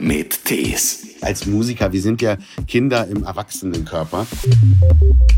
mit 0.00 0.44
Tees. 0.44 1.06
Als 1.20 1.46
Musiker, 1.46 1.92
wir 1.92 2.00
sind 2.00 2.22
ja 2.22 2.36
Kinder 2.66 3.06
im 3.06 3.24
Erwachsenenkörper. 3.24 4.26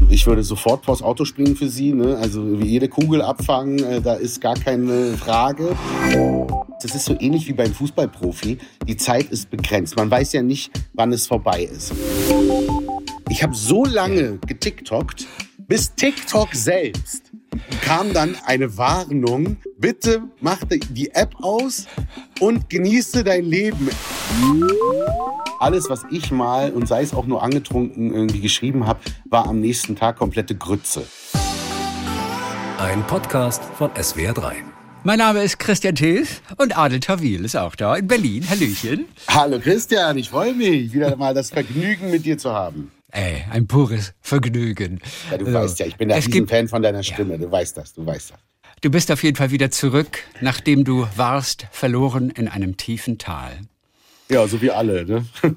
Ich 0.09 0.27
würde 0.27 0.45
sofort 0.45 0.85
vors 0.85 1.03
Auto 1.03 1.25
springen 1.25 1.57
für 1.57 1.69
Sie. 1.69 1.93
Ne? 1.93 2.17
Also 2.19 2.55
jede 2.55 2.89
Kugel 2.89 3.21
abfangen, 3.23 3.83
äh, 3.83 4.01
da 4.01 4.15
ist 4.15 4.41
gar 4.41 4.55
keine 4.55 5.17
Frage. 5.17 5.75
Das 6.81 6.95
ist 6.95 7.05
so 7.05 7.17
ähnlich 7.19 7.49
wie 7.49 7.53
beim 7.53 7.73
Fußballprofi. 7.73 8.59
Die 8.87 8.97
Zeit 8.97 9.31
ist 9.31 9.51
begrenzt. 9.51 9.97
Man 9.97 10.11
weiß 10.11 10.33
ja 10.35 10.43
nicht, 10.43 10.71
wann 10.93 11.13
es 11.13 11.27
vorbei 11.27 11.63
ist. 11.63 11.93
Ich 13.29 13.43
habe 13.43 13.55
so 13.55 13.85
lange 13.85 14.39
getiktokt, 14.47 15.27
bis 15.67 15.95
TikTok 15.95 16.55
selbst 16.55 17.32
kam 17.83 18.15
dann 18.15 18.37
eine 18.47 18.79
Warnung. 18.79 19.59
Bitte 19.77 20.23
mach 20.41 20.61
die 20.91 21.11
App 21.11 21.35
aus 21.43 21.87
und 22.41 22.71
genieße 22.71 23.25
dein 23.25 23.45
Leben. 23.45 23.91
Alles, 25.59 25.91
was 25.91 26.05
ich 26.11 26.31
mal 26.31 26.73
und 26.73 26.89
sei 26.89 27.03
es 27.03 27.13
auch 27.13 27.27
nur 27.27 27.43
angetrunken 27.43 28.15
irgendwie 28.15 28.41
geschrieben 28.41 28.87
habe, 28.87 29.01
war 29.29 29.47
am 29.47 29.61
nächsten 29.61 29.97
Tag 29.97 30.17
komplette 30.17 30.55
Grütze. 30.55 31.05
Ein 32.79 33.07
Podcast 33.07 33.63
von 33.77 33.91
SWR3. 33.91 34.53
Mein 35.05 35.19
Name 35.19 35.43
ist 35.43 35.59
Christian 35.59 35.97
Thies 35.97 36.41
und 36.57 36.79
Adel 36.79 37.01
Tawil 37.01 37.45
ist 37.45 37.57
auch 37.57 37.75
da 37.75 37.97
in 37.97 38.07
Berlin. 38.07 38.49
Hallöchen. 38.49 39.07
Hallo 39.29 39.59
Christian, 39.59 40.17
ich 40.17 40.31
freue 40.31 40.55
mich, 40.55 40.93
wieder 40.93 41.17
mal 41.17 41.35
das 41.35 41.51
Vergnügen 41.51 42.11
mit 42.11 42.25
dir 42.25 42.39
zu 42.39 42.53
haben. 42.53 42.93
Ey, 43.13 43.45
ein 43.51 43.67
pures 43.67 44.15
Vergnügen. 44.23 45.01
Ja, 45.31 45.37
du 45.37 45.45
also, 45.45 45.59
weißt 45.59 45.79
ja, 45.81 45.87
ich 45.87 45.97
bin 45.97 46.11
ein 46.11 46.49
Fan 46.49 46.67
von 46.67 46.83
deiner 46.83 47.03
Stimme. 47.03 47.33
Ja. 47.33 47.39
Du 47.39 47.51
weißt 47.51 47.77
das, 47.77 47.93
du 47.93 48.05
weißt 48.05 48.31
das. 48.31 48.39
Du 48.81 48.91
bist 48.91 49.13
auf 49.13 49.23
jeden 49.23 49.37
Fall 49.37 49.51
wieder 49.51 49.71
zurück, 49.71 50.25
nachdem 50.41 50.85
du 50.85 51.07
warst 51.15 51.67
verloren 51.71 52.31
in 52.31 52.49
einem 52.49 52.79
tiefen 52.79 53.19
Tal. 53.19 53.61
Ja, 54.33 54.49
so 54.49 54.63
wie 54.63 54.71
alle, 54.71 55.05
ne? 55.05 55.27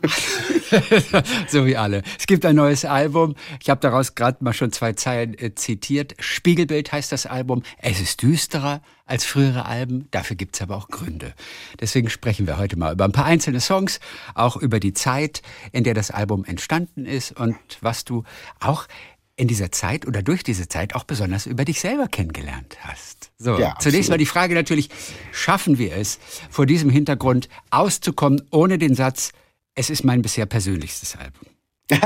so 1.48 1.66
wie 1.66 1.78
alle. 1.78 2.02
Es 2.20 2.28
gibt 2.28 2.46
ein 2.46 2.58
neues 2.58 2.84
Album. 2.84 3.36
Ich 3.62 3.70
habe 3.70 3.80
daraus 3.80 4.16
gerade 4.16 4.44
mal 4.44 4.52
schon 4.52 4.74
zwei 4.74 4.92
Zeilen 4.92 5.34
äh, 5.38 5.56
zitiert. 5.56 6.14
Spiegelbild 6.20 6.92
heißt 6.92 7.10
das 7.14 7.26
Album. 7.26 7.64
Es 7.78 8.02
ist 8.02 8.22
düsterer 8.22 8.82
als 9.06 9.24
frühere 9.24 9.66
Alben. 9.66 10.10
Dafür 10.12 10.36
gibt's 10.36 10.62
aber 10.62 10.76
auch 10.76 10.90
Gründe. 10.90 11.34
Deswegen 11.80 12.10
sprechen 12.10 12.48
wir 12.48 12.58
heute 12.58 12.78
mal 12.78 12.92
über 12.92 13.06
ein 13.06 13.14
paar 13.14 13.24
einzelne 13.24 13.62
Songs, 13.62 14.02
auch 14.34 14.58
über 14.58 14.82
die 14.82 14.92
Zeit, 14.92 15.42
in 15.72 15.86
der 15.86 15.94
das 15.94 16.12
Album 16.12 16.44
entstanden 16.44 17.06
ist 17.06 17.32
und 17.32 17.56
was 17.80 18.04
du 18.04 18.26
auch 18.60 18.90
in 19.38 19.48
dieser 19.48 19.72
Zeit 19.72 20.08
oder 20.08 20.22
durch 20.22 20.44
diese 20.44 20.68
Zeit 20.68 20.96
auch 20.96 21.04
besonders 21.04 21.46
über 21.46 21.66
dich 21.66 21.82
selber 21.82 22.08
kennengelernt 22.08 22.78
hast. 22.82 23.32
So, 23.38 23.60
ja, 23.60 23.76
zunächst 23.80 24.10
mal 24.10 24.18
die 24.18 24.26
Frage 24.26 24.56
natürlich, 24.56 24.90
schaffen 25.32 25.78
wir 25.78 25.96
es, 25.96 26.20
vor 26.50 26.66
diesem 26.66 26.90
Hintergrund 26.90 27.50
auszukommen, 27.70 28.44
ohne 28.52 28.78
den 28.78 28.96
Satz, 28.96 29.32
es 29.76 29.90
ist 29.90 30.06
mein 30.06 30.22
bisher 30.22 30.46
persönlichstes 30.46 31.18
Album? 31.18 31.50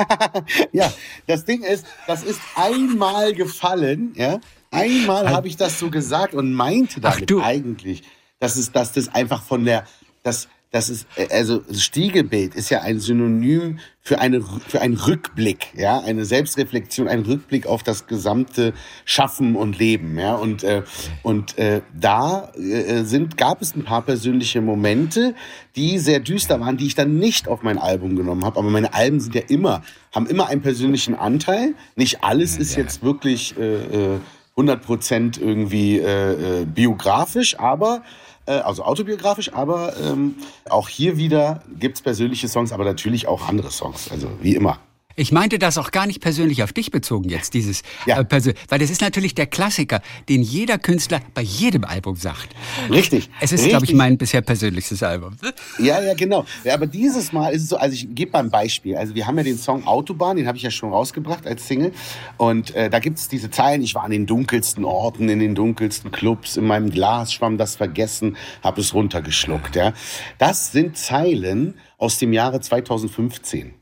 ja, 0.71 0.91
das 1.27 1.45
Ding 1.45 1.63
ist, 1.63 1.85
das 2.07 2.23
ist 2.23 2.41
einmal 2.55 3.33
gefallen, 3.33 4.13
ja. 4.15 4.39
Einmal 4.71 5.29
habe 5.29 5.47
ich 5.47 5.57
das 5.57 5.79
so 5.79 5.89
gesagt 5.89 6.33
und 6.33 6.53
meinte 6.53 6.99
damit 6.99 7.31
eigentlich, 7.41 8.03
dass 8.39 8.55
es, 8.55 8.71
dass 8.71 8.91
das 8.91 9.07
einfach 9.07 9.41
von 9.43 9.65
der, 9.65 9.87
das, 10.23 10.47
das 10.71 10.89
ist, 10.89 11.07
äh, 11.15 11.27
also 11.31 11.61
Stiegelbild 11.71 12.55
ist 12.55 12.69
ja 12.69 12.81
ein 12.81 12.99
Synonym 12.99 13.79
für, 14.01 14.19
eine, 14.19 14.41
für 14.41 14.81
einen 14.81 14.95
Rückblick, 14.95 15.73
ja, 15.75 15.99
eine 15.99 16.25
Selbstreflexion, 16.25 17.07
ein 17.07 17.21
Rückblick 17.21 17.67
auf 17.67 17.83
das 17.83 18.07
gesamte 18.07 18.73
Schaffen 19.05 19.55
und 19.55 19.79
Leben, 19.79 20.17
ja, 20.17 20.35
und, 20.35 20.63
äh, 20.63 20.83
und 21.23 21.57
äh, 21.57 21.81
da 21.99 22.51
äh, 22.55 23.03
sind, 23.03 23.37
gab 23.37 23.61
es 23.61 23.75
ein 23.75 23.83
paar 23.83 24.03
persönliche 24.03 24.61
Momente, 24.61 25.35
die 25.75 25.97
sehr 25.97 26.19
düster 26.19 26.59
waren, 26.59 26.77
die 26.77 26.87
ich 26.87 26.95
dann 26.95 27.17
nicht 27.17 27.47
auf 27.47 27.63
mein 27.63 27.77
Album 27.77 28.15
genommen 28.15 28.45
habe, 28.45 28.59
aber 28.59 28.69
meine 28.69 28.93
Alben 28.93 29.19
sind 29.19 29.35
ja 29.35 29.41
immer, 29.47 29.81
haben 30.13 30.27
immer 30.27 30.47
einen 30.47 30.61
persönlichen 30.61 31.15
Anteil, 31.15 31.73
nicht 31.95 32.23
alles 32.23 32.57
ist 32.57 32.75
jetzt 32.75 33.03
wirklich 33.03 33.57
äh, 33.57 34.17
100 34.59 34.81
äh, 34.81 34.85
Prozent 34.85 35.37
irgendwie 35.37 35.99
äh, 35.99 36.65
biografisch, 36.65 37.57
aber 37.59 38.03
äh, 38.45 38.51
also 38.51 38.83
autobiografisch, 38.83 39.53
aber 39.53 39.93
ähm, 39.97 40.35
auch 40.69 40.89
hier 40.89 41.17
wieder 41.17 41.61
gibt's 41.79 42.01
persönliche 42.01 42.47
Songs, 42.47 42.71
aber 42.71 42.83
natürlich 42.83 43.27
auch 43.27 43.47
andere 43.47 43.71
Songs, 43.71 44.11
also 44.11 44.27
wie 44.41 44.55
immer. 44.55 44.79
Ich 45.15 45.33
meinte 45.33 45.59
das 45.59 45.77
auch 45.77 45.91
gar 45.91 46.07
nicht 46.07 46.21
persönlich 46.21 46.63
auf 46.63 46.71
dich 46.71 46.91
bezogen 46.91 47.27
jetzt, 47.29 47.53
dieses 47.53 47.81
ja. 48.05 48.21
äh, 48.21 48.53
weil 48.69 48.79
das 48.79 48.89
ist 48.89 49.01
natürlich 49.01 49.35
der 49.35 49.47
Klassiker, 49.47 50.01
den 50.29 50.41
jeder 50.41 50.77
Künstler 50.77 51.19
bei 51.33 51.41
jedem 51.41 51.83
Album 51.83 52.15
sagt. 52.15 52.55
Richtig. 52.89 53.29
Es 53.41 53.51
ist, 53.51 53.67
glaube 53.67 53.85
ich, 53.85 53.93
mein 53.93 54.17
bisher 54.17 54.41
persönlichstes 54.41 55.03
Album. 55.03 55.35
Ja, 55.77 56.01
ja, 56.01 56.13
genau. 56.13 56.45
Ja, 56.63 56.73
aber 56.75 56.87
dieses 56.87 57.33
Mal 57.33 57.49
ist 57.49 57.63
es 57.63 57.69
so, 57.69 57.77
also 57.77 57.93
ich 57.93 58.07
gebe 58.15 58.31
mal 58.31 58.39
ein 58.39 58.49
Beispiel. 58.49 58.95
Also 58.95 59.13
wir 59.13 59.27
haben 59.27 59.37
ja 59.37 59.43
den 59.43 59.57
Song 59.57 59.85
Autobahn, 59.85 60.37
den 60.37 60.47
habe 60.47 60.57
ich 60.57 60.63
ja 60.63 60.71
schon 60.71 60.93
rausgebracht 60.93 61.45
als 61.45 61.67
Single. 61.67 61.91
Und 62.37 62.73
äh, 62.75 62.89
da 62.89 62.99
gibt 62.99 63.17
es 63.17 63.27
diese 63.27 63.51
Zeilen, 63.51 63.81
ich 63.81 63.95
war 63.95 64.03
an 64.03 64.11
den 64.11 64.25
dunkelsten 64.25 64.85
Orten, 64.85 65.27
in 65.27 65.39
den 65.39 65.53
dunkelsten 65.53 66.11
Clubs, 66.11 66.55
in 66.55 66.65
meinem 66.65 66.91
Glas 66.91 67.33
schwamm 67.33 67.57
das 67.57 67.75
Vergessen, 67.75 68.37
habe 68.63 68.79
es 68.79 68.93
runtergeschluckt. 68.93 69.75
Ja. 69.75 69.93
Das 70.37 70.71
sind 70.71 70.97
Zeilen 70.97 71.73
aus 71.97 72.19
dem 72.19 72.31
Jahre 72.31 72.61
2015. 72.61 73.78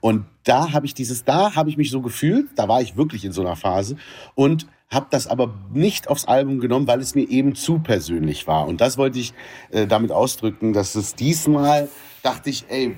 Und 0.00 0.24
da 0.44 0.72
habe 0.72 0.86
ich 0.86 0.94
dieses, 0.94 1.24
da 1.24 1.54
habe 1.54 1.70
ich 1.70 1.76
mich 1.76 1.90
so 1.90 2.00
gefühlt, 2.00 2.48
da 2.56 2.68
war 2.68 2.80
ich 2.80 2.96
wirklich 2.96 3.24
in 3.24 3.32
so 3.32 3.42
einer 3.42 3.56
Phase 3.56 3.96
und 4.34 4.66
habe 4.88 5.06
das 5.10 5.26
aber 5.26 5.52
nicht 5.72 6.08
aufs 6.08 6.26
Album 6.26 6.60
genommen, 6.60 6.86
weil 6.86 7.00
es 7.00 7.14
mir 7.14 7.28
eben 7.28 7.54
zu 7.54 7.80
persönlich 7.80 8.46
war. 8.46 8.68
Und 8.68 8.80
das 8.80 8.98
wollte 8.98 9.18
ich 9.18 9.34
äh, 9.70 9.86
damit 9.86 10.12
ausdrücken, 10.12 10.72
dass 10.72 10.94
es 10.94 11.14
diesmal 11.14 11.88
dachte 12.22 12.50
ich, 12.50 12.64
ey, 12.68 12.94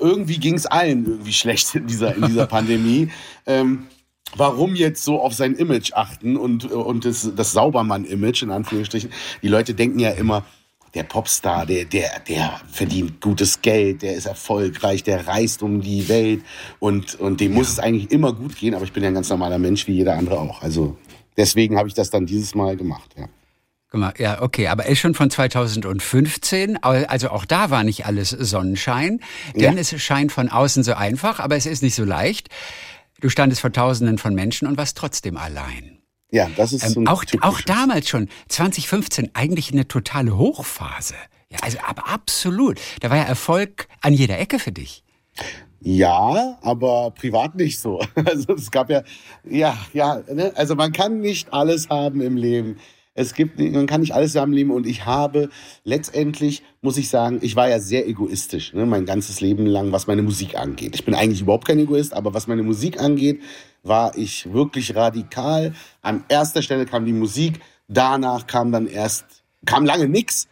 irgendwie 0.00 0.38
ging 0.38 0.54
es 0.54 0.66
allen 0.66 1.06
irgendwie 1.06 1.32
schlecht 1.32 1.74
in 1.74 1.86
dieser, 1.86 2.14
in 2.14 2.22
dieser 2.26 2.46
Pandemie. 2.48 3.10
Ähm, 3.46 3.86
warum 4.36 4.74
jetzt 4.76 5.04
so 5.04 5.20
auf 5.20 5.34
sein 5.34 5.54
Image 5.54 5.92
achten 5.92 6.36
und, 6.36 6.70
und 6.70 7.04
das, 7.04 7.30
das 7.34 7.52
Saubermann-Image 7.52 8.42
in 8.42 8.50
Anführungsstrichen. 8.50 9.10
Die 9.42 9.48
Leute 9.48 9.74
denken 9.74 9.98
ja 9.98 10.10
immer, 10.10 10.44
der 10.94 11.04
Popstar, 11.04 11.66
der, 11.66 11.84
der, 11.84 12.20
der 12.28 12.60
verdient 12.70 13.20
gutes 13.20 13.62
Geld, 13.62 14.02
der 14.02 14.14
ist 14.14 14.26
erfolgreich, 14.26 15.02
der 15.02 15.26
reist 15.26 15.62
um 15.62 15.80
die 15.80 16.08
Welt 16.08 16.42
und, 16.78 17.14
und 17.14 17.40
dem 17.40 17.52
ja. 17.52 17.58
muss 17.58 17.68
es 17.68 17.78
eigentlich 17.78 18.10
immer 18.10 18.32
gut 18.32 18.56
gehen, 18.56 18.74
aber 18.74 18.84
ich 18.84 18.92
bin 18.92 19.02
ja 19.02 19.08
ein 19.08 19.14
ganz 19.14 19.28
normaler 19.28 19.58
Mensch 19.58 19.86
wie 19.86 19.92
jeder 19.92 20.16
andere 20.16 20.38
auch. 20.38 20.62
Also 20.62 20.96
deswegen 21.36 21.76
habe 21.76 21.88
ich 21.88 21.94
das 21.94 22.10
dann 22.10 22.26
dieses 22.26 22.54
Mal 22.54 22.76
gemacht, 22.76 23.10
ja. 23.16 23.26
Ja, 24.18 24.40
okay, 24.40 24.68
aber 24.68 24.86
ist 24.86 25.00
schon 25.00 25.14
von 25.14 25.30
2015, 25.30 26.80
also 26.80 27.30
auch 27.30 27.44
da 27.44 27.70
war 27.70 27.82
nicht 27.82 28.06
alles 28.06 28.30
Sonnenschein, 28.30 29.18
denn 29.56 29.74
ja. 29.74 29.80
es 29.80 30.00
scheint 30.00 30.30
von 30.30 30.48
außen 30.48 30.84
so 30.84 30.94
einfach, 30.94 31.40
aber 31.40 31.56
es 31.56 31.66
ist 31.66 31.82
nicht 31.82 31.96
so 31.96 32.04
leicht. 32.04 32.50
Du 33.20 33.28
standest 33.28 33.60
vor 33.60 33.72
Tausenden 33.72 34.18
von 34.18 34.34
Menschen 34.34 34.68
und 34.68 34.76
warst 34.78 34.96
trotzdem 34.96 35.36
allein. 35.36 35.99
Ja, 36.30 36.48
das 36.56 36.72
ist 36.72 36.96
ähm, 36.96 37.08
auch, 37.08 37.24
auch 37.40 37.60
damals 37.62 38.08
schon, 38.08 38.28
2015, 38.48 39.30
eigentlich 39.34 39.72
eine 39.72 39.88
totale 39.88 40.36
Hochphase. 40.36 41.14
Ja, 41.50 41.58
also 41.62 41.78
aber 41.84 42.08
absolut. 42.08 42.80
Da 43.00 43.10
war 43.10 43.16
ja 43.16 43.24
Erfolg 43.24 43.88
an 44.00 44.12
jeder 44.12 44.38
Ecke 44.38 44.58
für 44.58 44.72
dich. 44.72 45.02
Ja, 45.80 46.58
aber 46.62 47.10
privat 47.12 47.54
nicht 47.54 47.80
so. 47.80 48.04
Also 48.14 48.54
es 48.54 48.70
gab 48.70 48.90
ja, 48.90 49.02
ja, 49.48 49.76
ja, 49.92 50.22
ne? 50.32 50.52
also 50.54 50.74
man 50.74 50.92
kann 50.92 51.20
nicht 51.20 51.52
alles 51.52 51.88
haben 51.88 52.20
im 52.20 52.36
Leben. 52.36 52.76
Es 53.14 53.34
gibt, 53.34 53.58
man 53.58 53.86
kann 53.86 54.02
nicht 54.02 54.14
alles 54.14 54.32
zusammenleben 54.32 54.72
und 54.72 54.86
ich 54.86 55.04
habe 55.04 55.50
letztendlich, 55.84 56.62
muss 56.80 56.96
ich 56.96 57.08
sagen, 57.08 57.38
ich 57.42 57.56
war 57.56 57.68
ja 57.68 57.80
sehr 57.80 58.06
egoistisch, 58.08 58.72
ne, 58.72 58.86
mein 58.86 59.04
ganzes 59.04 59.40
Leben 59.40 59.66
lang, 59.66 59.90
was 59.90 60.06
meine 60.06 60.22
Musik 60.22 60.56
angeht. 60.56 60.94
Ich 60.94 61.04
bin 61.04 61.14
eigentlich 61.14 61.40
überhaupt 61.40 61.66
kein 61.66 61.78
Egoist, 61.80 62.14
aber 62.14 62.34
was 62.34 62.46
meine 62.46 62.62
Musik 62.62 63.00
angeht, 63.00 63.40
war 63.82 64.16
ich 64.16 64.52
wirklich 64.52 64.94
radikal. 64.94 65.74
An 66.02 66.24
erster 66.28 66.62
Stelle 66.62 66.86
kam 66.86 67.04
die 67.04 67.12
Musik, 67.12 67.60
danach 67.88 68.46
kam 68.46 68.70
dann 68.70 68.86
erst, 68.86 69.24
kam 69.66 69.84
lange 69.84 70.08
nix. 70.08 70.46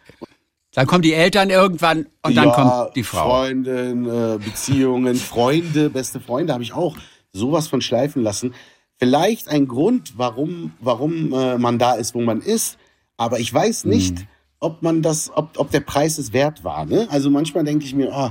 Dann 0.72 0.86
kommen 0.86 1.02
die 1.02 1.14
Eltern 1.14 1.50
irgendwann 1.50 2.06
und 2.22 2.36
dann 2.36 2.48
ja, 2.48 2.54
kommt 2.54 2.96
die 2.96 3.02
Frau. 3.04 3.28
Freundin, 3.28 4.04
äh, 4.06 4.38
Beziehungen, 4.38 5.14
Freunde, 5.14 5.90
beste 5.90 6.20
Freunde 6.20 6.52
habe 6.52 6.62
ich 6.62 6.72
auch 6.72 6.96
sowas 7.32 7.68
von 7.68 7.80
schleifen 7.80 8.22
lassen. 8.22 8.54
Vielleicht 8.98 9.48
ein 9.48 9.68
Grund, 9.68 10.14
warum, 10.16 10.72
warum 10.80 11.32
äh, 11.32 11.56
man 11.58 11.78
da 11.78 11.94
ist, 11.94 12.14
wo 12.14 12.20
man 12.20 12.40
ist. 12.40 12.78
Aber 13.16 13.38
ich 13.38 13.52
weiß 13.52 13.84
nicht, 13.84 14.18
hm 14.18 14.26
ob 14.60 14.82
man 14.82 15.02
das, 15.02 15.30
ob, 15.34 15.50
ob 15.56 15.70
der 15.70 15.80
Preis 15.80 16.18
es 16.18 16.32
wert 16.32 16.64
war. 16.64 16.84
Ne? 16.84 17.06
Also 17.10 17.30
manchmal 17.30 17.64
denke 17.64 17.84
ich 17.84 17.94
mir, 17.94 18.10
oh, 18.12 18.30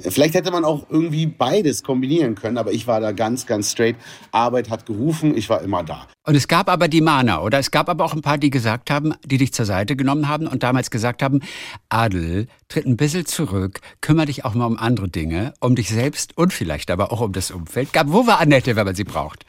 vielleicht 0.00 0.34
hätte 0.34 0.50
man 0.50 0.64
auch 0.64 0.86
irgendwie 0.90 1.26
beides 1.26 1.82
kombinieren 1.82 2.34
können, 2.34 2.58
aber 2.58 2.72
ich 2.72 2.86
war 2.86 3.00
da 3.00 3.12
ganz, 3.12 3.46
ganz 3.46 3.70
straight. 3.72 3.96
Arbeit 4.32 4.70
hat 4.70 4.86
gerufen, 4.86 5.36
ich 5.36 5.48
war 5.48 5.62
immer 5.62 5.84
da. 5.84 6.06
Und 6.24 6.34
es 6.34 6.48
gab 6.48 6.68
aber 6.68 6.88
die 6.88 7.00
Mana, 7.00 7.40
oder? 7.40 7.58
Es 7.58 7.70
gab 7.70 7.88
aber 7.88 8.04
auch 8.04 8.12
ein 8.12 8.22
paar, 8.22 8.38
die 8.38 8.50
gesagt 8.50 8.90
haben, 8.90 9.14
die 9.24 9.38
dich 9.38 9.52
zur 9.54 9.64
Seite 9.64 9.96
genommen 9.96 10.28
haben 10.28 10.46
und 10.46 10.62
damals 10.62 10.90
gesagt 10.90 11.22
haben, 11.22 11.40
Adel, 11.88 12.48
tritt 12.68 12.86
ein 12.86 12.96
bisschen 12.96 13.24
zurück, 13.24 13.80
kümmere 14.00 14.26
dich 14.26 14.44
auch 14.44 14.54
mal 14.54 14.66
um 14.66 14.76
andere 14.76 15.08
Dinge, 15.08 15.54
um 15.60 15.74
dich 15.74 15.88
selbst 15.88 16.36
und 16.36 16.52
vielleicht 16.52 16.90
aber 16.90 17.12
auch 17.12 17.20
um 17.20 17.32
das 17.32 17.50
Umfeld. 17.50 17.90
Wo 18.06 18.26
war 18.26 18.40
Annette, 18.40 18.76
wenn 18.76 18.84
man 18.84 18.94
sie 18.94 19.04
braucht? 19.04 19.46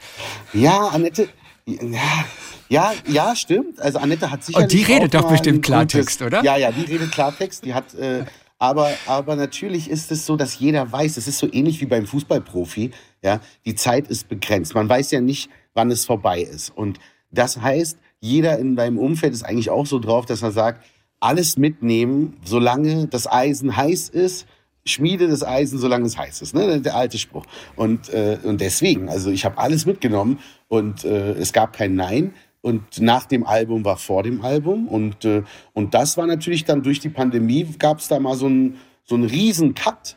Ja, 0.52 0.88
Annette, 0.88 1.28
ja, 1.78 2.24
ja, 2.68 2.92
ja, 3.06 3.36
stimmt. 3.36 3.80
Also 3.80 3.98
Annette 3.98 4.30
hat 4.30 4.44
sicherlich. 4.44 4.64
Und 4.64 4.72
die 4.72 4.82
redet 4.82 5.14
doch 5.14 5.28
bestimmt 5.28 5.64
Klartext, 5.64 6.22
oder? 6.22 6.42
Ja, 6.42 6.56
ja, 6.56 6.72
die 6.72 6.82
redet 6.82 7.12
Klartext. 7.12 7.64
Die 7.64 7.74
hat 7.74 7.94
äh, 7.94 8.24
Aber, 8.58 8.90
aber 9.06 9.36
natürlich 9.36 9.88
ist 9.88 10.12
es 10.12 10.26
so, 10.26 10.36
dass 10.36 10.58
jeder 10.58 10.92
weiß, 10.92 11.16
es 11.16 11.26
ist 11.26 11.38
so 11.38 11.48
ähnlich 11.50 11.80
wie 11.80 11.86
beim 11.86 12.06
Fußballprofi, 12.06 12.90
ja, 13.22 13.40
die 13.64 13.74
Zeit 13.74 14.08
ist 14.08 14.28
begrenzt. 14.28 14.74
Man 14.74 14.86
weiß 14.86 15.10
ja 15.12 15.20
nicht, 15.22 15.50
wann 15.72 15.90
es 15.90 16.04
vorbei 16.04 16.42
ist. 16.42 16.70
Und 16.76 16.98
das 17.30 17.56
heißt, 17.60 17.98
jeder 18.20 18.58
in 18.58 18.76
deinem 18.76 18.98
Umfeld 18.98 19.32
ist 19.32 19.44
eigentlich 19.44 19.70
auch 19.70 19.86
so 19.86 19.98
drauf, 19.98 20.26
dass 20.26 20.42
er 20.42 20.52
sagt, 20.52 20.84
alles 21.20 21.56
mitnehmen, 21.56 22.36
solange 22.44 23.06
das 23.06 23.26
Eisen 23.26 23.76
heiß 23.76 24.10
ist, 24.10 24.46
schmiede 24.84 25.28
das 25.28 25.44
Eisen, 25.44 25.78
solange 25.78 26.06
es 26.06 26.16
heiß 26.16 26.42
ist, 26.42 26.54
ne? 26.54 26.80
der 26.80 26.96
alte 26.96 27.18
Spruch. 27.18 27.44
Und, 27.76 28.08
äh, 28.08 28.38
und 28.42 28.60
deswegen, 28.60 29.08
also 29.08 29.30
ich 29.30 29.44
habe 29.44 29.58
alles 29.58 29.86
mitgenommen 29.86 30.38
und 30.68 31.04
äh, 31.04 31.32
es 31.32 31.52
gab 31.52 31.74
kein 31.74 31.94
Nein. 31.94 32.34
Und 32.62 33.00
nach 33.00 33.24
dem 33.24 33.46
Album 33.46 33.84
war 33.86 33.96
vor 33.96 34.22
dem 34.22 34.42
Album. 34.42 34.86
Und, 34.86 35.24
äh, 35.24 35.42
und 35.72 35.94
das 35.94 36.18
war 36.18 36.26
natürlich 36.26 36.64
dann 36.64 36.82
durch 36.82 37.00
die 37.00 37.08
Pandemie, 37.08 37.64
gab 37.78 38.00
es 38.00 38.08
da 38.08 38.20
mal 38.20 38.34
so 38.34 38.46
einen 38.46 38.76
so 39.10 39.16
einen 39.16 39.24
riesen 39.24 39.74
Cut, 39.74 40.16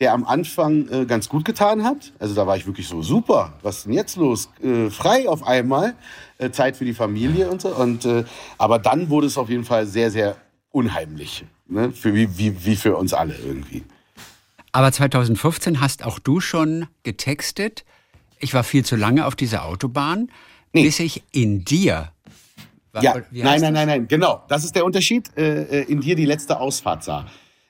der 0.00 0.12
am 0.12 0.24
Anfang 0.24 0.86
äh, 0.90 1.06
ganz 1.06 1.30
gut 1.30 1.46
getan 1.46 1.82
hat. 1.82 2.12
Also 2.18 2.34
da 2.34 2.46
war 2.46 2.56
ich 2.56 2.66
wirklich 2.66 2.86
so, 2.86 3.00
super, 3.00 3.54
was 3.62 3.78
ist 3.78 3.86
denn 3.86 3.94
jetzt 3.94 4.16
los? 4.16 4.50
Äh, 4.62 4.90
frei 4.90 5.28
auf 5.28 5.46
einmal, 5.46 5.94
äh, 6.36 6.50
Zeit 6.50 6.76
für 6.76 6.84
die 6.84 6.92
Familie 6.92 7.48
und 7.48 7.62
so. 7.62 7.68
Und, 7.74 8.04
äh, 8.04 8.24
aber 8.58 8.78
dann 8.78 9.08
wurde 9.08 9.28
es 9.28 9.38
auf 9.38 9.48
jeden 9.48 9.64
Fall 9.64 9.86
sehr, 9.86 10.10
sehr 10.10 10.36
unheimlich. 10.70 11.46
Ne? 11.66 11.90
Für, 11.92 12.14
wie, 12.14 12.36
wie, 12.36 12.66
wie 12.66 12.76
für 12.76 12.96
uns 12.96 13.14
alle 13.14 13.34
irgendwie. 13.34 13.82
Aber 14.74 14.90
2015 14.90 15.80
hast 15.80 16.04
auch 16.04 16.18
du 16.18 16.40
schon 16.40 16.88
getextet. 17.04 17.84
Ich 18.40 18.54
war 18.54 18.64
viel 18.64 18.84
zu 18.84 18.96
lange 18.96 19.24
auf 19.24 19.36
dieser 19.36 19.66
Autobahn, 19.66 20.32
nee. 20.72 20.82
bis 20.82 20.98
ich 20.98 21.22
in 21.30 21.64
dir. 21.64 22.10
War, 22.90 23.04
ja, 23.04 23.22
nein, 23.30 23.60
nein, 23.60 23.72
nein, 23.72 23.86
nein, 23.86 24.08
genau. 24.08 24.42
Das 24.48 24.64
ist 24.64 24.74
der 24.74 24.84
Unterschied. 24.84 25.30
Äh, 25.36 25.82
äh, 25.82 25.82
in 25.84 26.00
dir 26.00 26.16
die 26.16 26.24
letzte 26.24 26.58
Ausfahrt 26.58 27.04
sah. 27.04 27.24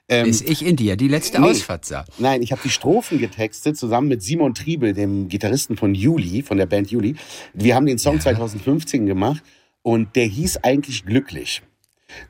Ähm, 0.08 0.24
bis 0.24 0.40
ich 0.40 0.64
in 0.64 0.76
dir 0.76 0.96
die 0.96 1.08
letzte 1.08 1.42
nee, 1.42 1.50
Ausfahrt 1.50 1.84
sah. 1.84 2.06
Nein, 2.16 2.40
ich 2.40 2.52
habe 2.52 2.62
die 2.64 2.70
Strophen 2.70 3.18
getextet 3.18 3.76
zusammen 3.76 4.08
mit 4.08 4.22
Simon 4.22 4.54
Triebel, 4.54 4.94
dem 4.94 5.28
Gitarristen 5.28 5.76
von 5.76 5.94
Juli, 5.94 6.42
von 6.42 6.56
der 6.56 6.66
Band 6.66 6.90
Juli. 6.90 7.16
Wir 7.52 7.74
haben 7.74 7.84
den 7.84 7.98
Song 7.98 8.14
ja. 8.14 8.22
2015 8.22 9.04
gemacht 9.04 9.42
und 9.82 10.16
der 10.16 10.24
hieß 10.24 10.64
eigentlich 10.64 11.04
Glücklich. 11.04 11.60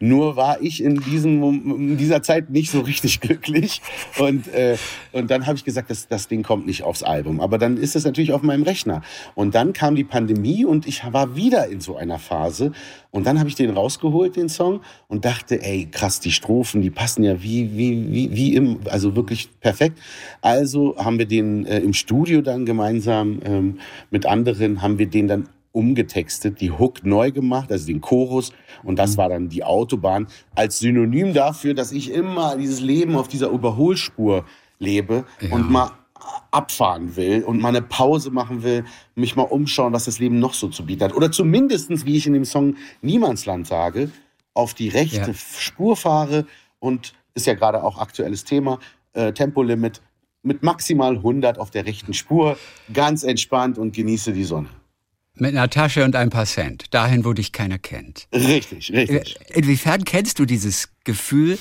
Nur 0.01 0.37
war 0.37 0.61
ich 0.61 0.83
in, 0.83 1.01
diesem, 1.01 1.43
in 1.43 1.97
dieser 1.97 2.23
Zeit 2.23 2.51
nicht 2.51 2.71
so 2.71 2.81
richtig 2.81 3.21
glücklich. 3.21 3.81
Und, 4.19 4.49
äh, 4.49 4.77
und 5.13 5.31
dann 5.31 5.47
habe 5.47 5.57
ich 5.57 5.65
gesagt, 5.65 5.91
das, 5.91 6.09
das 6.09 6.29
Ding 6.29 6.43
kommt 6.43 6.67
nicht 6.67 6.83
aufs 6.83 7.03
Album. 7.03 7.41
Aber 7.41 7.59
dann 7.59 7.77
ist 7.77 7.97
es 7.97 8.05
natürlich 8.05 8.33
auf 8.33 8.43
meinem 8.43 8.63
Rechner. 8.63 9.03
Und 9.35 9.55
dann 9.55 9.73
kam 9.73 9.95
die 9.95 10.05
Pandemie 10.05 10.65
und 10.65 10.87
ich 10.87 11.03
war 11.13 11.37
wieder 11.37 11.69
in 11.69 11.81
so 11.81 11.97
einer 11.97 12.19
Phase. 12.19 12.73
Und 13.11 13.27
dann 13.27 13.39
habe 13.39 13.49
ich 13.49 13.55
den 13.55 13.71
rausgeholt, 13.71 14.37
den 14.37 14.49
Song, 14.49 14.81
und 15.09 15.25
dachte, 15.25 15.63
ey, 15.63 15.87
krass, 15.91 16.21
die 16.21 16.33
Strophen, 16.33 16.83
die 16.83 16.91
passen 16.91 17.23
ja 17.23 17.43
wie, 17.43 17.77
wie, 17.77 18.13
wie, 18.13 18.35
wie 18.35 18.55
im, 18.55 18.81
also 18.91 19.15
wirklich 19.15 19.49
perfekt. 19.61 19.99
Also 20.41 20.97
haben 20.97 21.19
wir 21.19 21.27
den 21.27 21.67
äh, 21.67 21.79
im 21.79 21.93
Studio 21.93 22.43
dann 22.43 22.67
gemeinsam 22.67 23.41
ähm, 23.45 23.79
mit 24.11 24.27
anderen, 24.27 24.83
haben 24.83 24.99
wir 24.99 25.07
den 25.07 25.29
dann 25.29 25.49
umgetextet, 25.75 26.61
die 26.61 26.71
Hook 26.71 27.05
neu 27.05 27.33
gemacht, 27.33 27.71
also 27.71 27.87
den 27.87 28.01
Chorus. 28.01 28.53
Und 28.85 28.99
das 28.99 29.13
mhm. 29.13 29.17
war 29.17 29.29
dann 29.29 29.49
die 29.49 29.65
Autobahn 29.65 30.29
als 30.55 30.79
Synonym 30.79 31.35
dafür, 31.35 31.75
dass 31.75 31.93
ich 31.93 32.13
immer 32.13 32.57
dieses 32.57 32.81
Leben 32.81 33.17
auf 33.17 33.29
dieser 33.29 33.49
Überholspur 33.51 34.45
lebe 34.79 35.25
ja. 35.41 35.55
und 35.55 35.71
mal 35.71 35.91
abfahren 36.51 37.17
will 37.17 37.43
und 37.43 37.61
mal 37.61 37.71
eine 37.71 37.83
Pause 37.83 38.31
machen 38.31 38.63
will, 38.63 38.85
mich 39.15 39.37
mal 39.37 39.43
umschauen, 39.43 39.93
was 39.93 40.05
das 40.05 40.21
Leben 40.21 40.39
noch 40.39 40.55
so 40.55 40.69
zu 40.69 40.87
bieten 40.87 41.05
hat. 41.05 41.15
Oder 41.15 41.33
zumindestens, 41.33 42.07
wie 42.07 42.17
ich 42.17 42.27
in 42.27 42.33
dem 42.33 42.45
Song 42.45 42.77
Niemandsland 43.03 43.67
sage, 43.67 44.11
auf 44.55 44.75
die 44.75 44.89
rechte 44.89 45.33
ja. 45.33 45.35
Spur 45.35 45.97
fahre 45.97 46.47
und 46.79 47.15
ist 47.35 47.47
ja 47.47 47.55
gerade 47.55 47.83
auch 47.83 47.99
aktuelles 47.99 48.45
Thema, 48.45 48.79
äh, 49.13 49.33
Tempolimit 49.33 50.01
mit 50.43 50.63
maximal 50.63 51.17
100 51.17 51.59
auf 51.59 51.71
der 51.71 51.87
rechten 51.87 52.15
Spur, 52.15 52.57
ganz 52.93 53.25
entspannt 53.25 53.77
und 53.77 53.95
genieße 53.95 54.33
die 54.33 54.45
Sonne. 54.45 54.69
Mit 55.37 55.51
einer 55.51 55.69
Tasche 55.69 56.05
und 56.05 56.15
ein 56.15 56.31
paar 56.31 56.47
Cent. 56.47 56.95
Dahin, 56.95 57.25
wo 57.25 57.33
dich 57.33 57.51
keiner 57.51 57.79
kennt. 57.79 58.29
Richtig, 58.33 58.93
richtig. 58.93 59.37
Äh, 59.49 59.59
inwiefern 59.59 60.05
kennst 60.05 60.39
du 60.39 60.45
dieses 60.45 60.91
Gefühl, 61.03 61.59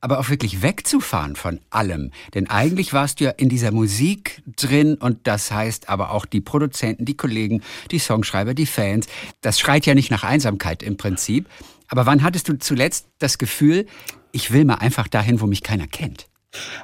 aber 0.00 0.18
auch 0.20 0.30
wirklich 0.30 0.62
wegzufahren 0.62 1.36
von 1.36 1.60
allem? 1.68 2.12
Denn 2.32 2.48
eigentlich 2.48 2.94
warst 2.94 3.20
du 3.20 3.24
ja 3.24 3.30
in 3.32 3.50
dieser 3.50 3.72
Musik 3.72 4.42
drin 4.56 4.94
und 4.94 5.26
das 5.26 5.50
heißt 5.50 5.90
aber 5.90 6.12
auch 6.12 6.24
die 6.24 6.40
Produzenten, 6.40 7.04
die 7.04 7.16
Kollegen, 7.16 7.62
die 7.90 7.98
Songschreiber, 7.98 8.54
die 8.54 8.64
Fans. 8.64 9.06
Das 9.42 9.60
schreit 9.60 9.84
ja 9.84 9.94
nicht 9.94 10.10
nach 10.10 10.24
Einsamkeit 10.24 10.82
im 10.82 10.96
Prinzip. 10.96 11.46
Aber 11.88 12.06
wann 12.06 12.22
hattest 12.22 12.48
du 12.48 12.58
zuletzt 12.58 13.06
das 13.18 13.36
Gefühl, 13.36 13.84
ich 14.32 14.50
will 14.50 14.64
mal 14.64 14.76
einfach 14.76 15.08
dahin, 15.08 15.42
wo 15.42 15.46
mich 15.46 15.62
keiner 15.62 15.86
kennt? 15.86 16.26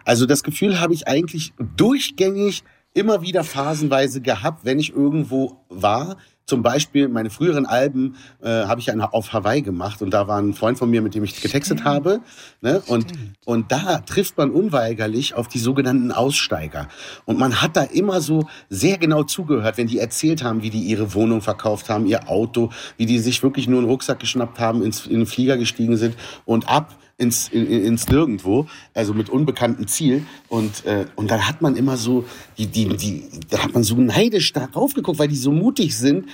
Also 0.04 0.26
das 0.26 0.42
Gefühl 0.42 0.80
habe 0.80 0.92
ich 0.92 1.08
eigentlich 1.08 1.54
durchgängig 1.76 2.62
immer 2.96 3.20
wieder 3.20 3.44
phasenweise 3.44 4.20
gehabt, 4.20 4.64
wenn 4.64 4.78
ich 4.78 4.94
irgendwo 4.94 5.60
war. 5.68 6.16
Zum 6.46 6.62
Beispiel 6.62 7.08
meine 7.08 7.28
früheren 7.28 7.66
Alben 7.66 8.14
äh, 8.40 8.48
habe 8.48 8.80
ich 8.80 8.86
ja 8.86 8.94
auf 8.96 9.32
Hawaii 9.32 9.62
gemacht 9.62 10.00
und 10.00 10.10
da 10.12 10.28
war 10.28 10.40
ein 10.40 10.54
Freund 10.54 10.78
von 10.78 10.88
mir, 10.88 11.02
mit 11.02 11.14
dem 11.14 11.24
ich 11.24 11.42
getextet 11.42 11.84
habe. 11.84 12.20
Ne? 12.60 12.80
Und, 12.86 13.06
und 13.44 13.72
da 13.72 13.98
trifft 13.98 14.38
man 14.38 14.52
unweigerlich 14.52 15.34
auf 15.34 15.48
die 15.48 15.58
sogenannten 15.58 16.12
Aussteiger. 16.12 16.88
Und 17.24 17.38
man 17.38 17.60
hat 17.60 17.76
da 17.76 17.82
immer 17.82 18.20
so 18.20 18.46
sehr 18.70 18.96
genau 18.96 19.24
zugehört, 19.24 19.76
wenn 19.76 19.88
die 19.88 19.98
erzählt 19.98 20.44
haben, 20.44 20.62
wie 20.62 20.70
die 20.70 20.82
ihre 20.82 21.14
Wohnung 21.14 21.42
verkauft 21.42 21.90
haben, 21.90 22.06
ihr 22.06 22.30
Auto, 22.30 22.70
wie 22.96 23.06
die 23.06 23.18
sich 23.18 23.42
wirklich 23.42 23.66
nur 23.66 23.80
einen 23.80 23.88
Rucksack 23.88 24.20
geschnappt 24.20 24.60
haben, 24.60 24.84
ins, 24.84 25.04
in 25.06 25.18
den 25.18 25.26
Flieger 25.26 25.58
gestiegen 25.58 25.96
sind 25.96 26.16
und 26.44 26.68
ab 26.68 26.96
ins, 27.18 27.48
in, 27.48 27.66
ins 27.66 28.08
Nirgendwo, 28.08 28.66
also 28.94 29.14
mit 29.14 29.30
unbekanntem 29.30 29.86
Ziel. 29.86 30.26
Und, 30.48 30.84
äh, 30.84 31.06
und 31.16 31.30
dann 31.30 31.48
hat 31.48 31.62
man 31.62 31.76
immer 31.76 31.96
so, 31.96 32.24
die, 32.58 32.66
die, 32.66 32.96
die, 32.96 33.24
da 33.48 33.64
hat 33.64 33.72
man 33.74 33.82
so 33.82 33.96
neidisch 33.96 34.52
da 34.52 34.66
drauf 34.66 34.94
geguckt, 34.94 35.18
weil 35.18 35.28
die 35.28 35.36
so 35.36 35.50
mutig 35.50 35.96
sind, 35.96 36.26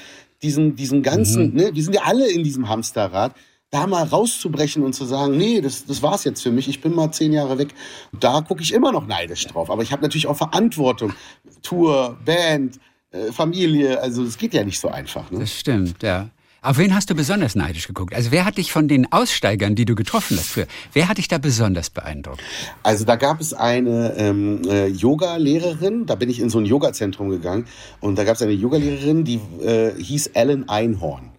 diesen, 0.43 0.75
diesen 0.75 1.03
ganzen, 1.03 1.51
mhm. 1.51 1.57
ne, 1.57 1.71
wir 1.75 1.83
sind 1.83 1.95
ja 1.95 2.03
alle 2.03 2.29
in 2.29 2.43
diesem 2.43 2.69
Hamsterrad, 2.69 3.35
da 3.71 3.87
mal 3.87 4.05
rauszubrechen 4.05 4.83
und 4.83 4.93
zu 4.93 5.07
sagen, 5.07 5.37
nee, 5.37 5.61
das, 5.61 5.87
das 5.87 6.03
war's 6.03 6.25
jetzt 6.25 6.43
für 6.43 6.51
mich, 6.51 6.69
ich 6.69 6.83
bin 6.83 6.95
mal 6.95 7.11
zehn 7.11 7.33
Jahre 7.33 7.57
weg. 7.57 7.75
Da 8.21 8.43
gucke 8.43 8.63
ich 8.63 8.75
immer 8.75 8.93
noch 8.93 9.07
neidisch 9.07 9.47
drauf. 9.47 9.71
Aber 9.71 9.83
ich 9.83 9.93
habe 9.93 10.03
natürlich 10.03 10.27
auch 10.27 10.37
Verantwortung. 10.37 11.15
Tour, 11.63 12.19
Band, 12.23 12.79
äh, 13.13 13.33
Familie, 13.33 14.01
also 14.01 14.25
es 14.25 14.37
geht 14.37 14.53
ja 14.53 14.63
nicht 14.63 14.79
so 14.79 14.89
einfach. 14.89 15.31
Ne? 15.31 15.39
Das 15.39 15.59
stimmt, 15.59 16.03
ja. 16.03 16.29
Auf 16.65 16.79
wen 16.79 16.95
hast 16.95 17.11
du 17.11 17.17
besonders 17.17 17.57
neidisch 17.57 17.89
geguckt? 17.89 18.15
Also 18.15 18.31
wer 18.31 18.45
hat 18.45 18.57
dich 18.57 18.71
von 18.71 18.87
den 18.87 19.11
Aussteigern, 19.11 19.75
die 19.75 19.85
du 19.85 19.97
getroffen 19.97 20.37
hast, 20.39 20.47
für, 20.47 20.69
wer 20.93 21.09
hat 21.09 21.19
dich 21.19 21.27
da 21.27 21.39
besonders 21.39 21.91
beeindruckt? 21.91 22.41
Also 22.85 23.05
da 23.05 23.17
gab 23.17 23.41
es 23.41 23.53
eine 23.53 24.15
ähm, 24.17 24.63
äh, 24.69 24.87
Yoga-Lehrerin, 24.87 26.07
da 26.07 26.15
bin 26.15 26.31
ich 26.31 26.39
in 26.39 26.51
so 26.51 26.61
ein 26.61 26.65
Yoga-Zentrum 26.65 27.31
gegangen 27.31 27.67
und 28.01 28.17
da 28.17 28.23
gab 28.23 28.37
es 28.37 28.43
eine 28.43 28.53
Yoga-Lehrerin, 28.53 29.25
die 29.25 29.41
äh, 29.61 29.91
hieß 30.01 30.29
Ellen 30.35 30.69
Einhorn. 30.69 31.33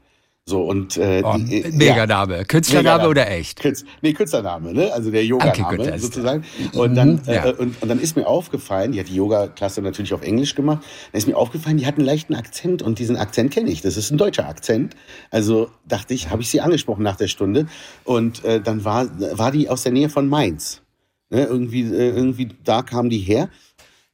So 0.46 0.62
und 0.62 0.98
äh, 0.98 1.22
oh, 1.24 1.38
die, 1.38 1.64
äh, 1.64 1.72
Meganame, 1.72 2.38
ja, 2.38 2.44
Künstlername 2.44 3.08
oder 3.08 3.32
echt? 3.32 3.62
Künz, 3.62 3.86
nee, 4.02 4.12
Künstlername, 4.12 4.74
ne? 4.74 4.92
Also 4.92 5.10
der 5.10 5.26
Yoga-Name 5.26 5.80
okay, 5.80 5.98
sozusagen. 5.98 6.44
Und 6.74 6.92
mhm, 6.92 6.96
dann 6.96 7.22
ja. 7.26 7.46
äh, 7.46 7.54
und, 7.54 7.82
und 7.82 7.88
dann 7.88 7.98
ist 7.98 8.18
mir 8.18 8.28
aufgefallen, 8.28 8.92
die 8.92 9.00
hat 9.00 9.08
die 9.08 9.16
Yoga-Klasse 9.16 9.82
natürlich 9.82 10.14
auf 10.14 10.22
Englisch 10.22 10.54
gemacht. 10.54 10.84
Dann 11.14 11.20
ist 11.20 11.28
mir 11.28 11.38
aufgefallen, 11.38 11.78
die 11.78 11.86
hat 11.86 11.96
einen 11.96 12.06
leichten 12.06 12.36
Akzent 12.36 12.82
und 12.82 13.00
diesen 13.00 13.16
Akzent 13.16 13.52
kenne 13.52 13.72
ich. 13.72 13.82
Das 13.82 13.96
ist 13.96 14.12
ein 14.12 14.18
deutscher 14.18 14.46
Akzent. 14.46 14.98
Also 15.32 15.70
dachte 15.88 16.14
ich, 16.14 16.30
habe 16.30 16.42
ich 16.42 16.50
sie 16.50 16.60
angesprochen 16.60 17.04
nach 17.04 17.16
der 17.16 17.30
Stunde 17.30 17.68
und 18.04 18.44
äh, 18.44 18.60
dann 18.60 18.84
war 18.84 19.08
war 19.38 19.52
die 19.52 19.70
aus 19.70 19.84
der 19.84 19.94
Nähe 19.94 20.10
von 20.10 20.28
Mainz. 20.28 20.82
Ne? 21.30 21.46
Irgendwie 21.46 21.84
äh, 21.84 22.10
irgendwie 22.10 22.50
da 22.66 22.82
kam 22.82 23.10
die 23.10 23.20
her 23.20 23.50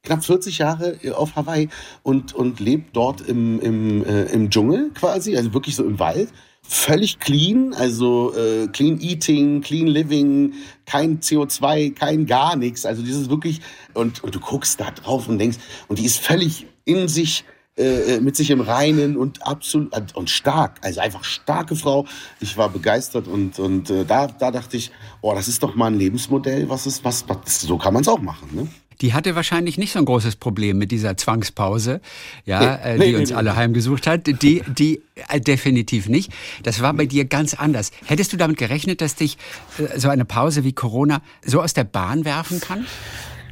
knapp 0.02 0.24
40 0.24 0.58
Jahre 0.58 0.96
äh, 1.02 1.10
auf 1.10 1.36
Hawaii 1.36 1.68
und, 2.02 2.34
und 2.34 2.60
lebt 2.60 2.96
dort 2.96 3.20
im, 3.20 3.60
im, 3.60 4.04
äh, 4.04 4.24
im 4.24 4.50
Dschungel 4.50 4.90
quasi, 4.94 5.36
also 5.36 5.52
wirklich 5.54 5.76
so 5.76 5.84
im 5.84 5.98
Wald. 5.98 6.30
Völlig 6.62 7.18
clean, 7.18 7.74
also 7.74 8.34
äh, 8.34 8.68
clean 8.68 9.00
eating, 9.00 9.60
clean 9.60 9.86
living, 9.86 10.54
kein 10.86 11.20
CO2, 11.20 11.94
kein 11.94 12.26
gar 12.26 12.54
nichts. 12.54 12.86
Also 12.86 13.02
dieses 13.02 13.28
wirklich, 13.28 13.60
und, 13.94 14.22
und 14.22 14.34
du 14.34 14.40
guckst 14.40 14.78
da 14.78 14.90
drauf 14.90 15.28
und 15.28 15.38
denkst, 15.38 15.58
und 15.88 15.98
die 15.98 16.04
ist 16.04 16.18
völlig 16.20 16.66
in 16.84 17.08
sich, 17.08 17.44
äh, 17.76 18.16
äh 18.16 18.20
mit 18.20 18.36
sich 18.36 18.50
im 18.50 18.60
Reinen 18.60 19.16
und 19.16 19.44
absolut 19.44 19.92
und 20.14 20.30
stark, 20.30 20.78
also 20.82 21.00
einfach 21.00 21.24
starke 21.24 21.74
Frau. 21.74 22.06
Ich 22.40 22.56
war 22.56 22.68
begeistert 22.68 23.26
und 23.26 23.58
und 23.58 23.90
da 23.90 24.26
da 24.26 24.50
dachte 24.50 24.76
ich, 24.76 24.92
oh, 25.22 25.34
das 25.34 25.48
ist 25.48 25.62
doch 25.62 25.74
mal 25.74 25.86
ein 25.86 25.98
Lebensmodell, 25.98 26.68
was 26.68 26.86
ist 26.86 27.04
was, 27.04 27.28
was 27.28 27.62
so 27.62 27.78
kann 27.78 27.94
man 27.94 28.02
es 28.02 28.08
auch 28.08 28.20
machen, 28.20 28.48
ne? 28.52 28.68
Die 29.00 29.14
hatte 29.14 29.34
wahrscheinlich 29.34 29.78
nicht 29.78 29.92
so 29.92 29.98
ein 29.98 30.04
großes 30.04 30.36
Problem 30.36 30.78
mit 30.78 30.90
dieser 30.90 31.16
Zwangspause, 31.16 32.00
ja, 32.44 32.78
nee, 32.84 32.90
äh, 32.90 32.98
die 32.98 33.12
nee, 33.12 33.16
uns 33.16 33.30
nee, 33.30 33.36
alle 33.36 33.56
heimgesucht 33.56 34.06
hat. 34.06 34.26
Die, 34.26 34.62
die 34.66 35.02
äh, 35.28 35.40
definitiv 35.40 36.08
nicht. 36.08 36.32
Das 36.62 36.82
war 36.82 36.92
bei 36.92 37.06
dir 37.06 37.24
ganz 37.24 37.54
anders. 37.54 37.90
Hättest 38.04 38.32
du 38.32 38.36
damit 38.36 38.56
gerechnet, 38.56 39.00
dass 39.00 39.14
dich 39.14 39.38
äh, 39.78 39.98
so 39.98 40.08
eine 40.08 40.24
Pause 40.24 40.64
wie 40.64 40.72
Corona 40.72 41.22
so 41.44 41.60
aus 41.62 41.74
der 41.74 41.84
Bahn 41.84 42.24
werfen 42.24 42.60
kann? 42.60 42.86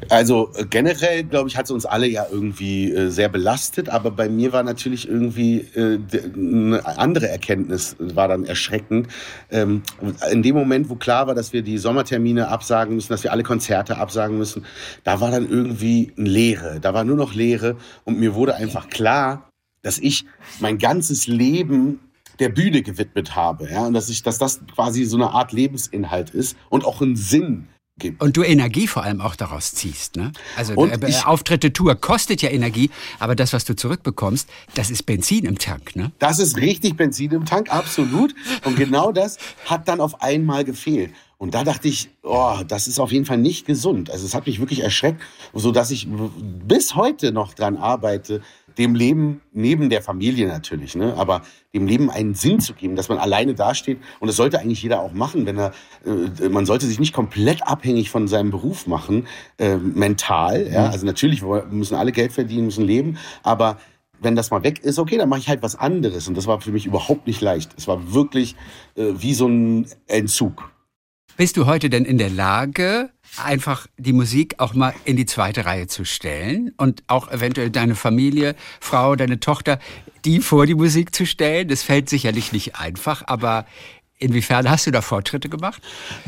Also 0.08 0.50
äh, 0.54 0.64
generell, 0.64 1.24
glaube 1.24 1.48
ich, 1.48 1.56
hat 1.56 1.66
es 1.66 1.70
uns 1.70 1.86
alle 1.86 2.06
ja 2.06 2.26
irgendwie 2.30 2.92
äh, 2.92 3.10
sehr 3.10 3.28
belastet, 3.28 3.88
aber 3.88 4.10
bei 4.10 4.28
mir 4.28 4.52
war 4.52 4.62
natürlich 4.62 5.08
irgendwie 5.08 5.60
äh, 5.74 5.98
eine 6.34 6.84
andere 6.84 7.28
Erkenntnis, 7.28 7.96
war 7.98 8.28
dann 8.28 8.44
erschreckend. 8.44 9.08
Ähm, 9.50 9.82
in 10.30 10.42
dem 10.42 10.54
Moment, 10.54 10.88
wo 10.88 10.94
klar 10.94 11.26
war, 11.26 11.34
dass 11.34 11.52
wir 11.52 11.62
die 11.62 11.78
Sommertermine 11.78 12.48
absagen 12.48 12.94
müssen, 12.94 13.10
dass 13.10 13.24
wir 13.24 13.32
alle 13.32 13.42
Konzerte 13.42 13.98
absagen 13.98 14.38
müssen, 14.38 14.64
da 15.04 15.20
war 15.20 15.30
dann 15.30 15.48
irgendwie 15.48 16.12
eine 16.16 16.28
Leere, 16.28 16.80
da 16.80 16.94
war 16.94 17.04
nur 17.04 17.16
noch 17.16 17.34
Leere 17.34 17.76
und 18.04 18.18
mir 18.18 18.34
wurde 18.34 18.54
einfach 18.54 18.88
klar, 18.88 19.50
dass 19.82 19.98
ich 19.98 20.24
mein 20.60 20.78
ganzes 20.78 21.26
Leben 21.26 22.00
der 22.38 22.48
Bühne 22.50 22.82
gewidmet 22.82 23.34
habe, 23.34 23.68
ja, 23.70 23.86
und 23.86 23.94
dass 23.94 24.08
ich, 24.08 24.22
dass 24.22 24.38
das 24.38 24.60
quasi 24.74 25.04
so 25.04 25.16
eine 25.16 25.30
Art 25.30 25.52
Lebensinhalt 25.52 26.30
ist 26.30 26.56
und 26.68 26.84
auch 26.84 27.02
einen 27.02 27.16
Sinn 27.16 27.68
gibt. 27.98 28.22
Und 28.22 28.36
du 28.36 28.42
Energie 28.42 28.86
vor 28.86 29.02
allem 29.02 29.20
auch 29.20 29.36
daraus 29.36 29.72
ziehst, 29.72 30.16
ne? 30.16 30.32
Also 30.56 30.74
und 30.74 31.02
äh, 31.02 31.12
Auftritte, 31.24 31.72
Tour 31.72 31.94
kostet 31.94 32.42
ja 32.42 32.50
Energie, 32.50 32.90
aber 33.18 33.34
das, 33.34 33.52
was 33.52 33.64
du 33.64 33.74
zurückbekommst, 33.74 34.48
das 34.74 34.90
ist 34.90 35.04
Benzin 35.04 35.44
im 35.44 35.58
Tank, 35.58 35.96
ne? 35.96 36.12
Das 36.18 36.38
ist 36.38 36.56
richtig 36.56 36.96
Benzin 36.96 37.32
im 37.32 37.44
Tank, 37.44 37.72
absolut. 37.72 38.34
Und 38.64 38.76
genau 38.76 39.12
das 39.12 39.38
hat 39.66 39.88
dann 39.88 40.00
auf 40.00 40.22
einmal 40.22 40.64
gefehlt. 40.64 41.12
Und 41.38 41.54
da 41.54 41.62
dachte 41.62 41.86
ich, 41.86 42.10
oh, 42.24 42.58
das 42.66 42.88
ist 42.88 42.98
auf 42.98 43.12
jeden 43.12 43.24
Fall 43.24 43.38
nicht 43.38 43.64
gesund. 43.64 44.10
Also 44.10 44.26
es 44.26 44.34
hat 44.34 44.46
mich 44.46 44.58
wirklich 44.58 44.80
erschreckt, 44.80 45.22
so 45.54 45.70
dass 45.70 45.92
ich 45.92 46.08
bis 46.66 46.96
heute 46.96 47.30
noch 47.30 47.54
dran 47.54 47.76
arbeite, 47.76 48.42
dem 48.78 48.94
Leben 48.94 49.40
neben 49.52 49.90
der 49.90 50.02
Familie 50.02 50.46
natürlich, 50.46 50.94
ne, 50.94 51.14
aber 51.16 51.42
dem 51.74 51.86
Leben 51.86 52.10
einen 52.10 52.34
Sinn 52.34 52.60
zu 52.60 52.74
geben, 52.74 52.96
dass 52.96 53.08
man 53.08 53.18
alleine 53.18 53.54
dasteht. 53.54 53.98
Und 54.20 54.28
das 54.28 54.36
sollte 54.36 54.60
eigentlich 54.60 54.82
jeder 54.82 55.00
auch 55.00 55.12
machen, 55.12 55.46
wenn 55.46 55.58
er, 55.58 55.72
äh, 56.06 56.48
man 56.48 56.64
sollte 56.64 56.86
sich 56.86 57.00
nicht 57.00 57.12
komplett 57.12 57.66
abhängig 57.66 58.10
von 58.10 58.28
seinem 58.28 58.50
Beruf 58.50 58.86
machen, 58.86 59.26
äh, 59.58 59.76
mental. 59.76 60.68
Ja? 60.72 60.86
Mhm. 60.86 60.92
Also 60.92 61.06
natürlich 61.06 61.42
müssen 61.70 61.96
alle 61.96 62.12
Geld 62.12 62.32
verdienen, 62.32 62.66
müssen 62.66 62.84
leben, 62.84 63.18
aber 63.42 63.78
wenn 64.20 64.34
das 64.34 64.50
mal 64.50 64.64
weg 64.64 64.80
ist, 64.80 64.98
okay, 64.98 65.16
dann 65.16 65.28
mache 65.28 65.40
ich 65.40 65.48
halt 65.48 65.62
was 65.62 65.76
anderes. 65.76 66.26
Und 66.28 66.36
das 66.36 66.46
war 66.46 66.60
für 66.60 66.72
mich 66.72 66.86
überhaupt 66.86 67.26
nicht 67.26 67.40
leicht. 67.40 67.72
Es 67.76 67.86
war 67.86 68.12
wirklich 68.12 68.56
äh, 68.96 69.12
wie 69.16 69.34
so 69.34 69.46
ein 69.46 69.86
Entzug. 70.06 70.70
Bist 71.36 71.56
du 71.56 71.66
heute 71.66 71.88
denn 71.88 72.04
in 72.04 72.18
der 72.18 72.30
Lage, 72.30 73.10
einfach 73.44 73.86
die 73.96 74.12
Musik 74.12 74.56
auch 74.58 74.74
mal 74.74 74.94
in 75.04 75.16
die 75.16 75.26
zweite 75.26 75.64
Reihe 75.64 75.86
zu 75.86 76.04
stellen 76.04 76.72
und 76.76 77.02
auch 77.06 77.30
eventuell 77.30 77.70
deine 77.70 77.94
Familie, 77.94 78.54
Frau, 78.80 79.16
deine 79.16 79.40
Tochter, 79.40 79.78
die 80.24 80.40
vor 80.40 80.66
die 80.66 80.74
Musik 80.74 81.14
zu 81.14 81.26
stellen? 81.26 81.68
Das 81.68 81.82
fällt 81.82 82.08
sicherlich 82.08 82.52
nicht 82.52 82.76
einfach, 82.76 83.22
aber 83.26 83.66
Inwiefern 84.20 84.68
hast 84.68 84.84
du 84.84 84.90
da 84.90 85.00
Fortschritte 85.00 85.48
gemacht? 85.48 85.80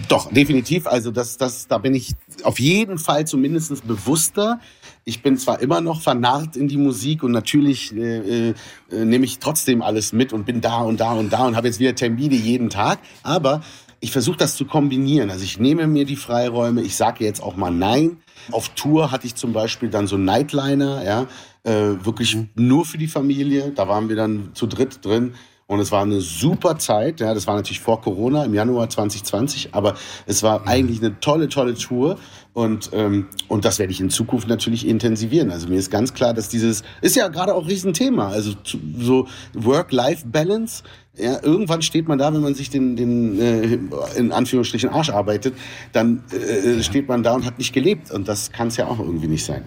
Doch, 0.09 0.33
definitiv. 0.33 0.87
Also 0.87 1.11
das, 1.11 1.37
das, 1.39 1.67
da 1.67 1.79
bin 1.79 1.93
ich 1.93 2.15
auf 2.45 2.61
jeden 2.61 2.99
Fall 2.99 3.27
zumindest 3.27 3.85
bewusster. 3.85 4.61
Ich 5.05 5.23
bin 5.23 5.37
zwar 5.37 5.61
immer 5.61 5.81
noch 5.81 6.01
vernarrt 6.01 6.57
in 6.57 6.69
die 6.69 6.77
Musik 6.77 7.25
und 7.25 7.33
natürlich 7.33 7.93
äh, 7.97 8.51
äh, 8.51 8.55
nehme 8.93 9.25
ich 9.25 9.41
trotzdem 9.41 9.83
alles 9.83 10.13
mit 10.13 10.33
und 10.33 10.47
bin 10.47 10.61
da 10.61 10.79
und 10.83 11.01
da 11.01 11.15
und 11.15 11.33
da 11.33 11.47
und 11.47 11.57
habe 11.57 11.67
jetzt 11.67 11.81
wieder 11.81 11.97
Termine 11.97 12.37
jeden 12.37 12.71
Tag. 12.71 13.01
Aber 13.25 13.61
ich 14.01 14.13
versuche 14.13 14.39
das 14.39 14.57
zu 14.57 14.65
kombinieren. 14.65 15.31
Also 15.31 15.45
ich 15.45 15.59
nehme 15.59 15.87
mir 15.87 16.05
die 16.05 16.17
Freiräume, 16.17 16.83
ich 16.83 16.97
sage 16.97 17.25
jetzt 17.25 17.43
auch 17.43 17.57
mal 17.57 17.71
Nein. 17.71 18.17
Auf 18.51 18.71
Tour 18.71 19.11
hatte 19.11 19.27
ich 19.27 19.35
zum 19.35 19.53
Beispiel 19.53 19.91
dann 19.91 20.07
so 20.07 20.17
Nightliner, 20.17 21.05
ja, 21.05 21.27
äh, 21.63 22.05
wirklich 22.05 22.37
mhm. 22.37 22.49
nur 22.55 22.87
für 22.87 22.97
die 22.97 23.07
Familie. 23.07 23.73
Da 23.75 23.87
waren 23.89 24.09
wir 24.09 24.17
dann 24.17 24.51
zu 24.55 24.67
dritt 24.67 25.05
drin. 25.05 25.35
Und 25.71 25.79
es 25.79 25.93
war 25.93 26.03
eine 26.03 26.21
super 26.21 26.79
Zeit. 26.79 27.21
Ja, 27.21 27.33
das 27.33 27.47
war 27.47 27.55
natürlich 27.55 27.79
vor 27.79 28.01
Corona 28.01 28.45
im 28.45 28.55
Januar 28.55 28.91
2020, 28.91 29.69
aber 29.71 29.95
es 30.27 30.43
war 30.43 30.67
eigentlich 30.67 30.99
eine 30.99 31.21
tolle, 31.21 31.49
tolle 31.49 31.75
Tour. 31.75 32.19
Und, 32.53 32.91
ähm, 32.93 33.29
und 33.47 33.65
das 33.65 33.79
werde 33.79 33.93
ich 33.93 34.01
in 34.01 34.11
Zukunft 34.11 34.49
natürlich 34.49 34.85
intensivieren. 34.85 35.53
Also 35.53 35.69
mir 35.69 35.79
ist 35.79 35.93
ganz 35.93 36.13
klar, 36.13 36.35
dass 36.35 36.49
dieses, 36.49 36.83
ist 37.03 37.15
ja 37.15 37.29
gerade 37.29 37.55
auch 37.55 37.63
ein 37.63 37.69
Riesenthema. 37.69 38.31
Also 38.31 38.55
so 38.99 39.29
Work-Life-Balance. 39.55 40.83
Ja, 41.17 41.41
irgendwann 41.41 41.83
steht 41.83 42.09
man 42.09 42.19
da, 42.19 42.35
wenn 42.35 42.41
man 42.41 42.57
sich 42.57 42.71
den, 42.71 42.97
den 42.97 43.41
äh, 43.41 43.79
in 44.19 44.33
Anführungsstrichen 44.33 44.89
Arsch 44.89 45.11
arbeitet, 45.11 45.55
dann 45.93 46.25
äh, 46.33 46.83
steht 46.83 47.07
man 47.07 47.23
da 47.23 47.37
und 47.37 47.47
hat 47.47 47.59
nicht 47.59 47.73
gelebt. 47.73 48.11
Und 48.11 48.27
das 48.27 48.51
kann 48.51 48.67
es 48.67 48.77
ja 48.77 48.89
auch 48.89 48.99
irgendwie 48.99 49.29
nicht 49.29 49.45
sein. 49.45 49.63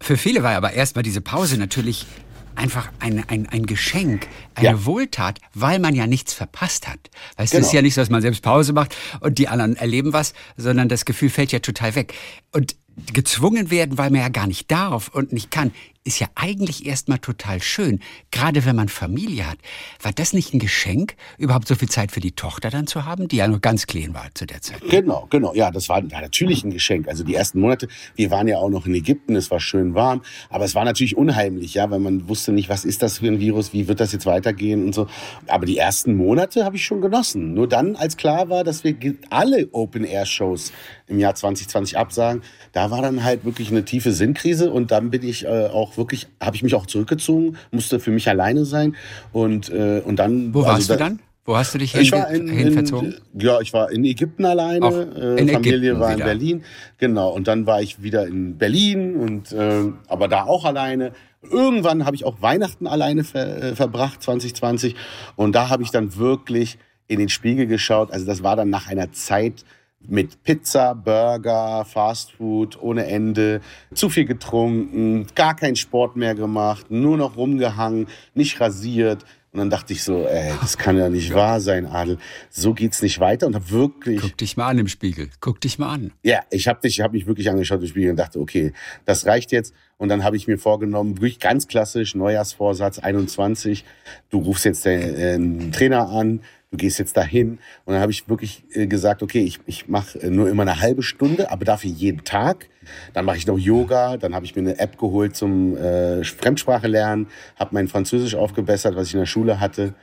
Für 0.00 0.16
viele 0.16 0.42
war 0.42 0.56
aber 0.56 0.72
erstmal 0.72 1.02
diese 1.02 1.20
Pause 1.20 1.58
natürlich 1.58 2.06
einfach 2.54 2.90
ein, 2.98 3.24
ein, 3.28 3.48
ein 3.48 3.66
Geschenk, 3.66 4.26
eine 4.54 4.68
ja. 4.68 4.84
Wohltat, 4.84 5.40
weil 5.54 5.78
man 5.78 5.94
ja 5.94 6.06
nichts 6.06 6.32
verpasst 6.32 6.88
hat. 6.88 7.10
Weißt 7.36 7.52
genau. 7.52 7.60
es 7.60 7.66
ist 7.68 7.72
ja 7.72 7.82
nicht 7.82 7.94
so, 7.94 8.00
dass 8.00 8.10
man 8.10 8.22
selbst 8.22 8.42
Pause 8.42 8.72
macht 8.72 8.96
und 9.20 9.38
die 9.38 9.48
anderen 9.48 9.76
erleben 9.76 10.12
was, 10.12 10.34
sondern 10.56 10.88
das 10.88 11.04
Gefühl 11.04 11.30
fällt 11.30 11.52
ja 11.52 11.58
total 11.58 11.94
weg. 11.94 12.14
Und 12.52 12.76
gezwungen 13.12 13.70
werden, 13.70 13.98
weil 13.98 14.10
man 14.10 14.20
ja 14.20 14.28
gar 14.28 14.46
nicht 14.46 14.70
darf 14.70 15.08
und 15.08 15.32
nicht 15.32 15.50
kann, 15.50 15.72
ist 16.04 16.18
ja 16.18 16.26
eigentlich 16.34 16.84
erstmal 16.84 17.18
total 17.18 17.62
schön. 17.62 18.00
Gerade 18.32 18.64
wenn 18.64 18.74
man 18.74 18.88
Familie 18.88 19.48
hat. 19.48 19.58
War 20.02 20.12
das 20.12 20.32
nicht 20.32 20.52
ein 20.52 20.58
Geschenk, 20.58 21.14
überhaupt 21.38 21.68
so 21.68 21.76
viel 21.76 21.88
Zeit 21.88 22.10
für 22.10 22.20
die 22.20 22.32
Tochter 22.32 22.70
dann 22.70 22.88
zu 22.88 23.04
haben, 23.04 23.28
die 23.28 23.36
ja 23.36 23.46
nur 23.46 23.60
ganz 23.60 23.86
klein 23.86 24.12
war 24.12 24.26
zu 24.34 24.46
der 24.46 24.60
Zeit? 24.60 24.80
Genau, 24.90 25.26
genau. 25.30 25.54
Ja, 25.54 25.70
das 25.70 25.88
war 25.88 26.02
natürlich 26.02 26.64
ein 26.64 26.70
Geschenk. 26.70 27.06
Also 27.06 27.22
die 27.22 27.34
ersten 27.34 27.60
Monate, 27.60 27.86
wir 28.16 28.30
waren 28.32 28.48
ja 28.48 28.58
auch 28.58 28.68
noch 28.68 28.86
in 28.86 28.94
Ägypten, 28.94 29.36
es 29.36 29.50
war 29.52 29.60
schön 29.60 29.94
warm, 29.94 30.22
aber 30.50 30.64
es 30.64 30.74
war 30.74 30.84
natürlich 30.84 31.16
unheimlich, 31.16 31.74
ja, 31.74 31.88
weil 31.90 32.00
man 32.00 32.28
wusste 32.28 32.52
nicht, 32.52 32.68
was 32.68 32.84
ist 32.84 33.02
das 33.02 33.18
für 33.18 33.28
ein 33.28 33.38
Virus, 33.38 33.72
wie 33.72 33.86
wird 33.86 34.00
das 34.00 34.12
jetzt 34.12 34.26
weitergehen 34.26 34.84
und 34.84 34.94
so. 34.94 35.06
Aber 35.46 35.66
die 35.66 35.78
ersten 35.78 36.16
Monate 36.16 36.64
habe 36.64 36.76
ich 36.76 36.84
schon 36.84 37.00
genossen. 37.00 37.54
Nur 37.54 37.68
dann, 37.68 37.94
als 37.94 38.16
klar 38.16 38.48
war, 38.48 38.64
dass 38.64 38.82
wir 38.82 38.96
alle 39.30 39.68
Open-Air-Shows 39.70 40.72
im 41.06 41.20
Jahr 41.20 41.34
2020 41.34 41.96
absagen, 41.96 42.42
da 42.72 42.90
war 42.90 43.02
dann 43.02 43.22
halt 43.22 43.44
wirklich 43.44 43.70
eine 43.70 43.84
tiefe 43.84 44.12
Sinnkrise 44.12 44.72
und 44.72 44.90
dann 44.90 45.10
bin 45.10 45.22
ich 45.22 45.44
äh, 45.44 45.66
auch 45.66 45.91
wirklich, 45.96 46.28
habe 46.40 46.56
ich 46.56 46.62
mich 46.62 46.74
auch 46.74 46.86
zurückgezogen, 46.86 47.56
musste 47.70 48.00
für 48.00 48.10
mich 48.10 48.28
alleine 48.28 48.64
sein 48.64 48.96
und, 49.32 49.70
äh, 49.70 50.02
und 50.04 50.16
dann. 50.16 50.54
Wo 50.54 50.60
also 50.60 50.72
warst 50.72 50.90
du 50.90 50.96
dann? 50.96 51.20
Wo 51.44 51.56
hast 51.56 51.74
du 51.74 51.78
dich 51.78 51.92
hin, 51.92 52.08
in, 52.32 52.48
hin 52.48 52.72
verzogen? 52.72 53.16
ja, 53.34 53.60
ich 53.60 53.72
war 53.72 53.90
in 53.90 54.04
Ägypten 54.04 54.44
alleine. 54.44 54.86
Auch 54.86 54.92
äh, 54.92 55.40
in 55.40 55.48
Familie 55.48 55.78
Ägypten 55.78 56.00
war 56.00 56.10
in 56.12 56.16
wieder. 56.16 56.24
Berlin. 56.24 56.64
Genau. 56.98 57.30
Und 57.30 57.48
dann 57.48 57.66
war 57.66 57.82
ich 57.82 58.00
wieder 58.00 58.28
in 58.28 58.58
Berlin 58.58 59.16
und 59.16 59.50
äh, 59.50 59.90
aber 60.06 60.28
da 60.28 60.44
auch 60.44 60.64
alleine. 60.64 61.12
Irgendwann 61.42 62.06
habe 62.06 62.14
ich 62.14 62.24
auch 62.24 62.40
Weihnachten 62.40 62.86
alleine 62.86 63.24
ver, 63.24 63.60
äh, 63.60 63.74
verbracht, 63.74 64.22
2020. 64.22 64.94
Und 65.34 65.56
da 65.56 65.68
habe 65.68 65.82
ich 65.82 65.90
dann 65.90 66.16
wirklich 66.16 66.78
in 67.08 67.18
den 67.18 67.28
Spiegel 67.28 67.66
geschaut. 67.66 68.12
Also 68.12 68.24
das 68.24 68.44
war 68.44 68.54
dann 68.54 68.70
nach 68.70 68.86
einer 68.86 69.10
Zeit, 69.10 69.64
mit 70.08 70.42
Pizza, 70.42 70.94
Burger, 70.94 71.84
Fastfood 71.84 72.80
ohne 72.80 73.06
Ende, 73.06 73.60
zu 73.94 74.08
viel 74.08 74.24
getrunken, 74.24 75.26
gar 75.34 75.56
keinen 75.56 75.76
Sport 75.76 76.16
mehr 76.16 76.34
gemacht, 76.34 76.90
nur 76.90 77.16
noch 77.16 77.36
rumgehangen, 77.36 78.06
nicht 78.34 78.60
rasiert. 78.60 79.24
Und 79.52 79.58
dann 79.58 79.68
dachte 79.68 79.92
ich 79.92 80.02
so, 80.02 80.24
ey, 80.24 80.54
das 80.62 80.78
kann 80.78 80.96
ja 80.96 81.10
nicht 81.10 81.34
wahr 81.34 81.60
sein, 81.60 81.84
Adel. 81.84 82.16
So 82.48 82.72
geht's 82.72 83.02
nicht 83.02 83.20
weiter 83.20 83.46
und 83.46 83.54
hab 83.54 83.70
wirklich. 83.70 84.18
Guck 84.18 84.38
dich 84.38 84.56
mal 84.56 84.68
an 84.68 84.78
im 84.78 84.88
Spiegel. 84.88 85.28
Guck 85.40 85.60
dich 85.60 85.78
mal 85.78 85.92
an. 85.92 86.12
Ja, 86.22 86.40
ich 86.48 86.68
habe 86.68 86.80
dich, 86.80 86.98
ich 86.98 87.00
habe 87.02 87.12
mich 87.12 87.26
wirklich 87.26 87.50
angeschaut 87.50 87.82
im 87.82 87.86
Spiegel 87.86 88.10
und 88.10 88.16
dachte, 88.16 88.40
okay, 88.40 88.72
das 89.04 89.26
reicht 89.26 89.52
jetzt. 89.52 89.74
Und 89.98 90.08
dann 90.08 90.24
habe 90.24 90.36
ich 90.36 90.48
mir 90.48 90.56
vorgenommen, 90.56 91.18
wirklich 91.18 91.38
ganz 91.38 91.68
klassisch 91.68 92.14
Neujahrsvorsatz 92.14 92.98
21. 92.98 93.84
Du 94.30 94.38
rufst 94.38 94.64
jetzt 94.64 94.86
den, 94.86 95.16
den 95.16 95.72
Trainer 95.72 96.08
an, 96.08 96.40
du 96.72 96.78
gehst 96.78 96.98
jetzt 96.98 97.16
dahin. 97.16 97.58
Und 97.84 97.94
dann 97.94 98.00
habe 98.00 98.10
ich 98.10 98.28
wirklich 98.28 98.64
äh, 98.72 98.86
gesagt, 98.86 99.22
okay, 99.22 99.44
ich, 99.44 99.60
ich 99.66 99.88
mache 99.88 100.18
äh, 100.18 100.30
nur 100.30 100.48
immer 100.48 100.62
eine 100.62 100.80
halbe 100.80 101.02
Stunde, 101.02 101.50
aber 101.52 101.64
dafür 101.64 101.90
jeden 101.90 102.24
Tag. 102.24 102.68
Dann 103.12 103.24
mache 103.24 103.36
ich 103.36 103.46
noch 103.46 103.58
Yoga, 103.58 104.16
dann 104.16 104.34
habe 104.34 104.44
ich 104.44 104.56
mir 104.56 104.62
eine 104.62 104.78
App 104.78 104.98
geholt 104.98 105.36
zum 105.36 105.76
äh, 105.76 106.24
Fremdsprache 106.24 106.88
lernen, 106.88 107.28
habe 107.56 107.74
mein 107.74 107.86
Französisch 107.86 108.34
aufgebessert, 108.34 108.96
was 108.96 109.08
ich 109.08 109.14
in 109.14 109.20
der 109.20 109.26
Schule 109.26 109.60
hatte. 109.60 109.94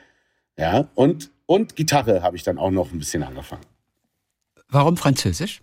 Ja, 0.56 0.88
und, 0.94 1.30
und 1.44 1.76
Gitarre 1.76 2.22
habe 2.22 2.36
ich 2.36 2.44
dann 2.44 2.56
auch 2.56 2.70
noch 2.70 2.92
ein 2.92 2.98
bisschen 2.98 3.22
angefangen. 3.22 3.62
Warum 4.68 4.96
Französisch? 4.96 5.62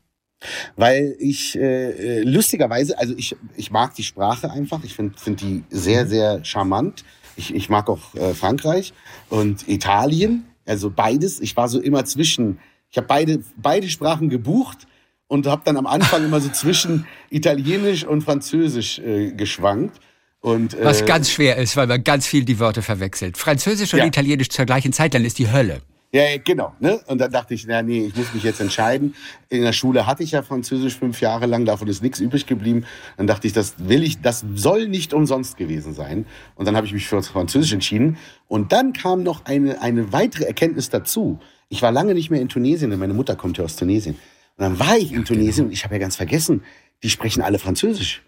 Weil 0.76 1.16
ich 1.18 1.58
äh, 1.58 2.20
äh 2.20 2.22
lustigerweise, 2.22 3.00
also 3.00 3.16
ich, 3.18 3.36
ich 3.56 3.72
mag 3.72 3.96
die 3.96 4.04
Sprache 4.04 4.52
einfach, 4.52 4.84
ich 4.84 4.94
finde 4.94 5.18
find 5.18 5.42
die 5.42 5.64
sehr, 5.70 6.06
sehr 6.06 6.44
charmant. 6.44 7.04
Ich, 7.38 7.56
ich 7.56 7.70
mag 7.70 7.90
auch 7.90 8.14
äh, 8.16 8.34
Frankreich 8.34 8.94
und 9.30 9.68
Italien. 9.68 10.46
Also 10.68 10.90
beides. 10.90 11.40
Ich 11.40 11.56
war 11.58 11.68
so 11.70 11.80
immer 11.80 12.06
zwischen. 12.06 12.60
Ich 12.90 12.98
habe 12.98 13.08
beide, 13.08 13.44
beide 13.58 13.90
Sprachen 13.90 14.30
gebucht 14.30 14.88
und 15.28 15.46
habe 15.48 15.62
dann 15.66 15.78
am 15.78 15.88
Anfang 15.88 16.24
immer 16.24 16.40
so 16.40 16.50
zwischen 16.50 17.06
Italienisch 17.30 18.06
und 18.06 18.22
Französisch 18.22 19.00
äh, 19.00 19.32
geschwankt. 19.32 20.00
Und, 20.40 20.74
äh, 20.74 20.86
Was 20.86 21.06
ganz 21.06 21.30
schwer 21.30 21.58
ist, 21.58 21.76
weil 21.76 21.88
man 21.88 22.04
ganz 22.04 22.28
viel 22.28 22.46
die 22.46 22.60
Wörter 22.60 22.82
verwechselt. 22.82 23.38
Französisch 23.38 23.94
und 23.94 24.00
ja. 24.00 24.06
Italienisch 24.06 24.50
zur 24.50 24.66
gleichen 24.66 24.94
Zeit, 24.94 25.14
dann 25.14 25.26
ist 25.26 25.40
die 25.40 25.52
Hölle. 25.52 25.82
Ja, 26.14 26.24
genau. 26.42 26.74
Ne? 26.80 27.02
Und 27.08 27.20
dann 27.20 27.32
dachte 27.32 27.54
ich, 27.54 27.68
na 27.68 27.82
nee, 27.82 28.06
ich 28.06 28.16
muss 28.16 28.34
mich 28.34 28.44
jetzt 28.44 28.62
entscheiden. 28.62 29.14
In 29.50 29.64
der 29.64 29.74
Schule 29.74 30.08
hatte 30.08 30.24
ich 30.24 30.32
ja 30.32 30.42
Französisch 30.42 30.98
fünf 30.98 31.20
Jahre 31.20 31.48
lang, 31.48 31.66
davon 31.66 31.88
ist 31.90 32.02
nichts 32.02 32.20
übrig 32.20 32.46
geblieben. 32.46 32.86
Dann 33.18 33.28
dachte 33.28 33.46
ich, 33.46 33.54
das 33.54 33.76
will 33.78 34.04
ich, 34.04 34.22
das 34.22 34.46
soll 34.56 34.88
nicht 34.88 35.14
umsonst 35.14 35.58
gewesen 35.58 35.94
sein. 35.94 36.26
Und 36.56 36.66
dann 36.66 36.78
habe 36.78 36.88
ich 36.88 36.94
mich 36.94 37.08
für 37.08 37.22
Französisch 37.22 37.74
entschieden. 37.74 38.18
Und 38.48 38.72
dann 38.72 38.94
kam 38.94 39.24
noch 39.24 39.46
eine, 39.46 39.82
eine 39.82 40.14
weitere 40.14 40.46
Erkenntnis 40.46 40.90
dazu. 40.90 41.40
Ich 41.68 41.82
war 41.82 41.92
lange 41.92 42.14
nicht 42.14 42.30
mehr 42.30 42.42
in 42.42 42.48
Tunesien, 42.48 42.90
denn 42.90 43.00
meine 43.00 43.14
Mutter 43.14 43.36
kommt 43.36 43.58
ja 43.58 43.66
aus 43.66 43.76
Tunesien. 43.76 44.16
Und 44.16 44.64
dann 44.64 44.80
war 44.80 44.98
ich 44.98 45.12
in 45.12 45.26
Tunesien 45.26 45.68
und 45.68 45.74
ich 45.74 45.84
habe 45.84 45.96
ja 45.96 46.00
ganz 46.00 46.16
vergessen, 46.16 46.64
die 47.04 47.10
sprechen 47.10 47.42
alle 47.42 47.60
Französisch. 47.60 48.24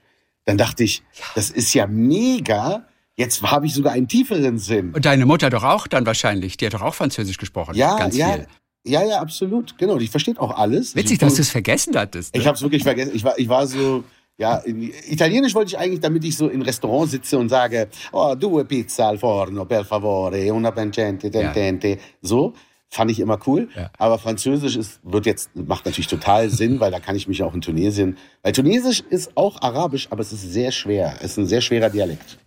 Dann 0.46 0.58
dachte 0.58 0.84
ich, 0.84 1.02
das 1.36 1.50
ist 1.50 1.74
ja 1.74 1.88
mega. 1.88 2.89
Jetzt 3.20 3.42
habe 3.44 3.66
ich 3.66 3.74
sogar 3.74 3.92
einen 3.92 4.08
tieferen 4.08 4.58
Sinn. 4.58 4.94
Und 4.94 5.04
deine 5.04 5.26
Mutter 5.26 5.50
doch 5.50 5.66
auch 5.66 5.88
dann 5.88 6.06
wahrscheinlich. 6.06 6.56
Die 6.56 6.66
hat 6.66 6.74
doch 6.74 6.82
auch 6.82 6.96
Französisch 6.96 7.38
gesprochen. 7.38 7.76
Ja, 7.76 7.98
ganz 7.98 8.16
ja. 8.16 8.32
viel. 8.32 8.48
Ja, 8.86 9.04
ja, 9.04 9.20
absolut. 9.20 9.78
Genau, 9.78 9.98
die 9.98 10.08
versteht 10.08 10.40
auch 10.40 10.58
alles. 10.58 10.96
Witzig, 10.96 11.18
dass 11.18 11.36
du 11.36 11.42
es 11.42 11.50
vergessen 11.50 11.98
hattest. 11.98 12.34
Ne? 12.34 12.40
Ich 12.40 12.48
habe 12.48 12.56
es 12.56 12.62
wirklich 12.62 12.82
vergessen. 12.82 13.12
Ich 13.14 13.26
war, 13.26 13.38
ich 13.38 13.50
war 13.50 13.68
so, 13.68 14.06
ja, 14.38 14.56
in, 14.60 14.94
Italienisch 15.10 15.54
wollte 15.54 15.72
ich 15.72 15.78
eigentlich, 15.78 16.00
damit 16.00 16.24
ich 16.24 16.38
so 16.38 16.48
im 16.48 16.62
Restaurant 16.62 17.12
sitze 17.12 17.38
und 17.38 17.50
sage, 17.50 17.90
oh, 18.14 18.36
due 18.36 18.64
pizza 18.64 19.10
al 19.10 19.18
forno, 19.18 19.66
per 19.66 19.84
favore, 19.84 20.54
una 20.54 20.72
pancente, 20.72 21.30
tentente. 21.30 21.90
Ja. 21.90 21.98
So 22.22 22.54
fand 22.88 23.12
ich 23.12 23.20
immer 23.20 23.38
cool. 23.46 23.68
Ja. 23.76 23.92
Aber 23.98 24.18
Französisch 24.18 24.78
ist, 24.78 25.02
wird 25.04 25.26
jetzt, 25.26 25.54
macht 25.56 25.86
natürlich 25.86 26.08
total 26.08 26.50
Sinn, 26.50 26.80
weil 26.80 26.90
da 26.90 27.02
kann 27.02 27.18
ich 27.18 27.28
mich 27.28 27.44
auch 27.44 27.54
in 27.54 27.60
Tunesien, 27.60 28.18
weil 28.44 28.54
Tunesisch 28.54 29.02
ist 29.10 29.36
auch 29.36 29.62
Arabisch, 29.62 30.08
aber 30.10 30.22
es 30.22 30.32
ist 30.32 30.54
sehr 30.54 30.72
schwer. 30.72 31.16
Es 31.20 31.32
ist 31.32 31.38
ein 31.38 31.48
sehr 31.48 31.60
schwerer 31.60 31.90
Dialekt. 31.90 32.40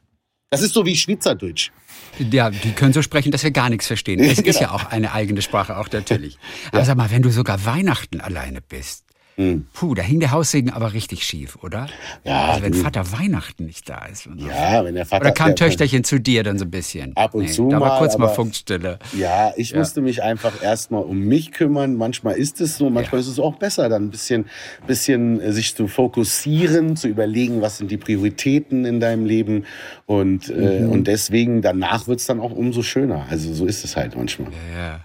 Das 0.52 0.60
ist 0.60 0.74
so 0.74 0.84
wie 0.84 0.94
Schweizerdeutsch. 0.94 1.70
Ja, 2.18 2.50
die 2.50 2.72
können 2.72 2.92
so 2.92 3.00
sprechen, 3.00 3.32
dass 3.32 3.42
wir 3.42 3.52
gar 3.52 3.70
nichts 3.70 3.86
verstehen. 3.86 4.20
Es 4.20 4.36
genau. 4.36 4.48
ist 4.50 4.60
ja 4.60 4.70
auch 4.72 4.84
eine 4.84 5.14
eigene 5.14 5.40
Sprache, 5.40 5.78
auch 5.78 5.88
natürlich. 5.90 6.36
Aber 6.68 6.80
ja. 6.80 6.84
sag 6.84 6.98
mal, 6.98 7.10
wenn 7.10 7.22
du 7.22 7.30
sogar 7.30 7.64
Weihnachten 7.64 8.20
alleine 8.20 8.60
bist, 8.60 9.06
hm. 9.36 9.66
Puh, 9.72 9.94
da 9.94 10.02
hing 10.02 10.20
der 10.20 10.30
Haussegen 10.30 10.70
aber 10.70 10.92
richtig 10.92 11.24
schief, 11.24 11.56
oder? 11.62 11.86
Ja. 12.24 12.48
Also 12.48 12.62
wenn 12.62 12.74
Vater 12.74 13.12
Weihnachten 13.12 13.64
nicht 13.64 13.88
da 13.88 14.04
ist. 14.04 14.28
Ja, 14.36 14.84
wenn 14.84 14.94
der 14.94 15.06
Vater. 15.06 15.24
Oder 15.24 15.32
kam 15.32 15.56
Töchterchen 15.56 16.04
zu 16.04 16.18
dir 16.18 16.42
dann 16.42 16.58
so 16.58 16.66
ein 16.66 16.70
bisschen? 16.70 17.16
Ab 17.16 17.34
und 17.34 17.44
nee, 17.44 17.50
zu 17.50 17.68
da 17.68 17.78
mal. 17.78 17.88
war 17.88 17.98
kurz 17.98 18.18
mal 18.18 18.28
Funkstille. 18.28 18.98
Ja, 19.16 19.52
ich 19.56 19.70
ja. 19.70 19.78
musste 19.78 20.02
mich 20.02 20.22
einfach 20.22 20.62
erstmal 20.62 21.02
um 21.02 21.18
mich 21.18 21.52
kümmern. 21.52 21.94
Manchmal 21.94 22.34
ist 22.34 22.60
es 22.60 22.76
so, 22.76 22.90
manchmal 22.90 23.20
ja. 23.20 23.26
ist 23.26 23.32
es 23.32 23.38
auch 23.38 23.56
besser, 23.56 23.88
dann 23.88 24.04
ein 24.04 24.10
bisschen, 24.10 24.44
bisschen 24.86 25.40
äh, 25.40 25.52
sich 25.52 25.74
zu 25.74 25.88
fokussieren, 25.88 26.96
zu 26.96 27.08
überlegen, 27.08 27.62
was 27.62 27.78
sind 27.78 27.90
die 27.90 27.96
Prioritäten 27.96 28.84
in 28.84 29.00
deinem 29.00 29.24
Leben. 29.24 29.64
Und, 30.04 30.50
äh, 30.50 30.52
mhm. 30.52 30.62
äh, 30.62 30.92
und 30.92 31.06
deswegen, 31.06 31.62
danach 31.62 32.06
wird 32.06 32.20
es 32.20 32.26
dann 32.26 32.38
auch 32.38 32.52
umso 32.52 32.82
schöner. 32.82 33.26
Also 33.30 33.54
so 33.54 33.64
ist 33.64 33.82
es 33.82 33.96
halt 33.96 34.14
manchmal. 34.14 34.50
Ja, 34.74 34.78
ja. 34.78 35.00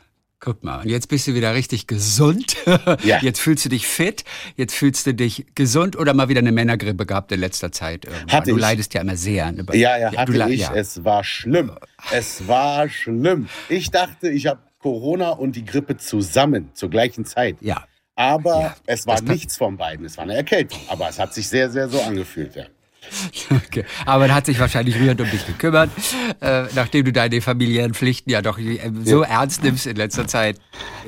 Guck 0.48 0.64
mal, 0.64 0.80
und 0.82 0.88
jetzt 0.88 1.10
bist 1.10 1.28
du 1.28 1.34
wieder 1.34 1.54
richtig 1.56 1.88
gesund. 1.88 2.56
Ja. 3.04 3.20
Jetzt 3.22 3.42
fühlst 3.42 3.66
du 3.66 3.70
dich 3.70 3.86
fit, 3.86 4.24
jetzt 4.56 4.74
fühlst 4.74 5.06
du 5.06 5.14
dich 5.14 5.46
gesund 5.56 5.98
oder 5.98 6.14
mal 6.14 6.30
wieder 6.30 6.40
eine 6.40 6.54
Männergrippe 6.54 7.06
gehabt 7.06 7.34
in 7.34 7.42
letzter 7.42 7.74
Zeit. 7.74 8.08
Hatte 8.32 8.52
du 8.52 8.56
ich. 8.56 8.62
leidest 8.62 8.94
ja 8.94 9.02
immer 9.02 9.18
sehr. 9.18 9.52
Ne? 9.52 9.66
Ja, 9.74 9.98
ja, 9.98 10.16
hatte 10.16 10.50
ich. 10.50 10.62
Ja. 10.62 10.74
Es 10.74 11.04
war 11.04 11.26
schlimm. 11.26 11.74
Es 12.14 12.48
war 12.48 12.88
schlimm. 12.88 13.50
Ich 13.68 13.92
dachte, 13.92 14.30
ich 14.30 14.48
habe 14.48 14.62
Corona 14.80 15.32
und 15.32 15.58
die 15.58 15.66
Grippe 15.66 15.98
zusammen 15.98 16.70
zur 16.74 16.90
gleichen 16.90 17.26
Zeit. 17.26 17.58
Ja. 17.60 17.84
Aber 18.16 18.62
ja, 18.62 18.76
es 18.86 19.06
war 19.06 19.22
nichts 19.22 19.58
von 19.58 19.76
beiden. 19.76 20.06
Es 20.06 20.16
war 20.16 20.24
eine 20.24 20.36
Erkältung. 20.36 20.80
Aber 20.88 21.10
es 21.10 21.20
hat 21.20 21.34
sich 21.34 21.50
sehr, 21.50 21.70
sehr 21.70 21.90
so 21.90 22.00
angefühlt, 22.02 22.56
ja. 22.56 22.68
Okay. 23.68 23.86
Aber 24.06 24.28
er 24.28 24.36
hat 24.36 24.46
sich 24.46 24.60
wahrscheinlich 24.60 24.96
rührend 25.00 25.20
um 25.22 25.30
dich 25.30 25.46
gekümmert, 25.46 25.90
äh, 26.42 26.64
nachdem 26.76 27.06
du 27.06 27.12
deine 27.12 27.42
familiären 27.42 27.94
Pflichten 27.94 28.30
ja 28.30 28.42
doch 28.42 28.58
äh, 28.58 28.80
so 29.04 29.24
ja. 29.24 29.30
ernst 29.30 29.64
nimmst 29.64 29.86
in 29.88 29.96
letzter 29.96 30.28
Zeit. 30.28 30.60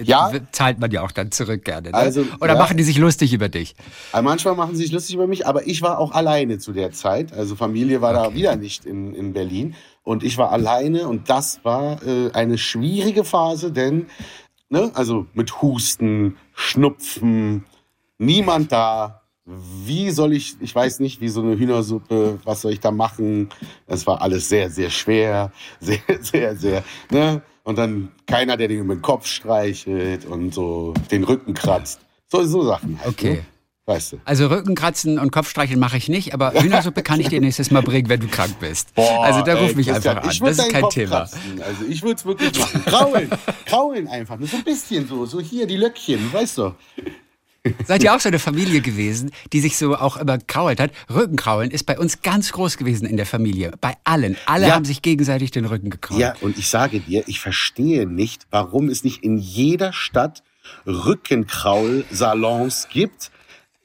Ja. 0.03 0.31
Zahlt 0.51 0.79
man 0.79 0.91
ja 0.91 1.01
auch 1.01 1.11
dann 1.11 1.31
zurück 1.31 1.65
gerne. 1.65 1.89
Ne? 1.89 1.95
Also, 1.95 2.25
Oder 2.39 2.53
ja. 2.53 2.59
machen 2.59 2.77
die 2.77 2.83
sich 2.83 2.97
lustig 2.97 3.33
über 3.33 3.49
dich? 3.49 3.75
Also 4.11 4.23
manchmal 4.23 4.55
machen 4.55 4.75
sie 4.75 4.83
sich 4.83 4.91
lustig 4.91 5.15
über 5.15 5.27
mich, 5.27 5.47
aber 5.47 5.67
ich 5.67 5.81
war 5.81 5.99
auch 5.99 6.11
alleine 6.11 6.59
zu 6.59 6.73
der 6.73 6.91
Zeit. 6.91 7.33
Also 7.33 7.55
Familie 7.55 8.01
war 8.01 8.11
okay. 8.11 8.29
da 8.29 8.35
wieder 8.35 8.55
nicht 8.55 8.85
in, 8.85 9.13
in 9.13 9.33
Berlin. 9.33 9.75
Und 10.03 10.23
ich 10.23 10.37
war 10.37 10.51
alleine 10.51 11.07
und 11.07 11.29
das 11.29 11.59
war 11.63 12.01
äh, 12.03 12.31
eine 12.31 12.57
schwierige 12.57 13.23
Phase, 13.23 13.71
denn 13.71 14.07
ne, 14.69 14.91
also 14.93 15.27
mit 15.33 15.61
Husten, 15.61 16.37
Schnupfen, 16.53 17.65
niemand 18.17 18.71
da, 18.71 19.18
wie 19.85 20.11
soll 20.11 20.33
ich, 20.33 20.55
ich 20.59 20.73
weiß 20.73 20.99
nicht, 20.99 21.21
wie 21.21 21.29
so 21.29 21.41
eine 21.41 21.57
Hühnersuppe, 21.57 22.39
was 22.43 22.61
soll 22.61 22.73
ich 22.73 22.79
da 22.79 22.91
machen? 22.91 23.49
Das 23.87 24.05
war 24.05 24.21
alles 24.21 24.49
sehr, 24.49 24.69
sehr 24.69 24.89
schwer, 24.89 25.51
sehr, 25.79 25.99
sehr, 26.21 26.55
sehr, 26.55 26.83
ne? 27.09 27.41
Und 27.63 27.77
dann 27.77 28.11
keiner, 28.25 28.57
der 28.57 28.67
dir 28.67 28.79
über 28.79 28.95
den 28.95 29.01
Kopf 29.01 29.27
streichelt 29.27 30.25
und 30.25 30.53
so 30.53 30.93
den 31.11 31.23
Rücken 31.23 31.53
kratzt. 31.53 31.99
So, 32.27 32.43
so 32.43 32.63
Sachen. 32.63 32.97
Halt, 32.99 33.09
okay. 33.09 33.33
Ne? 33.33 33.45
Weißt 33.89 34.13
du. 34.13 34.17
Also 34.23 34.47
Rückenkratzen 34.47 35.17
und 35.17 35.31
Kopfstreicheln 35.31 35.79
mache 35.79 35.97
ich 35.97 36.09
nicht, 36.09 36.35
aber 36.35 36.53
Hühnersuppe 36.53 37.01
kann 37.01 37.19
ich 37.19 37.29
dir 37.29 37.41
nächstes 37.41 37.71
Mal 37.71 37.81
bringen, 37.81 38.07
wenn 38.07 38.19
du 38.19 38.27
krank 38.27 38.59
bist. 38.59 38.93
Boah, 38.93 39.23
also 39.23 39.41
da 39.41 39.55
ruf 39.55 39.73
mich 39.73 39.91
einfach 39.91 40.17
an. 40.17 40.29
Das 40.39 40.59
ist 40.59 40.71
kein 40.71 40.81
Kopf 40.83 40.93
Thema. 40.93 41.09
Kratzen. 41.09 41.61
Also 41.63 41.85
ich 41.89 42.03
würde 42.03 42.15
es 42.15 42.23
wirklich 42.23 42.59
machen. 42.59 42.85
Kraulen, 42.85 43.29
kraulen 43.65 44.07
einfach. 44.07 44.37
Nur 44.37 44.47
so 44.47 44.57
ein 44.57 44.63
bisschen 44.63 45.07
so, 45.07 45.25
so 45.25 45.39
hier 45.39 45.65
die 45.65 45.77
Löckchen, 45.77 46.31
weißt 46.31 46.59
du. 46.59 46.75
Seid 47.85 48.03
ihr 48.03 48.15
auch 48.15 48.19
so 48.19 48.29
eine 48.29 48.39
Familie 48.39 48.81
gewesen, 48.81 49.31
die 49.53 49.59
sich 49.59 49.77
so 49.77 49.95
auch 49.95 50.17
immer 50.17 50.37
krault 50.37 50.79
hat? 50.79 50.91
Rückenkraulen 51.09 51.71
ist 51.71 51.85
bei 51.85 51.99
uns 51.99 52.21
ganz 52.21 52.51
groß 52.51 52.77
gewesen 52.77 53.05
in 53.05 53.17
der 53.17 53.25
Familie. 53.25 53.73
Bei 53.81 53.95
allen. 54.03 54.37
Alle 54.45 54.67
ja. 54.67 54.75
haben 54.75 54.85
sich 54.85 55.01
gegenseitig 55.01 55.51
den 55.51 55.65
Rücken 55.65 55.89
gekrault. 55.89 56.19
Ja, 56.19 56.33
und 56.41 56.57
ich 56.57 56.69
sage 56.69 56.99
dir, 56.99 57.23
ich 57.27 57.39
verstehe 57.39 58.07
nicht, 58.07 58.47
warum 58.51 58.89
es 58.89 59.03
nicht 59.03 59.23
in 59.23 59.37
jeder 59.37 59.93
Stadt 59.93 60.43
Rückenkraul-Salons 60.85 62.87
gibt. 62.89 63.31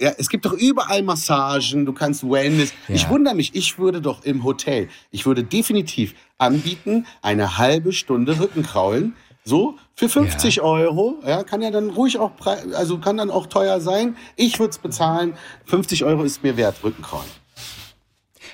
Ja, 0.00 0.12
es 0.18 0.28
gibt 0.28 0.44
doch 0.44 0.52
überall 0.52 1.02
Massagen, 1.02 1.86
du 1.86 1.92
kannst 1.92 2.28
Wellness. 2.28 2.74
Ja. 2.88 2.96
Ich 2.96 3.08
wundere 3.08 3.34
mich, 3.34 3.54
ich 3.54 3.78
würde 3.78 4.00
doch 4.00 4.24
im 4.24 4.44
Hotel, 4.44 4.88
ich 5.10 5.24
würde 5.24 5.44
definitiv 5.44 6.14
anbieten, 6.36 7.06
eine 7.22 7.58
halbe 7.58 7.92
Stunde 7.92 8.40
Rückenkraulen 8.40 9.14
so, 9.44 9.76
für 9.94 10.08
50 10.08 10.56
ja. 10.56 10.62
Euro, 10.62 11.18
ja, 11.26 11.44
kann 11.44 11.60
ja 11.60 11.70
dann 11.70 11.90
ruhig 11.90 12.18
auch, 12.18 12.32
also 12.74 12.98
kann 12.98 13.18
dann 13.18 13.30
auch 13.30 13.46
teuer 13.46 13.80
sein. 13.80 14.16
Ich 14.36 14.58
würde 14.58 14.70
es 14.70 14.78
bezahlen. 14.78 15.34
50 15.66 16.04
Euro 16.04 16.24
ist 16.24 16.42
mir 16.42 16.56
wert, 16.56 16.76
Rückenkraulen. 16.82 17.28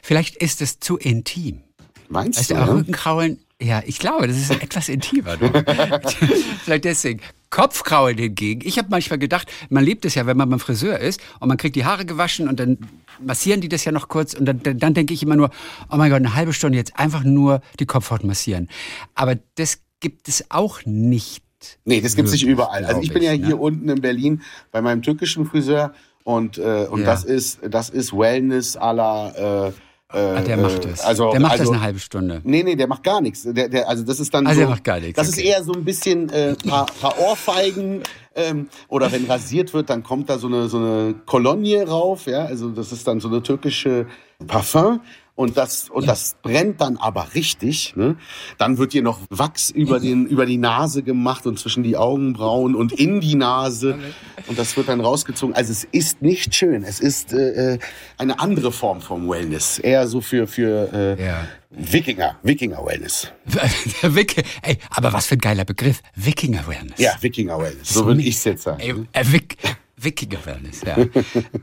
Vielleicht 0.02 0.36
ist 0.36 0.60
es 0.60 0.80
zu 0.80 0.98
intim. 0.98 1.62
Meinst 2.08 2.38
also, 2.40 2.54
du? 2.54 2.60
Ja? 2.60 2.66
Rückenkraulen, 2.66 3.38
ja, 3.62 3.82
ich 3.86 4.00
glaube, 4.00 4.26
das 4.26 4.36
ist 4.36 4.50
etwas 4.50 4.88
intimer. 4.88 5.36
Vielleicht 6.64 6.84
deswegen. 6.84 7.20
Kopfkraulen 7.50 8.16
hingegen. 8.16 8.62
Ich 8.64 8.78
habe 8.78 8.88
manchmal 8.90 9.18
gedacht, 9.18 9.50
man 9.70 9.84
liebt 9.84 10.04
es 10.04 10.14
ja, 10.14 10.24
wenn 10.26 10.36
man 10.36 10.48
beim 10.48 10.60
Friseur 10.60 10.98
ist 10.98 11.20
und 11.40 11.48
man 11.48 11.56
kriegt 11.56 11.74
die 11.74 11.84
Haare 11.84 12.06
gewaschen 12.06 12.48
und 12.48 12.60
dann 12.60 12.78
massieren 13.20 13.60
die 13.60 13.68
das 13.68 13.84
ja 13.84 13.92
noch 13.92 14.08
kurz 14.08 14.34
und 14.34 14.44
dann, 14.44 14.62
dann, 14.62 14.78
dann 14.78 14.94
denke 14.94 15.14
ich 15.14 15.22
immer 15.22 15.36
nur, 15.36 15.50
oh 15.90 15.96
mein 15.96 16.10
Gott, 16.10 16.18
eine 16.18 16.34
halbe 16.34 16.52
Stunde 16.52 16.78
jetzt 16.78 16.98
einfach 16.98 17.24
nur 17.24 17.60
die 17.80 17.86
Kopfhaut 17.86 18.22
massieren. 18.22 18.68
Aber 19.14 19.36
das 19.56 19.80
gibt 20.00 20.28
es 20.28 20.44
auch 20.48 20.80
nicht. 20.84 21.44
Nee, 21.84 22.00
das 22.00 22.16
gibt 22.16 22.28
es 22.28 22.32
nicht 22.32 22.46
überall. 22.46 22.84
Also 22.84 23.02
ich 23.02 23.12
bin 23.12 23.22
ja 23.22 23.32
hier 23.32 23.48
ne? 23.48 23.56
unten 23.56 23.88
in 23.88 24.00
Berlin 24.00 24.42
bei 24.72 24.80
meinem 24.80 25.02
türkischen 25.02 25.44
Friseur 25.44 25.92
und, 26.24 26.58
äh, 26.58 26.86
und 26.90 27.00
ja. 27.00 27.06
das 27.06 27.24
ist 27.24 27.60
das 27.68 27.90
ist 27.90 28.12
Wellness 28.12 28.78
à 28.78 28.92
la 28.92 29.66
äh, 29.66 29.72
Ah, 30.12 30.40
der 30.40 30.56
macht 30.56 30.84
äh, 30.84 30.88
das. 30.88 31.02
Also, 31.02 31.30
der 31.30 31.38
macht 31.38 31.52
also, 31.52 31.64
das 31.64 31.72
eine 31.72 31.82
halbe 31.82 32.00
Stunde. 32.00 32.40
Nee, 32.42 32.64
nee, 32.64 32.74
der 32.74 32.88
macht 32.88 33.04
gar 33.04 33.20
nichts. 33.20 33.44
Der, 33.44 33.68
der, 33.68 33.88
also 33.88 34.02
das 34.02 34.18
ist 34.18 34.34
dann 34.34 34.44
also 34.44 34.60
so, 34.60 34.66
der 34.66 34.70
macht 34.70 34.82
gar 34.82 34.98
nichts. 34.98 35.14
Das 35.14 35.28
okay. 35.28 35.40
ist 35.40 35.46
eher 35.46 35.62
so 35.62 35.72
ein 35.72 35.84
bisschen 35.84 36.28
äh, 36.30 36.56
paar, 36.56 36.86
paar 37.00 37.16
Ohrfeigen 37.20 38.02
ähm, 38.34 38.68
oder 38.88 39.12
wenn 39.12 39.26
rasiert 39.26 39.72
wird, 39.72 39.88
dann 39.88 40.02
kommt 40.02 40.28
da 40.28 40.38
so 40.38 40.48
eine 40.48 40.68
so 40.68 40.78
eine 40.78 41.14
Kolonie 41.26 41.76
rauf, 41.76 42.26
ja, 42.26 42.44
also 42.44 42.70
das 42.70 42.92
ist 42.92 43.06
dann 43.06 43.20
so 43.20 43.28
eine 43.28 43.42
türkische 43.42 44.06
Parfum 44.46 45.00
und 45.40 45.56
das 45.56 45.88
und 45.88 46.02
ja. 46.02 46.08
das 46.08 46.36
brennt 46.42 46.82
dann 46.82 46.98
aber 46.98 47.28
richtig. 47.34 47.96
Ne? 47.96 48.16
Dann 48.58 48.76
wird 48.76 48.92
dir 48.92 49.00
noch 49.00 49.20
Wachs 49.30 49.70
über 49.70 49.98
den 49.98 50.26
über 50.26 50.44
die 50.44 50.58
Nase 50.58 51.02
gemacht 51.02 51.46
und 51.46 51.58
zwischen 51.58 51.82
die 51.82 51.96
Augenbrauen 51.96 52.74
und 52.74 52.92
in 52.92 53.22
die 53.22 53.36
Nase 53.36 53.98
und 54.48 54.58
das 54.58 54.76
wird 54.76 54.90
dann 54.90 55.00
rausgezogen. 55.00 55.56
Also 55.56 55.72
es 55.72 55.84
ist 55.84 56.20
nicht 56.20 56.54
schön. 56.54 56.84
Es 56.84 57.00
ist 57.00 57.32
äh, 57.32 57.74
äh 57.74 57.78
eine 58.18 58.38
andere 58.38 58.70
Form 58.70 59.00
vom 59.00 59.30
Wellness, 59.30 59.78
eher 59.78 60.06
so 60.06 60.20
für 60.20 60.46
für 60.46 60.92
äh, 60.92 61.24
ja. 61.24 61.48
Wikinger, 61.70 62.36
Wikinger 62.42 62.84
Wellness. 62.84 63.32
Wik 64.02 64.44
ey, 64.60 64.76
aber 64.90 65.14
was 65.14 65.26
für 65.26 65.36
ein 65.36 65.38
geiler 65.38 65.64
Begriff, 65.64 66.02
Wikinger 66.16 66.66
Wellness. 66.66 66.98
Ja, 66.98 67.12
Wikinger 67.18 67.58
Wellness. 67.58 67.88
So, 67.88 68.00
so 68.00 68.06
würde 68.06 68.20
ich 68.20 68.36
es 68.36 68.44
jetzt 68.44 68.64
sagen. 68.64 68.80
Ey, 68.80 68.94
äh, 69.12 69.32
Wik 69.32 69.56
Wikinger-Wellness, 70.02 70.82
ja. 70.82 70.96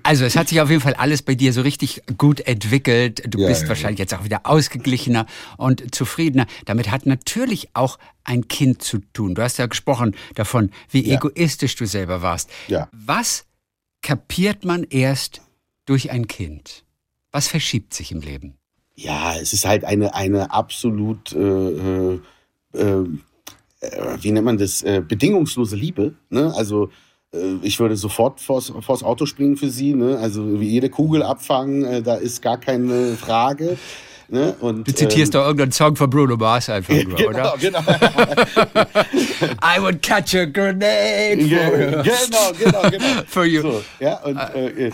Also 0.04 0.26
es 0.26 0.36
hat 0.36 0.50
sich 0.50 0.62
auf 0.62 0.69
jeden 0.69 0.82
Fall 0.82 0.93
alles 0.93 1.21
bei 1.21 1.36
dir 1.36 1.54
so 1.54 1.62
richtig 1.62 2.02
gut 2.17 2.41
entwickelt. 2.41 3.23
Du 3.28 3.39
ja, 3.39 3.47
bist 3.47 3.63
ja, 3.63 3.69
wahrscheinlich 3.69 4.00
ja. 4.00 4.04
jetzt 4.04 4.13
auch 4.13 4.23
wieder 4.23 4.41
ausgeglichener 4.43 5.26
und 5.58 5.93
zufriedener. 5.93 6.45
Damit 6.65 6.91
hat 6.91 7.06
natürlich 7.06 7.69
auch 7.73 7.97
ein 8.23 8.47
Kind 8.47 8.82
zu 8.82 9.00
tun. 9.13 9.36
Du 9.36 9.41
hast 9.41 9.58
ja 9.58 9.65
gesprochen 9.65 10.15
davon, 10.36 10.71
wie 10.89 11.10
egoistisch 11.12 11.76
du 11.76 11.86
selber 11.86 12.21
warst. 12.21 12.50
Ja. 12.67 12.89
Was 12.91 13.45
kapiert 14.02 14.65
man 14.65 14.84
erst 14.84 15.41
durch 15.86 16.12
ein 16.12 16.28
Kind? 16.28 16.84
Was 17.32 17.47
verschiebt 17.47 17.93
sich 17.93 18.12
im 18.12 18.21
Leben? 18.21 18.58
Ja, 18.95 19.36
es 19.36 19.54
ist 19.54 19.65
halt 19.65 19.86
eine, 19.86 20.15
eine 20.15 20.52
absolut, 20.52 21.32
äh, 21.34 21.39
äh, 21.39 22.19
äh, 22.73 23.04
wie 24.21 24.32
nennt 24.32 24.45
man 24.45 24.58
das, 24.58 24.82
äh, 24.82 25.04
bedingungslose 25.08 25.76
Liebe. 25.76 26.15
Ne? 26.30 26.52
Also 26.56 26.86
äh, 26.86 27.07
ich 27.62 27.80
würde 27.80 27.98
sofort 27.98 28.40
vors, 28.40 28.72
vors 28.82 29.04
Auto 29.04 29.26
springen 29.26 29.58
für 29.58 29.70
sie. 29.70 29.94
Ne? 29.94 30.18
Also 30.18 30.60
wie 30.60 30.70
jede 30.70 30.90
Kugel 30.90 31.24
abfangen, 31.24 31.84
äh, 31.84 32.02
da 32.02 32.16
ist 32.16 32.42
gar 32.42 32.58
keine 32.58 33.16
Frage. 33.16 33.78
Ne? 34.30 34.54
Und, 34.60 34.86
du 34.86 34.94
zitierst 34.94 35.34
ähm, 35.34 35.40
doch 35.40 35.46
irgendeinen 35.46 35.72
Song 35.72 35.96
von 35.96 36.10
Bruno 36.10 36.36
Mars 36.36 36.70
einfach 36.70 36.94
nur, 36.94 37.04
genau, 37.16 37.30
oder? 37.30 37.56
Genau, 37.60 37.80
I 39.63 39.82
would 39.82 40.02
catch 40.02 40.36
a 40.36 40.44
grenade 40.44 41.48
for 41.48 41.78
you. 41.80 42.04
Genau, 42.04 42.52
genau, 42.60 42.90
genau. 42.90 43.24
for 43.28 43.46
you. 43.46 43.62
So, 43.62 43.84
ja, 44.02 44.22
und, 44.24 44.38
äh, 44.38 44.92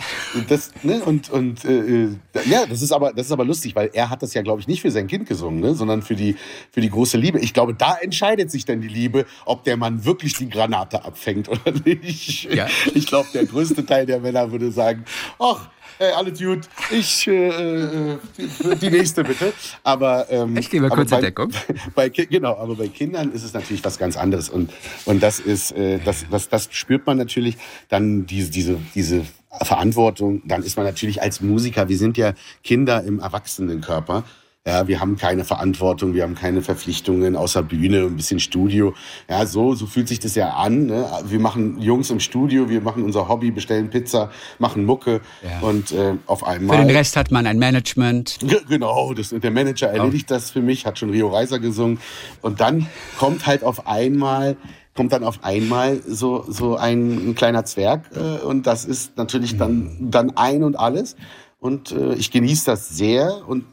das, 0.47 0.71
ne, 0.83 1.01
und, 1.03 1.31
und 1.31 1.65
äh, 1.65 2.09
ja, 2.45 2.67
das 2.67 2.83
ist, 2.83 2.91
aber, 2.91 3.11
das 3.11 3.25
ist 3.25 3.31
aber 3.31 3.43
lustig, 3.43 3.75
weil 3.75 3.89
er 3.93 4.11
hat 4.11 4.21
das 4.21 4.35
ja, 4.35 4.43
glaube 4.43 4.61
ich, 4.61 4.67
nicht 4.67 4.81
für 4.83 4.91
sein 4.91 5.07
Kind 5.07 5.27
gesungen, 5.27 5.61
ne, 5.61 5.73
sondern 5.73 6.03
für 6.03 6.15
die, 6.15 6.35
für 6.71 6.81
die 6.81 6.91
große 6.91 7.17
Liebe. 7.17 7.39
Ich 7.39 7.55
glaube, 7.55 7.73
da 7.73 7.95
entscheidet 7.95 8.51
sich 8.51 8.65
dann 8.65 8.81
die 8.81 8.87
Liebe, 8.87 9.25
ob 9.45 9.63
der 9.63 9.77
Mann 9.77 10.05
wirklich 10.05 10.35
die 10.35 10.47
Granate 10.47 11.03
abfängt 11.03 11.49
oder 11.49 11.73
nicht. 11.83 12.53
Ja. 12.53 12.67
Ich 12.93 13.07
glaube, 13.07 13.29
der 13.33 13.45
größte 13.45 13.83
Teil 13.83 14.05
der 14.05 14.19
Männer 14.19 14.51
würde 14.51 14.71
sagen, 14.71 15.05
ach, 15.39 15.69
hey, 15.97 16.11
alles 16.13 16.39
gut, 16.39 16.61
ich, 16.91 17.27
äh, 17.27 17.49
äh 17.49 18.17
die, 18.37 18.75
die, 18.75 18.89
nächste 18.89 19.23
bitte. 19.23 19.53
Aber, 19.83 20.27
ähm, 20.29 20.57
ich 20.57 20.69
gehe 20.69 20.81
mal 20.81 20.89
kurz 20.89 21.09
bei, 21.09 21.17
in 21.17 21.23
Deckung. 21.23 21.51
Bei, 21.95 22.09
genau, 22.09 22.57
aber 22.57 22.75
bei 22.75 22.87
Kindern 22.87 23.31
ist 23.31 23.43
es 23.43 23.53
natürlich 23.53 23.83
was 23.83 23.97
ganz 23.97 24.17
anderes. 24.17 24.49
Und, 24.49 24.71
und 25.05 25.21
das 25.21 25.39
ist, 25.39 25.71
äh, 25.71 25.99
das, 25.99 26.25
das, 26.29 26.49
das 26.49 26.69
spürt 26.71 27.05
man 27.05 27.17
natürlich 27.17 27.57
dann 27.89 28.25
diese, 28.25 28.49
diese, 28.49 28.79
diese 28.95 29.25
Verantwortung. 29.61 30.41
Dann 30.45 30.63
ist 30.63 30.77
man 30.77 30.85
natürlich 30.85 31.21
als 31.21 31.41
Musiker, 31.41 31.89
wir 31.89 31.97
sind 31.97 32.17
ja 32.17 32.33
Kinder 32.63 33.03
im 33.03 33.19
Erwachsenenkörper. 33.19 34.23
Ja, 34.65 34.87
wir 34.87 35.01
haben 35.01 35.17
keine 35.17 35.43
Verantwortung, 35.43 36.13
wir 36.13 36.23
haben 36.23 36.35
keine 36.35 36.61
Verpflichtungen 36.61 37.35
außer 37.35 37.63
Bühne, 37.63 38.03
ein 38.03 38.15
bisschen 38.15 38.39
Studio. 38.39 38.93
Ja, 39.29 39.45
so, 39.45 39.75
so 39.75 39.87
fühlt 39.87 40.07
sich 40.07 40.21
das 40.21 40.35
ja 40.35 40.51
an. 40.51 40.85
Ne? 40.85 41.05
Wir 41.25 41.41
machen 41.41 41.81
Jungs 41.81 42.09
im 42.11 42.21
Studio, 42.21 42.69
wir 42.69 42.79
machen 42.79 43.03
unser 43.03 43.27
Hobby, 43.27 43.51
bestellen 43.51 43.89
Pizza, 43.89 44.31
machen 44.59 44.85
Mucke 44.85 45.19
ja. 45.43 45.67
und 45.67 45.91
äh, 45.91 46.13
auf 46.27 46.45
einmal. 46.45 46.77
Für 46.77 46.85
den 46.85 46.95
Rest 46.95 47.17
hat 47.17 47.29
man 47.29 47.45
ein 47.45 47.59
Management. 47.59 48.39
Genau, 48.69 49.13
das, 49.13 49.29
der 49.31 49.51
Manager 49.51 49.89
erledigt 49.89 50.27
oh. 50.31 50.33
das 50.35 50.51
für 50.51 50.61
mich, 50.61 50.85
hat 50.85 50.97
schon 50.97 51.09
Rio 51.09 51.27
Reiser 51.27 51.59
gesungen. 51.59 51.99
Und 52.41 52.61
dann 52.61 52.87
kommt 53.19 53.45
halt 53.45 53.63
auf 53.63 53.85
einmal 53.85 54.55
kommt 54.95 55.11
dann 55.11 55.23
auf 55.23 55.43
einmal 55.43 56.01
so 56.07 56.45
so 56.47 56.77
ein, 56.77 57.31
ein 57.31 57.35
kleiner 57.35 57.65
Zwerg 57.65 58.11
äh, 58.15 58.45
und 58.45 58.67
das 58.67 58.85
ist 58.85 59.17
natürlich 59.17 59.57
dann 59.57 59.97
dann 59.99 60.37
ein 60.37 60.63
und 60.63 60.79
alles 60.79 61.15
und 61.59 61.91
äh, 61.91 62.13
ich 62.13 62.29
genieße 62.29 62.65
das 62.65 62.89
sehr 62.89 63.47
und 63.47 63.65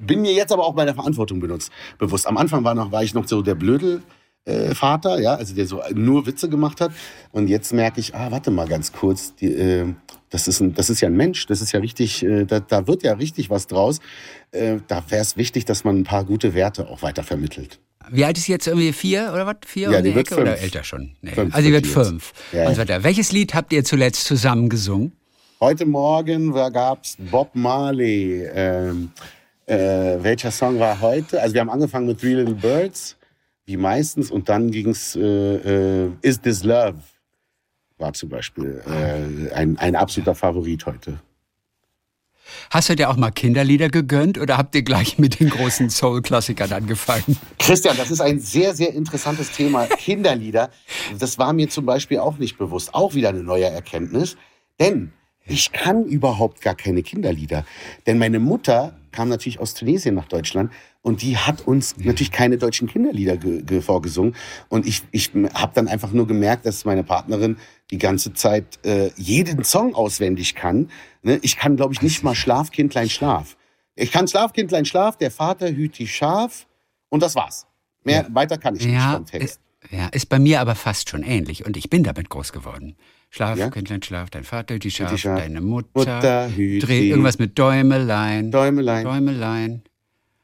bin 0.00 0.22
mir 0.22 0.32
jetzt 0.32 0.52
aber 0.52 0.64
auch 0.64 0.74
bei 0.74 0.84
der 0.84 0.94
Verantwortung 0.94 1.40
benutzt, 1.40 1.70
bewusst. 1.98 2.26
Am 2.26 2.36
Anfang 2.36 2.64
war, 2.64 2.74
noch, 2.74 2.92
war 2.92 3.02
ich 3.02 3.14
noch 3.14 3.26
so 3.26 3.42
der 3.42 3.54
Blödel. 3.54 4.02
Äh, 4.46 4.74
Vater, 4.74 5.20
ja, 5.20 5.34
also 5.34 5.54
der 5.54 5.66
so 5.66 5.80
nur 5.94 6.26
Witze 6.26 6.50
gemacht 6.50 6.80
hat. 6.80 6.92
Und 7.32 7.48
jetzt 7.48 7.72
merke 7.72 8.00
ich, 8.00 8.14
ah, 8.14 8.30
warte 8.30 8.50
mal 8.50 8.68
ganz 8.68 8.92
kurz, 8.92 9.34
die, 9.36 9.46
äh, 9.46 9.94
das 10.28 10.48
ist, 10.48 10.60
ein, 10.60 10.74
das 10.74 10.90
ist 10.90 11.00
ja 11.00 11.08
ein 11.08 11.16
Mensch, 11.16 11.46
das 11.46 11.62
ist 11.62 11.72
ja 11.72 11.80
richtig, 11.80 12.22
äh, 12.22 12.44
da, 12.44 12.60
da 12.60 12.86
wird 12.86 13.02
ja 13.04 13.14
richtig 13.14 13.48
was 13.48 13.66
draus. 13.66 14.00
Äh, 14.50 14.78
da 14.86 15.02
wäre 15.08 15.22
es 15.22 15.36
wichtig, 15.36 15.64
dass 15.64 15.84
man 15.84 15.98
ein 15.98 16.04
paar 16.04 16.24
gute 16.24 16.54
Werte 16.54 16.88
auch 16.88 17.00
weiter 17.00 17.22
vermittelt. 17.22 17.80
Wie 18.10 18.24
alt 18.24 18.36
ist 18.36 18.44
sie 18.44 18.52
jetzt 18.52 18.66
irgendwie 18.66 18.92
vier 18.92 19.30
oder 19.32 19.46
was? 19.46 19.56
Vier 19.64 19.90
ja, 19.90 20.02
die 20.02 20.14
wird 20.14 20.26
Ecke 20.26 20.34
fünf. 20.34 20.46
oder 20.46 20.58
älter 20.58 20.84
schon? 20.84 21.16
Nee. 21.22 21.30
Fünf 21.30 21.54
also 21.54 21.66
sie 21.66 21.72
wird 21.72 21.86
wird 21.86 21.96
die 21.96 22.08
fünf. 22.10 22.32
Ja, 22.52 22.68
Und 22.68 22.74
so 22.74 22.80
weiter. 22.82 23.02
Welches 23.02 23.32
Lied 23.32 23.54
habt 23.54 23.72
ihr 23.72 23.84
zuletzt 23.84 24.24
zusammen 24.24 24.68
gesungen? 24.68 25.12
Heute 25.60 25.86
Morgen 25.86 26.52
gab 26.52 27.04
es 27.04 27.16
Bob 27.30 27.50
Marley. 27.54 28.44
Ähm, 28.52 29.10
äh, 29.66 30.22
welcher 30.22 30.50
Song 30.50 30.78
war 30.78 31.00
heute? 31.00 31.40
Also 31.40 31.54
wir 31.54 31.60
haben 31.60 31.70
angefangen 31.70 32.06
mit 32.06 32.20
Three 32.20 32.34
Little 32.34 32.54
Birds, 32.54 33.16
wie 33.66 33.76
meistens, 33.76 34.30
und 34.30 34.48
dann 34.48 34.70
ging 34.70 34.90
es 34.90 35.16
äh, 35.16 35.20
äh, 35.20 36.10
Is 36.22 36.40
This 36.40 36.64
Love? 36.64 36.98
War 37.98 38.12
zum 38.12 38.28
Beispiel 38.28 38.82
äh, 38.86 39.54
ein, 39.54 39.78
ein 39.78 39.96
absoluter 39.96 40.34
Favorit 40.34 40.84
heute. 40.86 41.20
Hast 42.70 42.88
du 42.88 42.96
dir 42.96 43.08
auch 43.08 43.16
mal 43.16 43.30
Kinderlieder 43.30 43.88
gegönnt 43.88 44.38
oder 44.38 44.58
habt 44.58 44.74
ihr 44.74 44.82
gleich 44.82 45.18
mit 45.18 45.40
den 45.40 45.48
großen 45.48 45.90
Soul-Klassikern 45.90 46.72
angefangen? 46.72 47.38
Christian, 47.58 47.96
das 47.96 48.10
ist 48.10 48.20
ein 48.20 48.40
sehr, 48.40 48.74
sehr 48.74 48.92
interessantes 48.92 49.50
Thema. 49.50 49.86
Kinderlieder, 49.86 50.70
das 51.18 51.38
war 51.38 51.52
mir 51.52 51.68
zum 51.68 51.86
Beispiel 51.86 52.18
auch 52.18 52.36
nicht 52.38 52.58
bewusst. 52.58 52.94
Auch 52.94 53.14
wieder 53.14 53.30
eine 53.30 53.42
neue 53.42 53.66
Erkenntnis. 53.66 54.36
Denn 54.78 55.12
ich 55.46 55.72
kann 55.72 56.04
überhaupt 56.04 56.62
gar 56.62 56.74
keine 56.74 57.02
Kinderlieder. 57.02 57.64
Denn 58.06 58.18
meine 58.18 58.38
Mutter 58.38 58.96
kam 59.12 59.28
natürlich 59.28 59.60
aus 59.60 59.74
Tunesien 59.74 60.14
nach 60.14 60.26
Deutschland 60.26 60.72
und 61.02 61.22
die 61.22 61.36
hat 61.36 61.66
uns 61.66 61.94
ja. 61.98 62.06
natürlich 62.06 62.32
keine 62.32 62.56
deutschen 62.56 62.88
Kinderlieder 62.88 63.38
vorgesungen. 63.82 64.34
Und 64.68 64.86
ich, 64.86 65.02
ich 65.12 65.30
habe 65.52 65.72
dann 65.74 65.86
einfach 65.86 66.12
nur 66.12 66.26
gemerkt, 66.26 66.64
dass 66.64 66.84
meine 66.84 67.04
Partnerin 67.04 67.58
die 67.90 67.98
ganze 67.98 68.32
Zeit 68.32 68.78
äh, 68.84 69.10
jeden 69.16 69.64
Song 69.64 69.94
auswendig 69.94 70.54
kann. 70.54 70.90
Ne? 71.22 71.38
Ich 71.42 71.56
kann, 71.56 71.76
glaube 71.76 71.92
ich, 71.92 72.00
nicht 72.00 72.24
mal 72.24 72.34
Schlaf, 72.34 72.70
Kindlein, 72.70 73.10
Schlaf. 73.10 73.56
Ich 73.96 74.10
kann 74.10 74.26
Schlaf, 74.26 74.52
Kindlein, 74.54 74.86
Schlaf, 74.86 75.18
der 75.18 75.30
Vater 75.30 75.68
hüt 75.68 75.98
die 75.98 76.08
Schaf 76.08 76.66
und 77.10 77.22
das 77.22 77.34
war's. 77.34 77.66
Mehr 78.02 78.22
ja. 78.22 78.34
weiter 78.34 78.58
kann 78.58 78.74
ich 78.74 78.86
nicht 78.86 79.00
vom 79.00 79.26
Text. 79.26 79.60
Ja, 79.90 80.08
ist 80.08 80.30
bei 80.30 80.38
mir 80.38 80.60
aber 80.60 80.74
fast 80.74 81.10
schon 81.10 81.22
ähnlich 81.22 81.66
und 81.66 81.76
ich 81.76 81.90
bin 81.90 82.02
damit 82.02 82.30
groß 82.30 82.52
geworden. 82.52 82.96
Schlaf, 83.34 83.58
ja? 83.58 83.68
Kindlein, 83.68 84.00
schlaf, 84.00 84.30
dein 84.30 84.44
Vater, 84.44 84.78
die 84.78 84.92
Schaf, 84.92 85.10
die 85.10 85.18
Schaf 85.18 85.40
deine 85.40 85.60
Mutter. 85.60 85.88
Mutter 85.92 86.48
dreh 86.56 87.08
irgendwas 87.08 87.40
mit 87.40 87.58
Däumelein. 87.58 88.52
Däumelein. 88.52 89.04
Däumelein. 89.04 89.82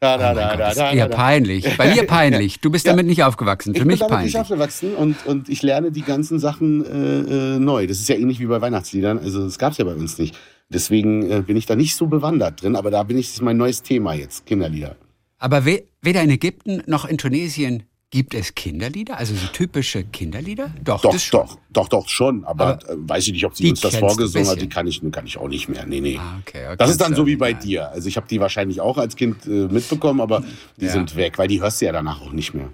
Da, 0.00 0.18
da, 0.18 0.32
oh 0.32 0.34
da, 0.34 0.50
Gott, 0.50 0.60
da, 0.60 0.74
da, 0.74 0.92
eher 0.92 1.08
da. 1.08 1.14
peinlich. 1.16 1.76
Bei 1.76 1.94
mir 1.94 2.04
peinlich. 2.04 2.58
Du 2.58 2.68
bist 2.68 2.84
Ja. 2.86 2.92
damit 2.92 3.06
nicht 3.06 3.22
aufgewachsen. 3.22 3.74
Für 3.74 3.82
ich 3.82 3.86
mich 3.86 4.00
bin 4.00 4.08
damit 4.08 4.16
peinlich. 4.16 4.34
nicht 4.34 4.40
aufgewachsen 4.40 4.94
und, 4.96 5.24
und 5.24 5.48
ich 5.48 5.62
lerne 5.62 5.92
die 5.92 6.02
ganzen 6.02 6.40
Sachen 6.40 6.84
äh, 6.84 7.54
äh, 7.54 7.58
neu. 7.60 7.86
Das 7.86 8.00
ist 8.00 8.08
ja 8.08 8.16
ähnlich 8.16 8.40
wie 8.40 8.46
bei 8.46 8.60
Weihnachtsliedern. 8.60 9.20
Also 9.20 9.44
das 9.44 9.58
gab's 9.58 9.78
ja 9.78 9.84
bei 9.84 9.94
uns 9.94 10.18
nicht. 10.18 10.36
Deswegen 10.68 11.30
äh, 11.30 11.42
bin 11.46 11.56
ich 11.56 11.66
da 11.66 11.76
nicht 11.76 11.94
so 11.94 12.08
bewandert 12.08 12.60
drin, 12.62 12.74
aber 12.74 12.90
da 12.90 13.04
bin 13.04 13.18
ich, 13.18 13.26
das 13.26 13.34
ist 13.34 13.42
mein 13.42 13.56
neues 13.56 13.82
Thema 13.82 14.14
jetzt, 14.14 14.46
Kinderlieder. 14.46 14.96
Aber 15.38 15.64
we 15.64 15.84
weder 16.02 16.22
in 16.22 16.30
Ägypten 16.30 16.82
noch 16.86 17.04
in 17.04 17.18
Tunesien 17.18 17.84
gibt 18.10 18.34
es 18.34 18.54
Kinderlieder, 18.54 19.16
also 19.18 19.34
so 19.34 19.46
typische 19.48 20.02
Kinderlieder? 20.04 20.70
Doch, 20.82 21.00
Doch, 21.00 21.16
doch, 21.30 21.58
doch, 21.70 21.88
doch, 21.88 22.08
schon. 22.08 22.44
Aber, 22.44 22.78
Aber 22.80 22.90
äh, 22.90 22.96
weiß 22.98 23.26
ich 23.28 23.32
nicht, 23.34 23.46
ob 23.46 23.56
sie 23.56 23.70
uns 23.70 23.80
das 23.80 23.96
vorgesungen 23.96 24.48
hat. 24.48 24.60
Die 24.60 24.68
kann 24.68 24.86
ich, 24.88 25.00
kann 25.12 25.26
ich 25.26 25.38
auch 25.38 25.48
nicht 25.48 25.68
mehr. 25.68 25.86
Nee, 25.86 26.00
nee. 26.00 26.18
Ah, 26.20 26.38
okay, 26.40 26.66
okay, 26.66 26.76
das 26.76 26.90
ist 26.90 27.00
dann 27.00 27.14
so 27.14 27.22
ja 27.22 27.26
wie 27.28 27.36
bei 27.36 27.50
egal. 27.50 27.62
dir. 27.62 27.90
Also 27.90 28.08
ich 28.08 28.16
habe 28.16 28.26
die 28.28 28.40
wahrscheinlich 28.40 28.80
auch 28.80 28.98
als 28.98 29.14
Kind 29.16 29.46
äh, 29.46 29.50
mitbekommen, 29.68 30.20
aber 30.20 30.42
die 30.80 30.86
Ja. 30.86 30.92
sind 30.92 31.14
weg, 31.14 31.38
weil 31.38 31.46
die 31.48 31.60
hörst 31.60 31.80
du 31.80 31.86
ja 31.86 31.92
danach 31.92 32.20
auch 32.20 32.32
nicht 32.32 32.52
mehr. 32.52 32.70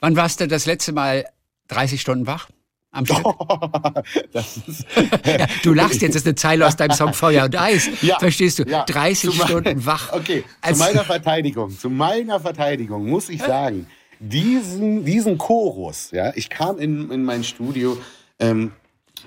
Wann 0.00 0.16
warst 0.16 0.40
du 0.40 0.48
das 0.48 0.64
letzte 0.64 0.92
Mal 0.92 1.26
30 1.68 2.00
Stunden 2.00 2.26
wach? 2.26 2.48
Am 2.90 3.04
Stück? 3.04 3.18
Ja, 5.26 5.46
du 5.62 5.74
lachst 5.74 6.00
jetzt, 6.00 6.14
das 6.14 6.22
ist 6.22 6.26
eine 6.26 6.34
Zeile 6.36 6.66
aus 6.66 6.74
deinem 6.76 6.96
Song 6.96 7.12
Feuer 7.12 7.44
und 7.44 7.60
Eis. 7.60 7.90
Ja, 8.02 8.18
Verstehst 8.18 8.58
du? 8.58 8.62
ja. 8.64 8.84
30 8.84 9.30
Zu 9.30 9.36
mein- 9.36 9.46
Stunden 9.46 9.84
wach. 9.86 10.12
Okay, 10.14 10.42
zu 10.66 10.76
meiner 10.76 11.04
Verteidigung, 11.04 11.70
zu 11.76 11.90
meiner 11.90 12.40
Verteidigung 12.40 13.06
muss 13.08 13.28
ich 13.28 13.42
sagen, 13.42 13.86
diesen, 14.20 15.04
diesen 15.04 15.38
Chorus, 15.38 16.10
ja, 16.10 16.32
ich 16.34 16.50
kam 16.50 16.78
in, 16.78 17.10
in 17.10 17.24
mein 17.24 17.44
Studio, 17.44 17.96
ähm, 18.38 18.72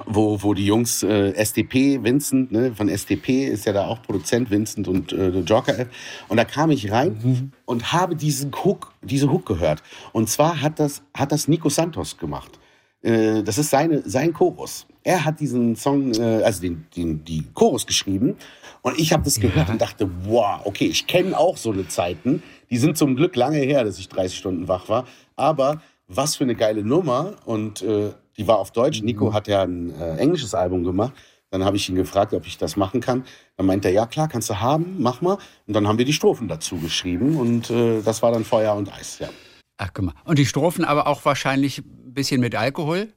wo, 0.06 0.41
wo 0.41 0.54
die 0.54 0.65
Jungs 0.65 1.04
äh, 1.04 1.34
SDP, 1.34 2.04
Vincent, 2.04 2.51
ne, 2.51 2.73
von 2.73 2.89
SDP 2.89 3.45
ist 3.45 3.65
ja 3.65 3.73
da 3.73 3.88
auch 3.88 4.01
Produzent, 4.01 4.49
Vincent 4.49 4.88
und 4.88 5.12
äh, 5.13 5.39
Joker. 5.39 5.86
Und 6.27 6.38
da 6.38 6.45
kam 6.45 6.71
ich 6.71 6.91
rein 6.91 7.51
und 7.65 7.91
habe 7.91 8.15
diesen 8.15 8.51
Hook, 8.51 8.93
diese 9.01 9.32
Hook 9.32 9.45
gehört. 9.45 9.84
Und 10.13 10.30
zwar 10.30 10.62
hat 10.62 10.80
das, 10.80 11.04
hat 11.13 11.32
das 11.32 11.47
Nico 11.47 11.69
Santos 11.69 12.17
gemacht. 12.17 12.60
Äh, 13.01 13.43
das 13.43 13.58
ist 13.58 13.69
seine, 13.69 14.08
sein 14.08 14.34
Chorus. 14.34 14.88
Er 15.04 15.25
hat 15.25 15.39
diesen 15.39 15.75
Song, 15.75 16.13
äh, 16.13 16.43
also 16.43 16.62
den, 16.62 16.86
den, 16.95 17.23
die 17.25 17.43
Chorus 17.54 17.86
geschrieben. 17.86 18.38
Und 18.82 18.99
ich 18.99 19.13
habe 19.13 19.23
das 19.23 19.39
gehört 19.39 19.69
und 19.69 19.82
dachte, 19.82 20.10
wow, 20.23 20.62
okay, 20.63 20.86
ich 20.86 21.08
kenne 21.08 21.38
auch 21.38 21.58
so 21.58 21.71
eine 21.71 21.88
Zeiten. 21.88 22.43
Die 22.71 22.77
sind 22.77 22.97
zum 22.97 23.15
Glück 23.15 23.36
lange 23.36 23.60
her, 23.60 23.84
dass 23.84 23.99
ich 23.99 24.10
30 24.10 24.38
Stunden 24.38 24.67
wach 24.67 24.89
war. 24.89 25.05
Aber 25.36 25.81
was 26.07 26.36
für 26.36 26.43
eine 26.43 26.55
geile 26.55 26.84
Nummer. 26.84 27.36
Und 27.45 27.81
äh, 27.81 28.12
die 28.38 28.47
war 28.47 28.57
auf 28.57 28.71
Deutsch. 28.71 29.01
Nico 29.01 29.34
hat 29.34 29.47
ja 29.47 29.63
ein 29.63 29.93
äh, 29.99 30.17
englisches 30.17 30.53
Album 30.53 30.84
gemacht. 30.84 31.13
Dann 31.49 31.65
habe 31.65 31.75
ich 31.75 31.89
ihn 31.89 31.95
gefragt, 31.95 32.34
ob 32.34 32.47
ich 32.47 32.57
das 32.57 32.77
machen 32.77 33.01
kann. 33.01 33.25
Dann 33.57 33.65
meinte 33.65 33.89
er, 33.89 33.93
ja 33.93 34.05
klar, 34.05 34.29
kannst 34.29 34.49
du 34.49 34.60
haben, 34.60 34.95
mach 34.99 35.21
mal. 35.21 35.38
Und 35.67 35.73
dann 35.73 35.88
haben 35.88 35.97
wir 35.97 36.05
die 36.05 36.13
Strophen 36.13 36.47
dazu 36.47 36.77
geschrieben. 36.77 37.38
Und 37.38 37.69
äh, 37.69 38.01
das 38.01 38.21
war 38.21 38.31
dann 38.31 38.45
Feuer 38.45 38.73
und 38.75 38.91
Eis, 38.93 39.19
ja. 39.19 39.29
Ach, 39.77 39.89
guck 39.93 40.05
mal. 40.05 40.13
Und 40.23 40.39
die 40.39 40.45
Strophen 40.45 40.86
aber 40.86 41.07
auch 41.07 41.25
wahrscheinlich 41.25 41.79
ein 41.79 42.13
bisschen 42.13 42.39
mit 42.39 42.55
Alkohol? 42.55 43.10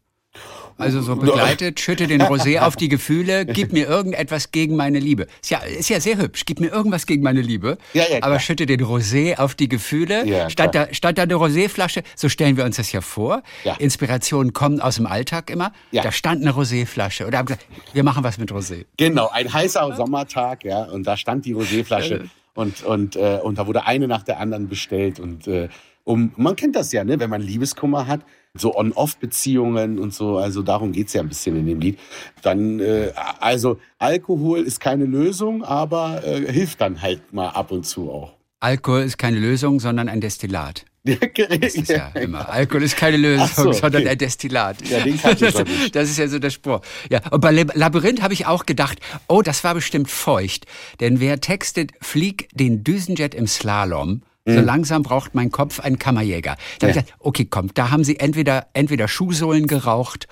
Also 0.79 1.01
so 1.01 1.17
begleitet, 1.17 1.81
schütte 1.81 2.07
den 2.07 2.23
Rosé 2.23 2.59
auf 2.61 2.77
die 2.77 2.89
Gefühle, 2.89 3.47
gib 3.47 3.73
mir 3.73 3.87
irgendetwas 3.87 4.51
gegen 4.51 4.77
meine 4.77 4.99
Liebe. 4.99 5.27
Ist 5.43 5.51
ja, 5.51 5.59
ist 5.59 5.89
ja 5.89 6.01
sehr 6.01 6.19
hübsch, 6.19 6.45
gib 6.45 6.61
mir 6.61 6.69
irgendwas 6.69 7.07
gegen 7.07 7.23
meine 7.23 7.41
Liebe. 7.41 7.79
Ja, 7.93 8.05
ja, 8.11 8.23
aber 8.23 8.41
schütte 8.41 8.67
den 8.67 8.81
Rosé 8.81 9.39
auf 9.39 9.55
die 9.55 9.69
Gefühle. 9.69 10.27
Ja, 10.27 10.51
statt, 10.51 10.75
da, 10.75 10.93
statt 10.93 11.19
da 11.19 11.23
eine 11.23 11.35
Roséflasche, 11.35 12.03
so 12.17 12.29
stellen 12.29 12.57
wir 12.57 12.65
uns 12.65 12.77
das 12.77 12.93
ja 12.93 13.01
vor. 13.01 13.43
Inspirationen 13.79 14.53
kommen 14.53 14.81
aus 14.81 14.97
dem 14.97 15.07
Alltag 15.07 15.51
immer. 15.51 15.73
Ja. 15.91 16.03
Da 16.03 16.13
stand 16.13 16.43
eine 16.43 16.53
Roséflasche. 16.53 17.27
Oder 17.27 17.39
haben 17.39 17.47
gesagt, 17.47 17.67
wir 17.93 18.03
machen 18.03 18.25
was 18.25 18.39
mit 18.39 18.51
Rosé. 18.51 18.85
Genau, 18.97 19.29
ein 19.29 19.53
heißer 19.53 19.95
Sommertag, 19.97 20.65
ja, 20.65 20.85
und 20.85 21.07
da 21.07 21.17
stand 21.17 21.45
die 21.45 21.55
Roséflasche 21.55 22.29
und, 22.55 22.83
und, 22.85 23.17
äh, 23.17 23.41
und 23.43 23.59
da 23.59 23.67
wurde 23.67 23.87
eine 23.87 24.09
nach 24.09 24.23
der 24.23 24.41
anderen 24.41 24.69
bestellt 24.69 25.21
und 25.21 25.47
äh, 25.47 25.69
um, 26.05 26.33
man 26.37 26.55
kennt 26.55 26.77
das 26.77 26.93
ja, 26.93 27.03
ne, 27.03 27.19
wenn 27.19 27.31
man 27.31 27.41
Liebeskummer 27.41 28.07
hat, 28.07 28.21
so 28.57 28.77
On-Off-Beziehungen 28.77 29.99
und 29.99 30.15
so, 30.15 30.39
also 30.39 30.63
darum 30.63 30.93
geht's 30.93 31.13
ja 31.13 31.21
ein 31.23 31.29
bisschen 31.29 31.57
in 31.57 31.67
dem 31.67 31.81
Lied. 31.81 31.99
Dann, 32.43 32.79
äh, 32.79 33.11
also 33.41 33.79
Alkohol 33.99 34.61
ist 34.61 34.79
keine 34.81 35.07
Lösung, 35.07 35.65
aber 35.65 36.23
äh, 36.25 36.53
hilft 36.53 36.81
dann 36.81 37.03
halt 37.03 37.33
mal 37.33 37.49
ab 37.49 37.73
und 37.73 37.85
zu 37.85 38.11
auch. 38.13 38.35
Alkohol 38.61 39.01
ist 39.03 39.19
keine 39.19 39.39
Lösung, 39.39 39.81
sondern 39.81 40.09
ein 40.09 40.21
Destillat. 40.21 40.85
Ja, 41.07 41.17
Das 41.59 41.75
ist 41.75 41.91
ja 41.91 42.09
immer. 42.15 42.49
Alkohol 42.49 42.83
ist 42.85 42.97
keine 42.97 43.19
Lösung, 43.19 43.47
so, 43.49 43.73
sondern 43.73 44.03
okay. 44.03 44.13
ein 44.13 44.17
Destillat. 44.19 44.89
Ja, 44.89 45.01
den 45.01 45.21
kannte 45.21 45.49
ich 45.49 45.53
das, 45.53 45.65
nicht. 45.69 45.95
das 45.95 46.09
ist 46.09 46.17
ja 46.17 46.29
so 46.29 46.39
der 46.39 46.49
Spruch. 46.49 46.81
Ja, 47.11 47.21
und 47.31 47.43
bei 47.43 47.51
Lab- 47.51 47.75
Labyrinth 47.75 48.23
habe 48.23 48.33
ich 48.33 48.47
auch 48.47 48.65
gedacht, 48.65 49.01
oh, 49.29 49.43
das 49.43 49.65
war 49.65 49.75
bestimmt 49.75 50.11
feucht. 50.11 50.65
Denn 51.01 51.21
wer 51.21 51.41
textet, 51.43 51.91
flieg 52.01 52.49
den 52.55 52.85
Düsenjet 52.85 53.35
im 53.35 53.47
Slalom. 53.47 54.23
So 54.47 54.61
langsam 54.61 55.03
braucht 55.03 55.35
mein 55.35 55.51
Kopf 55.51 55.81
einen 55.81 55.99
Kammerjäger. 55.99 56.57
Da 56.79 56.89
habe 56.89 56.91
ich 56.91 56.97
Mhm. 56.97 56.97
Ja. 56.97 57.03
gedacht, 57.03 57.15
okay, 57.21 57.47
komm, 57.49 57.71
da 57.73 57.91
haben 57.91 58.05
sie 58.05 58.19
entweder, 58.19 58.67
entweder 58.75 59.09
Schuhsohlen 59.09 59.67
geraucht 59.67 60.29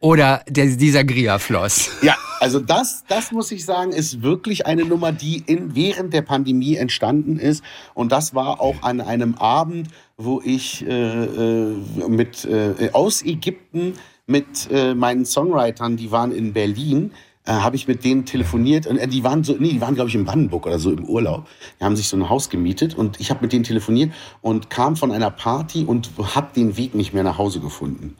oder 0.00 0.42
der, 0.48 0.66
dieser 0.66 1.04
Gria-Floss. 1.04 1.90
Ja, 2.02 2.16
also 2.40 2.58
das, 2.58 3.04
das 3.08 3.30
muss 3.30 3.52
ich 3.52 3.64
sagen, 3.64 3.92
ist 3.92 4.22
wirklich 4.22 4.66
eine 4.66 4.84
Nummer, 4.84 5.12
die 5.12 5.42
in, 5.46 5.74
während 5.76 6.12
der 6.12 6.22
Pandemie 6.22 6.74
entstanden 6.76 7.38
ist. 7.38 7.62
Und 7.94 8.10
das 8.10 8.34
war 8.34 8.60
auch 8.60 8.82
an 8.82 9.00
einem 9.00 9.36
Abend, 9.36 9.88
wo 10.16 10.42
ich 10.44 10.84
äh, 10.86 10.90
äh, 11.24 11.76
mit 12.08 12.44
äh, 12.44 12.90
aus 12.92 13.22
Ägypten 13.24 13.94
mit 14.26 14.68
äh, 14.70 14.94
meinen 14.94 15.26
Songwritern, 15.26 15.96
die 15.96 16.10
waren 16.10 16.32
in 16.32 16.52
Berlin, 16.54 17.12
äh, 17.46 17.52
habe 17.52 17.76
ich 17.76 17.86
mit 17.88 18.04
denen 18.04 18.24
telefoniert 18.24 18.86
und 18.86 18.96
äh, 18.98 19.06
die 19.08 19.22
waren 19.24 19.44
so, 19.44 19.54
nee, 19.58 19.70
die 19.72 19.80
waren 19.80 19.94
glaube 19.94 20.08
ich 20.08 20.14
in 20.14 20.24
Brandenburg 20.24 20.66
oder 20.66 20.78
so 20.78 20.90
im 20.90 21.04
Urlaub. 21.04 21.46
Die 21.80 21.84
haben 21.84 21.96
sich 21.96 22.08
so 22.08 22.16
ein 22.16 22.28
Haus 22.28 22.48
gemietet 22.50 22.94
und 22.94 23.20
ich 23.20 23.30
habe 23.30 23.40
mit 23.42 23.52
denen 23.52 23.64
telefoniert 23.64 24.12
und 24.40 24.70
kam 24.70 24.96
von 24.96 25.10
einer 25.12 25.30
Party 25.30 25.84
und 25.84 26.10
habe 26.34 26.48
den 26.54 26.76
Weg 26.76 26.94
nicht 26.94 27.12
mehr 27.14 27.22
nach 27.24 27.38
Hause 27.38 27.60
gefunden. 27.60 28.16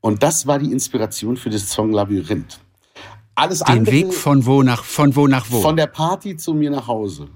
Und 0.00 0.22
das 0.22 0.46
war 0.46 0.58
die 0.58 0.72
Inspiration 0.72 1.36
für 1.36 1.50
das 1.50 1.68
Song 1.70 1.92
Labyrinth. 1.92 2.60
Alles 3.34 3.58
Den 3.60 3.78
andere 3.78 3.94
Weg 3.94 4.14
von 4.14 4.46
wo 4.46 4.62
nach, 4.62 4.84
von 4.84 5.14
wo 5.16 5.26
nach 5.26 5.46
wo. 5.50 5.60
von 5.60 5.76
der 5.76 5.86
Party 5.86 6.36
zu 6.36 6.54
mir 6.54 6.70
nach 6.70 6.86
Hause. 6.86 7.28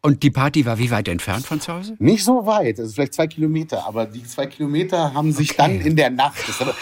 und 0.00 0.22
die 0.22 0.30
Party 0.30 0.64
war 0.66 0.78
wie 0.78 0.90
weit 0.90 1.06
entfernt 1.08 1.46
von 1.46 1.60
zu 1.60 1.72
Hause? 1.72 1.94
Nicht 1.98 2.24
so 2.24 2.44
weit, 2.46 2.78
also 2.80 2.92
vielleicht 2.92 3.14
zwei 3.14 3.26
Kilometer, 3.28 3.86
aber 3.86 4.06
die 4.06 4.24
zwei 4.24 4.46
Kilometer 4.46 5.14
haben 5.14 5.32
sich 5.32 5.54
dann 5.56 5.80
in 5.80 5.94
der 5.96 6.10
Nacht, 6.10 6.38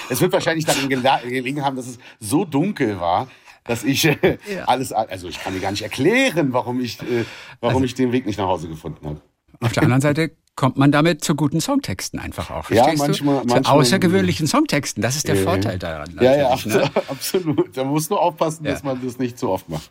es, 0.08 0.20
wird 0.20 0.32
wahrscheinlich 0.32 0.64
darin 0.64 0.88
gela- 0.88 1.22
gelegen 1.22 1.62
haben, 1.64 1.76
dass 1.76 1.86
es 1.86 1.98
so 2.18 2.44
dunkel 2.46 2.98
war, 3.00 3.28
dass 3.70 3.84
ich 3.84 4.04
äh, 4.04 4.36
alles, 4.66 4.92
also 4.92 5.28
ich 5.28 5.40
kann 5.40 5.54
mir 5.54 5.60
gar 5.60 5.70
nicht 5.70 5.82
erklären, 5.82 6.52
warum 6.52 6.80
ich, 6.80 7.00
äh, 7.02 7.24
warum 7.60 7.76
Also 7.76 7.84
ich 7.86 7.94
den 7.94 8.10
Weg 8.12 8.26
nicht 8.26 8.38
nach 8.38 8.46
Hause 8.48 8.68
gefunden 8.68 9.06
habe. 9.06 9.20
Auf 9.60 9.72
der 9.72 9.84
anderen 9.84 10.00
Seite 10.00 10.32
kommt 10.56 10.76
man 10.76 10.90
damit 10.90 11.22
zu 11.22 11.34
guten 11.36 11.60
Songtexten 11.60 12.18
einfach 12.18 12.50
auch. 12.50 12.68
Ja, 12.70 12.86
manchmal- 12.86 13.08
du? 13.08 13.14
Zu 13.14 13.24
manchmal- 13.24 13.62
außergewöhnlichen 13.64 14.46
Songtexten. 14.46 15.02
Das 15.02 15.16
ist 15.16 15.28
der 15.28 15.36
Vorteil 15.36 15.78
daran. 15.78 16.18
Ja, 16.20 16.34
ja, 16.36 16.56
ne? 16.66 16.90
absolut. 17.08 17.76
Da 17.76 17.84
muss 17.84 18.10
nur 18.10 18.20
aufpassen, 18.20 18.64
dass 18.64 18.80
Ja. 18.80 18.86
man 18.86 19.04
das 19.04 19.18
nicht 19.18 19.38
zu 19.38 19.48
oft 19.50 19.68
macht. 19.68 19.90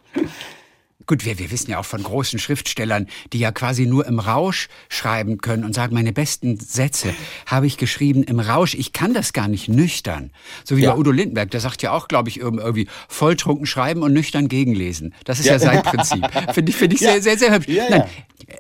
Gut, 1.10 1.26
wir, 1.26 1.40
wir 1.40 1.50
wissen 1.50 1.72
ja 1.72 1.80
auch 1.80 1.86
von 1.86 2.04
großen 2.04 2.38
Schriftstellern, 2.38 3.08
die 3.34 3.40
ja 3.40 3.52
quasi 3.52 3.88
nur 3.88 4.06
im 4.06 4.20
Rausch 4.20 4.68
schreiben 4.90 5.40
können 5.40 5.64
und 5.64 5.74
sagen, 5.74 5.96
meine 5.96 6.14
besten 6.14 6.60
Sätze 6.60 7.16
habe 7.48 7.66
ich 7.66 7.78
geschrieben 7.78 8.22
im 8.22 8.40
Rausch. 8.40 8.76
Ich 8.76 8.94
kann 8.94 9.16
das 9.16 9.34
gar 9.34 9.48
nicht 9.48 9.70
nüchtern. 9.70 10.30
So 10.64 10.78
wie 10.78 10.84
Ja. 10.84 10.92
bei 10.94 11.00
Udo 11.00 11.10
Lindenberg, 11.10 11.50
der 11.50 11.62
sagt 11.62 11.82
ja 11.82 11.94
auch, 11.94 12.08
glaube 12.10 12.30
ich, 12.30 12.44
irg- 12.44 12.60
irgendwie 12.62 12.88
volltrunken 13.08 13.66
schreiben 13.66 14.04
und 14.04 14.14
nüchtern 14.14 14.50
gegenlesen. 14.50 15.16
Das 15.26 15.40
ist 15.40 15.48
ja, 15.48 15.58
sein 15.58 15.82
Prinzip. 15.82 16.24
Finde 16.54 16.70
ich, 16.70 16.76
finde 16.78 16.96
ich 16.96 17.02
Ja. 17.02 17.14
sehr, 17.14 17.22
sehr, 17.24 17.38
sehr 17.40 17.54
hübsch. 17.56 17.68
Ja, 17.70 17.86
ja. 17.90 17.90
Nein, 17.90 18.04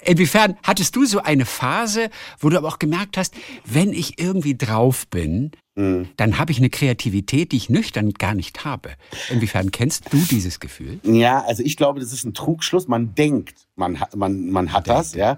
inwiefern 0.03 0.57
hattest 0.63 0.95
du 0.95 1.05
so 1.05 1.21
eine 1.21 1.45
Phase, 1.45 2.09
wo 2.39 2.49
du 2.49 2.57
aber 2.57 2.67
auch 2.67 2.79
gemerkt 2.79 3.15
hast, 3.17 3.35
wenn 3.63 3.93
ich 3.93 4.19
irgendwie 4.19 4.57
drauf 4.57 5.05
bin, 5.07 5.51
Mhm. 5.79 6.09
dann 6.17 6.37
habe 6.37 6.51
ich 6.51 6.57
eine 6.57 6.69
Kreativität, 6.69 7.53
die 7.53 7.57
ich 7.57 7.69
nüchtern 7.69 8.11
gar 8.11 8.35
nicht 8.35 8.65
habe. 8.65 8.89
Inwiefern 9.29 9.71
kennst 9.71 10.11
du 10.11 10.17
dieses 10.17 10.59
Gefühl? 10.59 10.99
Ja, 11.03 11.41
also 11.45 11.63
ich 11.63 11.77
glaube, 11.77 12.01
das 12.01 12.11
ist 12.11 12.25
ein 12.25 12.33
Trugschluss. 12.33 12.89
Man 12.89 13.15
denkt, 13.15 13.55
man 13.77 14.01
hat, 14.01 14.13
man, 14.13 14.49
man 14.49 14.73
hat 14.73 14.89
das, 14.89 15.15
ja. 15.15 15.37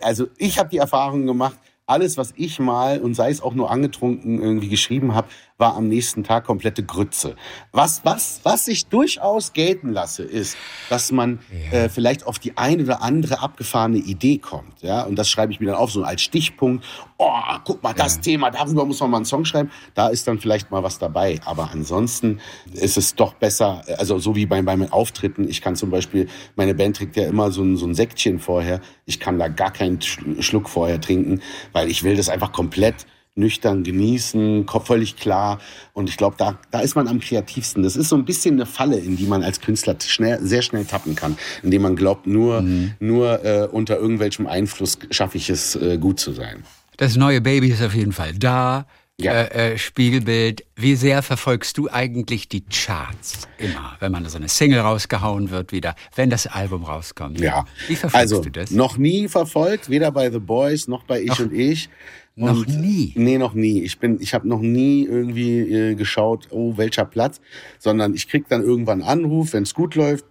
Also 0.00 0.28
ich 0.38 0.58
habe 0.58 0.70
die 0.70 0.78
Erfahrung 0.78 1.26
gemacht, 1.26 1.58
alles, 1.84 2.16
was 2.16 2.32
ich 2.36 2.58
mal 2.58 3.00
und 3.00 3.14
sei 3.14 3.30
es 3.30 3.42
auch 3.42 3.52
nur 3.52 3.70
angetrunken 3.70 4.40
irgendwie 4.40 4.68
geschrieben 4.68 5.14
habe, 5.14 5.28
war 5.58 5.76
am 5.76 5.88
nächsten 5.88 6.24
Tag 6.24 6.44
komplette 6.44 6.82
Grütze. 6.82 7.36
Was, 7.72 8.04
was, 8.04 8.40
was 8.42 8.68
ich 8.68 8.86
durchaus 8.86 9.52
gelten 9.52 9.92
lasse, 9.92 10.22
ist, 10.22 10.56
dass 10.88 11.12
man 11.12 11.38
äh, 11.70 11.88
vielleicht 11.88 12.26
auf 12.26 12.38
die 12.38 12.56
eine 12.56 12.82
oder 12.82 13.02
andere 13.02 13.40
abgefahrene 13.40 13.98
Idee 13.98 14.38
kommt, 14.38 14.82
ja. 14.82 15.02
Und 15.02 15.16
das 15.16 15.28
schreibe 15.28 15.52
ich 15.52 15.60
mir 15.60 15.66
dann 15.66 15.76
auf 15.76 15.90
so 15.90 16.02
als 16.02 16.22
Stichpunkt. 16.22 16.84
Oh, 17.18 17.30
guck 17.64 17.82
mal, 17.82 17.92
das 17.92 18.20
Thema, 18.20 18.50
darüber 18.50 18.84
muss 18.84 18.98
man 19.00 19.10
mal 19.10 19.18
einen 19.18 19.26
Song 19.26 19.44
schreiben. 19.44 19.70
Da 19.94 20.08
ist 20.08 20.26
dann 20.26 20.38
vielleicht 20.40 20.70
mal 20.72 20.82
was 20.82 20.98
dabei. 20.98 21.38
Aber 21.44 21.70
ansonsten 21.70 22.40
ist 22.72 22.96
es 22.96 23.14
doch 23.14 23.34
besser, 23.34 23.82
also 23.98 24.18
so 24.18 24.34
wie 24.34 24.46
bei, 24.46 24.60
bei 24.62 24.76
meinen 24.76 24.90
Auftritten. 24.92 25.48
Ich 25.48 25.60
kann 25.62 25.76
zum 25.76 25.90
Beispiel, 25.90 26.28
meine 26.56 26.74
Band 26.74 26.96
trinkt 26.96 27.16
ja 27.16 27.26
immer 27.28 27.52
so 27.52 27.62
ein, 27.62 27.76
so 27.76 27.86
ein 27.86 27.94
Säckchen 27.94 28.40
vorher. 28.40 28.80
Ich 29.06 29.20
kann 29.20 29.38
da 29.38 29.46
gar 29.48 29.72
keinen 29.72 29.98
Sch- 30.00 30.42
Schluck 30.42 30.68
vorher 30.68 31.00
trinken, 31.00 31.40
weil 31.72 31.88
ich 31.88 32.02
will 32.02 32.16
das 32.16 32.28
einfach 32.28 32.50
komplett 32.50 33.06
nüchtern 33.34 33.82
genießen, 33.82 34.66
Kopf 34.66 34.88
völlig 34.88 35.16
klar. 35.16 35.58
Und 35.92 36.08
ich 36.08 36.16
glaube, 36.16 36.36
da, 36.38 36.58
da 36.70 36.80
ist 36.80 36.94
man 36.94 37.08
am 37.08 37.20
kreativsten. 37.20 37.82
Das 37.82 37.96
ist 37.96 38.08
so 38.08 38.16
ein 38.16 38.24
bisschen 38.24 38.54
eine 38.54 38.66
Falle, 38.66 38.98
in 38.98 39.16
die 39.16 39.26
man 39.26 39.42
als 39.42 39.60
Künstler 39.60 39.96
schnell, 40.00 40.38
sehr 40.42 40.62
schnell 40.62 40.84
tappen 40.84 41.14
kann, 41.14 41.36
indem 41.62 41.82
man 41.82 41.96
glaubt, 41.96 42.26
nur, 42.26 42.64
nur 43.00 43.44
äh, 43.44 43.68
unter 43.70 43.98
irgendwelchem 43.98 44.46
Einfluss 44.46 44.98
schaffe 45.10 45.38
ich 45.38 45.48
es, 45.50 45.76
äh, 45.76 45.98
gut 45.98 46.20
zu 46.20 46.32
sein. 46.32 46.64
Das 46.98 47.16
neue 47.16 47.40
Baby 47.40 47.68
ist 47.70 47.82
auf 47.82 47.94
jeden 47.94 48.12
Fall 48.12 48.34
da. 48.34 48.86
Ja. 49.20 49.32
Äh, 49.42 49.72
äh, 49.74 49.78
Spiegelbild. 49.78 50.64
Wie 50.74 50.96
sehr 50.96 51.22
verfolgst 51.22 51.78
du 51.78 51.88
eigentlich 51.90 52.48
die 52.48 52.64
Charts? 52.64 53.46
Immer, 53.58 53.96
wenn 54.00 54.10
man 54.10 54.26
so 54.26 54.38
eine 54.38 54.48
Single 54.48 54.80
rausgehauen 54.80 55.50
wird 55.50 55.70
wieder, 55.70 55.94
wenn 56.16 56.30
das 56.30 56.46
Album 56.46 56.84
rauskommt. 56.84 57.38
Ja, 57.38 57.64
Wie 57.88 57.94
verfolgst 57.94 58.32
also 58.32 58.42
du 58.42 58.50
das? 58.50 58.70
noch 58.70 58.96
nie 58.96 59.28
verfolgt, 59.28 59.90
weder 59.90 60.10
bei 60.10 60.30
The 60.30 60.38
Boys 60.38 60.88
noch 60.88 61.04
bei 61.04 61.22
Ich 61.22 61.38
und 61.38 61.52
Ich. 61.52 61.88
Noch 62.34 62.66
Und, 62.66 62.80
nie? 62.80 63.12
Nee, 63.16 63.38
noch 63.38 63.54
nie. 63.54 63.82
Ich 63.82 63.98
bin, 63.98 64.18
ich 64.20 64.32
habe 64.34 64.48
noch 64.48 64.60
nie 64.60 65.04
irgendwie 65.04 65.60
äh, 65.60 65.94
geschaut, 65.94 66.48
oh, 66.50 66.76
welcher 66.76 67.04
Platz, 67.04 67.40
sondern 67.78 68.14
ich 68.14 68.28
krieg 68.28 68.48
dann 68.48 68.62
irgendwann 68.62 69.02
einen 69.02 69.24
Anruf, 69.24 69.52
wenn 69.52 69.64
es 69.64 69.74
gut 69.74 69.94
läuft. 69.94 70.24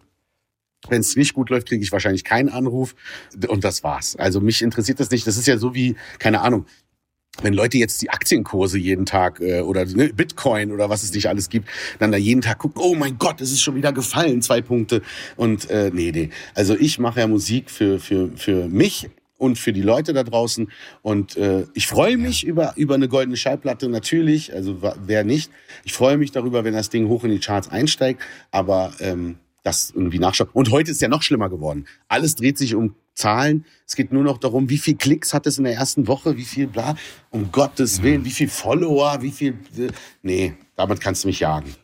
Wenn 0.89 1.01
es 1.01 1.15
nicht 1.15 1.35
gut 1.35 1.51
läuft, 1.51 1.67
kriege 1.67 1.83
ich 1.83 1.91
wahrscheinlich 1.91 2.23
keinen 2.23 2.49
Anruf 2.49 2.95
und 3.47 3.63
das 3.63 3.83
war's. 3.83 4.15
Also 4.15 4.41
mich 4.41 4.63
interessiert 4.63 4.99
das 4.99 5.11
nicht. 5.11 5.27
Das 5.27 5.37
ist 5.37 5.45
ja 5.45 5.59
so 5.59 5.75
wie, 5.75 5.95
keine 6.17 6.41
Ahnung, 6.41 6.65
wenn 7.41 7.53
Leute 7.53 7.77
jetzt 7.77 8.01
die 8.01 8.09
Aktienkurse 8.09 8.77
jeden 8.77 9.05
Tag 9.05 9.39
äh, 9.39 9.61
oder 9.61 9.85
ne, 9.85 10.11
Bitcoin 10.13 10.71
oder 10.71 10.89
was 10.89 11.03
es 11.03 11.13
nicht 11.13 11.29
alles 11.29 11.49
gibt, 11.49 11.69
dann 11.99 12.11
da 12.11 12.17
jeden 12.17 12.41
Tag 12.41 12.57
gucken, 12.57 12.81
oh 12.83 12.95
mein 12.95 13.17
Gott, 13.19 13.41
es 13.41 13.51
ist 13.51 13.61
schon 13.61 13.75
wieder 13.75 13.93
gefallen, 13.93 14.41
zwei 14.41 14.61
Punkte. 14.61 15.01
Und 15.37 15.69
äh, 15.69 15.91
nee, 15.93 16.11
nee. 16.11 16.29
Also 16.55 16.75
ich 16.75 16.99
mache 16.99 17.19
ja 17.19 17.27
Musik 17.27 17.69
für, 17.69 17.99
für, 17.99 18.31
für 18.35 18.67
mich 18.67 19.09
und 19.41 19.57
für 19.57 19.73
die 19.73 19.81
Leute 19.81 20.13
da 20.13 20.23
draußen. 20.23 20.71
Und 21.01 21.35
äh, 21.35 21.65
ich 21.73 21.87
freue 21.87 22.15
mich 22.15 22.45
über, 22.45 22.73
über 22.75 22.93
eine 22.93 23.07
goldene 23.07 23.37
Schallplatte 23.37 23.89
natürlich, 23.89 24.53
also 24.53 24.77
wer 25.05 25.23
nicht. 25.23 25.51
Ich 25.83 25.93
freue 25.93 26.17
mich 26.17 26.31
darüber, 26.31 26.63
wenn 26.63 26.73
das 26.73 26.89
Ding 26.89 27.07
hoch 27.07 27.23
in 27.23 27.31
die 27.31 27.39
Charts 27.39 27.67
einsteigt, 27.69 28.21
aber 28.51 28.93
ähm, 28.99 29.37
das 29.63 29.91
irgendwie 29.95 30.19
nachschauen. 30.19 30.49
Und 30.53 30.69
heute 30.69 30.91
ist 30.91 31.01
ja 31.01 31.07
noch 31.07 31.23
schlimmer 31.23 31.49
geworden. 31.49 31.87
Alles 32.07 32.35
dreht 32.35 32.59
sich 32.59 32.75
um 32.75 32.95
Zahlen. 33.15 33.65
Es 33.87 33.95
geht 33.95 34.13
nur 34.13 34.23
noch 34.23 34.37
darum, 34.37 34.69
wie 34.69 34.77
viel 34.77 34.95
Klicks 34.95 35.33
hat 35.33 35.47
es 35.47 35.57
in 35.57 35.63
der 35.63 35.73
ersten 35.73 36.07
Woche, 36.07 36.37
wie 36.37 36.45
viel 36.45 36.67
bla. 36.67 36.95
Um 37.31 37.51
Gottes 37.51 38.03
Willen, 38.03 38.23
wie 38.23 38.29
viel 38.29 38.47
Follower, 38.47 39.21
wie 39.21 39.31
viel. 39.31 39.55
äh, 39.77 39.89
Nee, 40.21 40.53
damit 40.75 41.01
kannst 41.01 41.23
du 41.23 41.29
mich 41.29 41.39
jagen. 41.39 41.75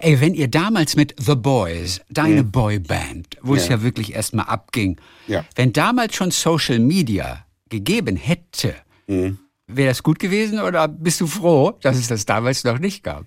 Ey, 0.00 0.20
wenn 0.20 0.34
ihr 0.34 0.48
damals 0.48 0.96
mit 0.96 1.14
The 1.18 1.34
Boys, 1.36 2.00
deine 2.10 2.42
Boyband, 2.44 3.36
wo 3.42 3.54
es 3.54 3.68
Ja. 3.68 3.76
ja 3.76 3.82
wirklich 3.82 4.12
erstmal 4.14 4.46
abging, 4.46 5.00
Ja. 5.26 5.44
wenn 5.54 5.72
damals 5.72 6.14
schon 6.16 6.30
Social 6.30 6.78
Media 6.78 7.44
gegeben 7.68 8.16
hätte, 8.16 8.74
Mhm. 9.06 9.38
wäre 9.66 9.88
das 9.90 10.02
gut 10.02 10.18
gewesen 10.18 10.60
oder 10.60 10.88
bist 10.88 11.20
du 11.20 11.26
froh, 11.26 11.72
dass 11.82 11.96
es 11.96 12.08
das 12.08 12.26
damals 12.26 12.64
noch 12.64 12.78
nicht 12.78 13.04
gab? 13.04 13.24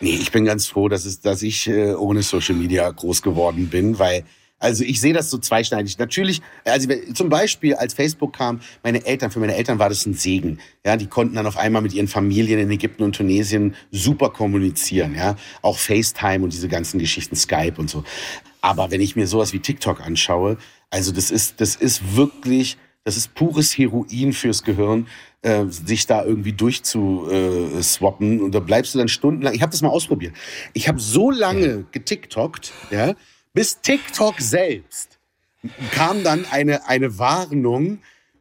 Nee, 0.00 0.16
ich 0.16 0.30
bin 0.32 0.44
ganz 0.44 0.66
froh, 0.66 0.88
dass, 0.88 1.04
es, 1.04 1.20
dass 1.20 1.42
ich 1.42 1.66
äh, 1.68 1.94
ohne 1.94 2.22
Social 2.22 2.54
Media 2.56 2.88
groß 2.90 3.22
geworden 3.22 3.68
bin, 3.68 3.98
weil, 3.98 4.24
also 4.64 4.82
ich 4.82 5.00
sehe 5.00 5.12
das 5.12 5.30
so 5.30 5.36
zweischneidig. 5.36 5.98
Natürlich, 5.98 6.40
also 6.64 6.88
zum 7.12 7.28
Beispiel, 7.28 7.74
als 7.74 7.92
Facebook 7.92 8.34
kam, 8.34 8.60
meine 8.82 9.04
Eltern, 9.04 9.30
für 9.30 9.38
meine 9.38 9.54
Eltern 9.54 9.78
war 9.78 9.90
das 9.90 10.06
ein 10.06 10.14
Segen. 10.14 10.58
Ja, 10.84 10.96
die 10.96 11.06
konnten 11.06 11.34
dann 11.34 11.46
auf 11.46 11.58
einmal 11.58 11.82
mit 11.82 11.92
ihren 11.92 12.08
Familien 12.08 12.58
in 12.58 12.70
Ägypten 12.70 13.02
und 13.02 13.14
Tunesien 13.14 13.74
super 13.90 14.30
kommunizieren, 14.30 15.14
ja. 15.14 15.36
Auch 15.60 15.78
FaceTime 15.78 16.42
und 16.42 16.52
diese 16.54 16.68
ganzen 16.68 16.98
Geschichten, 16.98 17.36
Skype 17.36 17.74
und 17.76 17.90
so. 17.90 18.04
Aber 18.62 18.90
wenn 18.90 19.02
ich 19.02 19.16
mir 19.16 19.26
sowas 19.26 19.52
wie 19.52 19.58
TikTok 19.58 20.00
anschaue, 20.00 20.56
also 20.88 21.12
das 21.12 21.30
ist, 21.30 21.60
das 21.60 21.76
ist 21.76 22.16
wirklich, 22.16 22.78
das 23.04 23.18
ist 23.18 23.34
pures 23.34 23.76
Heroin 23.76 24.32
fürs 24.32 24.62
Gehirn, 24.62 25.08
äh, 25.42 25.66
sich 25.66 26.06
da 26.06 26.24
irgendwie 26.24 26.54
durchzuswappen. 26.54 28.38
Äh, 28.38 28.42
und 28.42 28.54
da 28.54 28.60
bleibst 28.60 28.94
du 28.94 28.98
dann 28.98 29.08
stundenlang. 29.08 29.52
Ich 29.52 29.60
habe 29.60 29.72
das 29.72 29.82
mal 29.82 29.90
ausprobiert. 29.90 30.34
Ich 30.72 30.88
habe 30.88 30.98
so 30.98 31.30
lange 31.30 31.84
getiktokt, 31.92 32.72
ja, 32.90 33.14
bis 33.54 33.80
TikTok 33.80 34.40
selbst 34.40 35.18
kam 35.92 36.22
dann 36.24 36.44
eine, 36.50 36.86
eine 36.88 37.18
Warnung, 37.18 38.00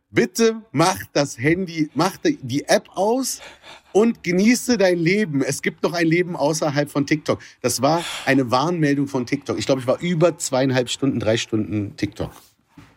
bitte 0.09 0.61
mach 0.71 0.97
das 1.13 1.37
Handy, 1.37 1.89
mach 1.93 2.17
die 2.17 2.65
App 2.65 2.89
aus 2.95 3.39
und 3.93 4.23
genieße 4.23 4.77
dein 4.77 4.97
Leben. 4.97 5.41
Es 5.41 5.61
gibt 5.61 5.83
noch 5.83 5.93
ein 5.93 6.07
Leben 6.07 6.35
außerhalb 6.35 6.91
von 6.91 7.05
TikTok. 7.05 7.39
Das 7.61 7.81
war 7.81 8.03
eine 8.25 8.51
Warnmeldung 8.51 9.07
von 9.07 9.25
TikTok. 9.25 9.57
Ich 9.57 9.67
glaube, 9.67 9.81
ich 9.81 9.87
war 9.87 9.99
über 10.01 10.37
zweieinhalb 10.37 10.89
Stunden, 10.89 11.19
drei 11.19 11.37
Stunden 11.37 11.95
TikTok. 11.95 12.31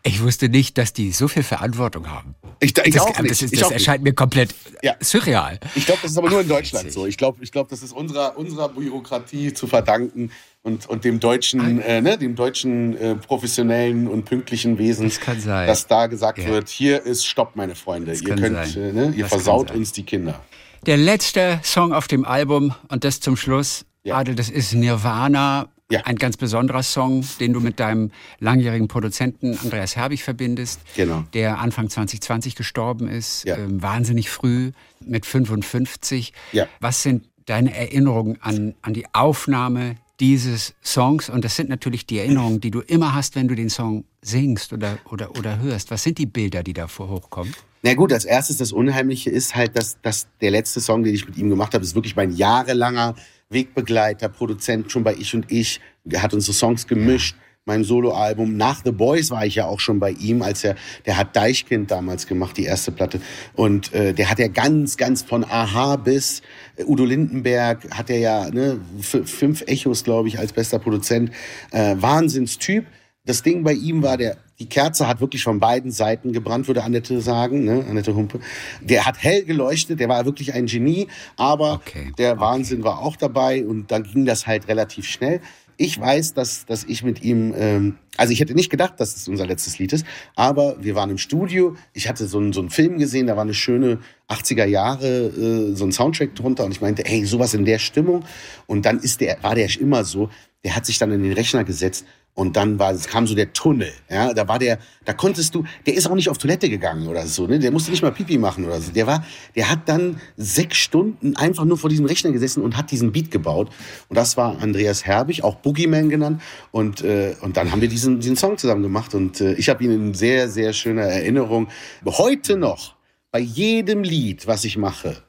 Ich 0.03 0.23
wusste 0.23 0.49
nicht, 0.49 0.79
dass 0.79 0.93
die 0.93 1.11
so 1.11 1.27
viel 1.27 1.43
Verantwortung 1.43 2.09
haben. 2.09 2.37
Ich, 2.61 2.79
ich 2.79 2.95
das, 2.95 3.03
auch 3.03 3.19
nicht. 3.19 3.31
Das, 3.31 3.43
ist, 3.43 3.55
das 3.55 3.65
auch 3.65 3.73
erscheint 3.73 4.05
mir 4.05 4.15
komplett 4.15 4.55
ja. 4.81 4.95
surreal. 5.01 5.59
Ich 5.75 5.85
glaube, 5.85 6.01
das 6.03 6.13
ist 6.13 6.19
aber 6.19 6.31
nur 6.31 6.41
in 6.43 6.49
Deutschland 6.49 6.93
so. 6.93 7.07
Ich 7.07 7.17
glaube, 7.17 7.43
ich 7.43 7.51
glaub, 7.51 7.69
das 7.69 7.83
ist 7.83 7.93
unserer, 7.93 8.39
unserer 8.39 8.69
Bürokratie 8.69 9.53
zu 9.53 9.67
verdanken 9.67 10.31
und, 10.67 10.89
und 10.89 11.05
dem 11.05 11.21
deutschen, 11.21 11.81
äh, 11.81 12.03
ne, 12.03 12.19
dem 12.19 12.35
deutschen 12.35 12.97
äh, 12.99 13.15
professionellen 13.15 14.09
und 14.09 14.25
pünktlichen 14.25 14.79
Wesen, 14.79 15.09
das 15.09 15.47
dass 15.47 15.87
da 15.87 16.09
gesagt 16.09 16.39
ja. 16.39 16.49
wird, 16.49 16.69
hier 16.69 17.03
ist 17.05 17.25
Stopp, 17.25 17.55
meine 17.55 17.77
Freunde. 17.77 18.11
Das 18.11 18.21
ihr 18.21 18.35
könnt, 18.35 18.77
äh, 18.77 18.93
ne, 18.93 19.13
ihr 19.15 19.23
das 19.23 19.29
versaut 19.29 19.71
uns 19.71 19.93
die 19.93 20.03
Kinder. 20.03 20.41
Der 20.85 20.97
letzte 20.97 21.61
Song 21.63 21.93
auf 21.93 22.09
dem 22.09 22.25
Album 22.25 22.75
und 22.89 23.05
das 23.05 23.21
zum 23.21 23.37
Schluss, 23.37 23.87
ja. 24.03 24.17
Adel, 24.17 24.35
das 24.35 24.51
ist 24.51 24.75
Nirvana 24.75 25.69
ja. 25.89 26.01
Ein 26.01 26.17
ganz 26.17 26.37
besonderer 26.37 26.83
Song, 26.83 27.25
den 27.39 27.53
du 27.53 27.61
mit 27.61 27.79
deinem 27.79 28.11
langjährigen 28.41 28.89
Produzenten 28.89 29.57
Andreas 29.57 29.95
Herbig 29.95 30.25
verbindest, 30.25 30.81
genau. 30.97 31.23
der 31.33 31.61
Anfang 31.61 31.89
2020 31.89 32.57
gestorben 32.57 33.07
ist, 33.07 33.45
ja. 33.45 33.57
ähm, 33.57 33.81
wahnsinnig 33.81 34.29
früh 34.29 34.73
mit 34.99 35.27
55. 35.27 36.33
Ja. 36.51 36.67
Was 36.81 37.05
sind 37.05 37.29
deine 37.45 37.73
Erinnerungen 37.73 38.37
an, 38.43 38.75
an 38.83 38.95
die 38.95 39.07
Aufnahme 39.13 39.95
dieses 40.21 40.75
Songs? 40.83 41.29
Und 41.29 41.45
das 41.45 41.57
sind 41.57 41.69
natürlich 41.69 42.07
die 42.07 42.19
Erinnerungen, 42.19 42.61
die 42.61 42.71
du 42.71 42.81
immer 42.81 43.15
hast, 43.15 43.37
wenn 43.37 43.49
du 43.49 43.55
den 43.55 43.71
Song 43.71 44.05
singst 44.23 44.73
oder, 44.73 44.99
oder, 45.11 45.31
oder 45.39 45.59
hörst. 45.59 45.91
Was 45.91 46.03
sind 46.03 46.19
die 46.19 46.27
Bilder, 46.27 46.63
die 46.63 46.73
da 46.73 46.89
hochkommen? 46.89 47.55
Na 47.83 47.95
gut, 47.95 48.13
als 48.13 48.25
erstes 48.25 48.57
das 48.57 48.73
Unheimliche 48.73 49.31
ist 49.31 49.55
halt, 49.55 49.77
dass, 49.77 50.01
dass 50.03 50.27
der 50.41 50.51
letzte 50.51 50.81
Song, 50.81 51.05
den 51.05 51.15
ich 51.15 51.27
mit 51.27 51.37
ihm 51.37 51.51
gemacht 51.51 51.75
habe, 51.75 51.85
ist 51.85 51.95
wirklich 51.95 52.17
mein 52.17 52.33
jahrelanger 52.35 53.15
Wegbegleiter, 53.49 54.29
Produzent 54.29 54.91
schon 54.91 55.05
bei 55.05 55.15
Ich 55.15 55.35
und 55.35 55.51
Ich. 55.53 55.81
Hat 56.17 56.35
unsere 56.35 56.53
Songs 56.53 56.87
gemischt. 56.87 57.37
Mein 57.69 57.83
Soloalbum 57.83 58.57
nach 58.57 58.83
The 58.85 58.93
Boys 58.93 59.33
war 59.33 59.45
ich 59.45 59.57
ja 59.57 59.67
auch 59.67 59.81
schon 59.81 59.99
bei 59.99 60.13
ihm, 60.13 60.41
als 60.41 60.63
er, 60.63 60.77
der 61.05 61.17
hat 61.17 61.35
Deichkind 61.35 61.91
damals 61.91 62.29
gemacht, 62.29 62.57
die 62.57 62.63
erste 62.63 62.93
Platte. 62.93 63.21
Und 63.55 63.93
äh, 63.93 64.15
der 64.15 64.31
hat 64.31 64.39
ja 64.39 64.47
ganz, 64.47 64.97
ganz 64.97 65.23
von 65.23 65.43
Aha 65.43 65.97
bis 65.97 66.43
äh, 66.77 66.85
Udo 66.85 67.05
Lindenberg, 67.05 67.91
hat 67.91 68.09
er 68.09 68.19
ja 68.21 68.51
ne, 68.51 68.79
fünf 69.01 69.65
Echos, 69.67 70.05
glaube 70.05 70.29
ich, 70.29 70.39
als 70.39 70.53
bester 70.53 70.79
Produzent. 70.79 71.33
Äh, 71.73 71.97
Wahnsinnstyp. 71.99 72.87
Das 73.25 73.43
Ding 73.43 73.65
bei 73.65 73.73
ihm 73.73 74.05
war, 74.05 74.17
der 74.17 74.37
die 74.61 74.69
Kerze 74.69 75.09
hat 75.09 75.21
wirklich 75.21 75.43
von 75.43 75.59
beiden 75.59 75.91
Seiten 75.91 76.33
gebrannt, 76.33 76.69
würde 76.69 76.85
Annette 76.85 77.21
sagen, 77.21 77.65
ne? 77.65 77.85
Annette 77.91 78.15
Humpe. 78.15 78.39
Der 78.81 79.05
hat 79.05 79.21
hell 79.21 79.45
geleuchtet, 79.45 79.99
der 79.99 80.09
war 80.09 80.25
wirklich 80.25 80.55
ein 80.55 80.67
Genie, 80.67 81.09
aber 81.37 81.73
okay, 81.73 82.13
der 82.17 82.35
okay. 82.35 82.41
Wahnsinn 82.41 82.85
war 82.85 83.01
auch 83.01 83.17
dabei 83.17 83.67
und 83.67 83.91
dann 83.91 84.05
ging 84.05 84.25
das 84.25 84.47
halt 84.47 84.69
relativ 84.69 85.07
schnell. 85.07 85.41
Ich 85.77 86.01
weiß, 86.01 86.35
dass, 86.35 86.65
dass 86.65 86.85
ich 86.85 87.03
mit 87.03 87.23
ihm, 87.23 87.53
ähm, 87.57 87.99
also 88.17 88.33
ich 88.33 88.41
hätte 88.41 88.55
nicht 88.55 88.71
gedacht, 88.71 88.95
dass 88.99 89.15
es 89.15 89.29
unser 89.29 89.47
letztes 89.47 89.79
Lied 89.79 89.93
ist, 89.93 90.07
aber 90.35 90.83
wir 90.83 90.95
waren 90.95 91.11
im 91.11 91.19
Studio, 91.19 91.77
ich 91.93 92.09
hatte 92.09 92.27
so 92.27 92.39
einen, 92.39 92.53
so 92.53 92.61
einen 92.61 92.71
Film 92.71 92.99
gesehen, 92.99 93.27
da 93.27 93.37
war 93.37 93.43
eine 93.43 93.55
schöne 93.55 93.99
80er 94.29 94.65
Jahre, 94.65 95.27
äh, 95.27 95.75
so 95.75 95.85
ein 95.85 95.93
Soundtrack 95.93 96.35
drunter 96.35 96.65
und 96.65 96.73
ich 96.73 96.81
meinte, 96.81 97.03
hey, 97.05 97.25
sowas 97.27 97.53
in 97.53 97.65
der 97.65 97.79
Stimmung. 97.79 98.25
Und 98.67 98.87
dann 98.87 99.01
ist 99.01 99.21
der, 99.21 99.43
war 99.43 99.55
der 99.55 99.69
immer 99.79 100.05
so, 100.05 100.31
der 100.65 100.75
hat 100.75 100.87
sich 100.87 100.99
dann 100.99 101.13
in 101.13 101.23
den 101.23 101.33
Rechner 101.33 101.65
gesetzt 101.65 102.07
und 102.37 102.55
dann 102.55 102.79
war, 102.79 102.93
es 102.93 103.09
kam 103.09 103.27
so 103.27 103.35
der 103.35 103.55
Tunnel, 103.55 103.91
ja, 104.11 104.35
da 104.35 104.47
war 104.47 104.59
der, 104.59 104.79
da 105.07 105.15
konntest 105.15 105.55
du, 105.55 105.65
der 105.87 105.95
ist 105.95 106.07
auch 106.07 106.15
nicht 106.15 106.29
auf 106.29 106.37
Toilette 106.37 106.69
gegangen 106.69 107.09
oder 107.09 107.27
so, 107.27 107.47
ne, 107.47 107.59
der 107.59 107.71
musste 107.71 107.91
nicht 107.91 108.03
mal 108.03 108.13
Pipi 108.13 108.37
machen 108.37 108.67
oder 108.67 108.79
so. 108.79 108.93
Der 108.93 109.07
war, 109.07 109.25
der 109.55 109.71
hat 109.71 109.89
dann 109.89 110.21
sechs 110.37 110.77
Stunden 110.77 111.35
einfach 111.37 111.65
nur 111.65 111.79
vor 111.79 111.89
diesem 111.89 112.05
Rechner 112.05 112.33
gesessen 112.33 112.63
und 112.63 112.77
hat 112.77 112.91
diesen 112.91 113.11
Beat 113.11 113.31
gebaut. 113.31 113.71
Und 114.09 114.17
das 114.17 114.37
war 114.37 114.61
Andreas 114.61 115.07
Herbig, 115.07 115.45
auch 115.45 115.55
Boogeyman 115.57 116.11
genannt. 116.11 116.43
Und, 116.73 117.03
äh, 117.03 117.35
und 117.41 117.57
dann 117.57 117.73
haben 117.73 117.81
wir 117.81 117.89
diesen, 117.89 118.21
diesen 118.21 118.37
Song 118.37 118.59
zusammen 118.59 118.83
gemacht 118.83 119.15
und 119.15 119.41
äh, 119.41 119.55
ich 119.55 119.71
habe 119.71 119.83
ihn 119.83 119.91
in 119.91 120.13
sehr, 120.13 120.51
sehr 120.51 120.75
schöner 120.75 121.05
Erinnerung. 121.05 121.69
Heute 122.05 122.59
noch, 122.59 122.97
bei 123.31 123.39
jedem 123.39 124.03
Lied, 124.03 124.47
was 124.47 124.65
ich 124.65 124.77
mache, 124.77 125.23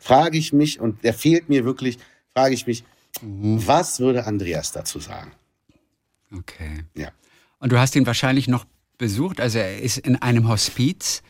frage 0.00 0.38
ich 0.38 0.54
mich, 0.54 0.80
und 0.80 1.04
der 1.04 1.12
fehlt 1.12 1.50
mir 1.50 1.66
wirklich, 1.66 1.98
frage 2.32 2.54
ich 2.54 2.66
mich, 2.66 2.82
was 3.20 4.00
würde 4.00 4.24
Andreas 4.24 4.72
dazu 4.72 5.00
sagen? 5.00 5.32
Okay. 6.38 6.84
Ja. 6.94 7.08
Und 7.58 7.72
du 7.72 7.78
hast 7.78 7.96
ihn 7.96 8.06
wahrscheinlich 8.06 8.48
noch 8.48 8.64
besucht, 8.98 9.40
also 9.40 9.58
er 9.58 9.80
ist 9.80 9.98
in 9.98 10.16
einem 10.16 10.48
Hospiz. 10.48 11.22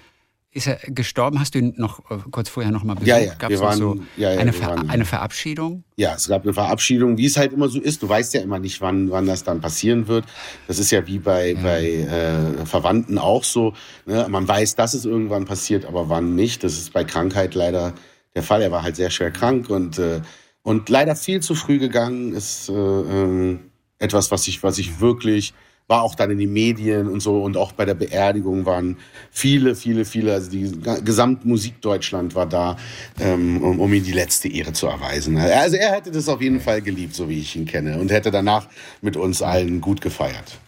Ist 0.52 0.68
er 0.68 0.78
gestorben? 0.86 1.38
Hast 1.38 1.54
du 1.54 1.58
ihn 1.58 1.74
noch 1.76 2.10
äh, 2.10 2.16
kurz 2.30 2.48
vorher 2.48 2.72
noch 2.72 2.82
mal 2.82 2.94
besucht? 2.94 3.08
Ja, 3.08 3.18
ja. 3.18 3.34
Gab 3.34 3.50
es 3.50 3.60
so 3.76 4.00
ja, 4.16 4.32
ja, 4.32 4.40
eine, 4.40 4.54
Ver 4.54 4.68
waren, 4.68 4.88
eine 4.88 5.04
Verabschiedung? 5.04 5.84
Ja, 5.96 6.14
es 6.14 6.28
gab 6.28 6.44
eine 6.44 6.54
Verabschiedung, 6.54 7.18
wie 7.18 7.26
es 7.26 7.36
halt 7.36 7.52
immer 7.52 7.68
so 7.68 7.78
ist. 7.78 8.02
Du 8.02 8.08
weißt 8.08 8.32
ja 8.32 8.40
immer 8.40 8.58
nicht, 8.58 8.80
wann, 8.80 9.10
wann 9.10 9.26
das 9.26 9.44
dann 9.44 9.60
passieren 9.60 10.08
wird. 10.08 10.24
Das 10.66 10.78
ist 10.78 10.90
ja 10.90 11.06
wie 11.06 11.18
bei, 11.18 11.52
ja. 11.52 11.60
bei 11.60 11.84
äh, 11.90 12.64
Verwandten 12.64 13.18
auch 13.18 13.44
so. 13.44 13.74
Ne? 14.06 14.26
Man 14.30 14.48
weiß, 14.48 14.76
dass 14.76 14.94
es 14.94 15.04
irgendwann 15.04 15.44
passiert, 15.44 15.84
aber 15.84 16.08
wann 16.08 16.34
nicht. 16.34 16.64
Das 16.64 16.72
ist 16.72 16.94
bei 16.94 17.04
Krankheit 17.04 17.54
leider 17.54 17.92
der 18.34 18.42
Fall. 18.42 18.62
Er 18.62 18.72
war 18.72 18.82
halt 18.82 18.96
sehr 18.96 19.10
schwer 19.10 19.32
krank 19.32 19.68
und, 19.68 19.98
äh, 19.98 20.22
und 20.62 20.88
leider 20.88 21.16
viel 21.16 21.40
zu 21.40 21.54
früh 21.54 21.78
gegangen. 21.78 22.32
Ist, 22.32 22.70
äh, 22.70 22.72
ähm, 22.72 23.65
etwas, 23.98 24.30
was 24.30 24.46
ich, 24.48 24.62
was 24.62 24.78
ich 24.78 25.00
wirklich 25.00 25.54
war 25.88 26.02
auch 26.02 26.14
dann 26.14 26.30
in 26.30 26.38
den 26.38 26.52
Medien 26.52 27.08
und 27.08 27.20
so 27.20 27.42
und 27.42 27.56
auch 27.56 27.72
bei 27.72 27.84
der 27.84 27.94
Beerdigung 27.94 28.66
waren 28.66 28.96
viele, 29.30 29.76
viele, 29.76 30.04
viele, 30.04 30.32
also 30.32 30.50
die 30.50 30.72
Gesamtmusik 31.04 31.80
Deutschland 31.80 32.34
war 32.34 32.46
da, 32.46 32.76
ähm, 33.20 33.62
um, 33.62 33.78
um 33.78 33.92
ihm 33.92 34.02
die 34.02 34.12
letzte 34.12 34.48
Ehre 34.48 34.72
zu 34.72 34.88
erweisen. 34.88 35.36
Also 35.36 35.76
er 35.76 35.92
hätte 35.92 36.10
das 36.10 36.28
auf 36.28 36.40
jeden 36.40 36.60
Fall 36.60 36.82
geliebt, 36.82 37.14
so 37.14 37.28
wie 37.28 37.38
ich 37.38 37.54
ihn 37.54 37.66
kenne 37.66 37.98
und 37.98 38.10
hätte 38.10 38.30
danach 38.30 38.66
mit 39.00 39.16
uns 39.16 39.42
allen 39.42 39.80
gut 39.80 40.00
gefeiert. 40.00 40.58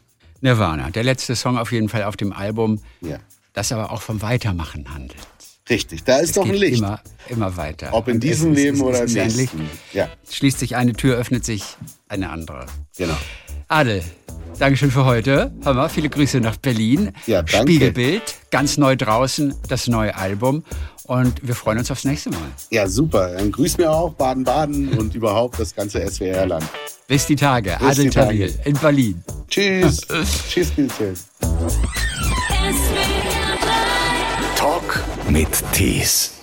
Nirvana, 0.40 0.90
der 0.90 1.02
letzte 1.02 1.34
Song 1.34 1.58
auf 1.58 1.72
jeden 1.72 1.88
Fall 1.88 2.04
auf 2.04 2.16
dem 2.16 2.32
Album, 2.32 2.80
ja. 3.00 3.18
das 3.54 3.72
aber 3.72 3.90
auch 3.90 4.02
vom 4.02 4.22
Weitermachen 4.22 4.94
handelt. 4.94 5.16
Richtig, 5.70 6.04
da 6.04 6.18
ist 6.18 6.30
es 6.30 6.34
doch 6.36 6.46
ein 6.46 6.54
Licht. 6.54 6.78
Immer, 6.78 7.00
immer 7.28 7.56
weiter. 7.56 7.90
Ob 7.92 8.08
in 8.08 8.20
diesem 8.20 8.54
Leben 8.54 8.76
ist, 8.78 8.82
oder 8.82 9.04
im 9.04 9.12
nächsten. 9.12 9.68
Ja. 9.92 10.08
Schließt 10.30 10.58
sich 10.58 10.76
eine 10.76 10.94
Tür, 10.94 11.16
öffnet 11.16 11.44
sich 11.44 11.62
eine 12.08 12.30
andere. 12.30 12.66
Genau. 12.96 13.16
Adel, 13.68 14.02
Dankeschön 14.58 14.90
für 14.90 15.04
heute. 15.04 15.52
Hammer, 15.64 15.88
viele 15.88 16.08
Grüße 16.08 16.40
nach 16.40 16.56
Berlin. 16.56 17.12
Ja, 17.26 17.42
danke. 17.42 17.70
Spiegelbild, 17.70 18.22
ganz 18.50 18.76
neu 18.76 18.96
draußen, 18.96 19.54
das 19.68 19.86
neue 19.86 20.16
Album. 20.16 20.64
Und 21.04 21.46
wir 21.46 21.54
freuen 21.54 21.78
uns 21.78 21.90
aufs 21.92 22.04
nächste 22.04 22.30
Mal. 22.30 22.40
Ja, 22.70 22.88
super. 22.88 23.34
Dann 23.34 23.52
grüß 23.52 23.78
mir 23.78 23.90
auch 23.90 24.14
Baden-Baden 24.14 24.88
und 24.98 25.14
überhaupt 25.14 25.60
das 25.60 25.74
ganze 25.74 26.04
SWR-Land. 26.06 26.66
Bis 27.06 27.26
die 27.26 27.36
Tage. 27.36 27.76
Bis 27.78 27.88
Adel 27.88 28.10
Tawil 28.10 28.54
in 28.64 28.74
Berlin. 28.74 29.22
Tschüss. 29.48 30.00
Tschüss, 30.50 30.72
Tschüss. 30.74 31.28
Mit 35.30 35.62
Tees. 35.72 36.37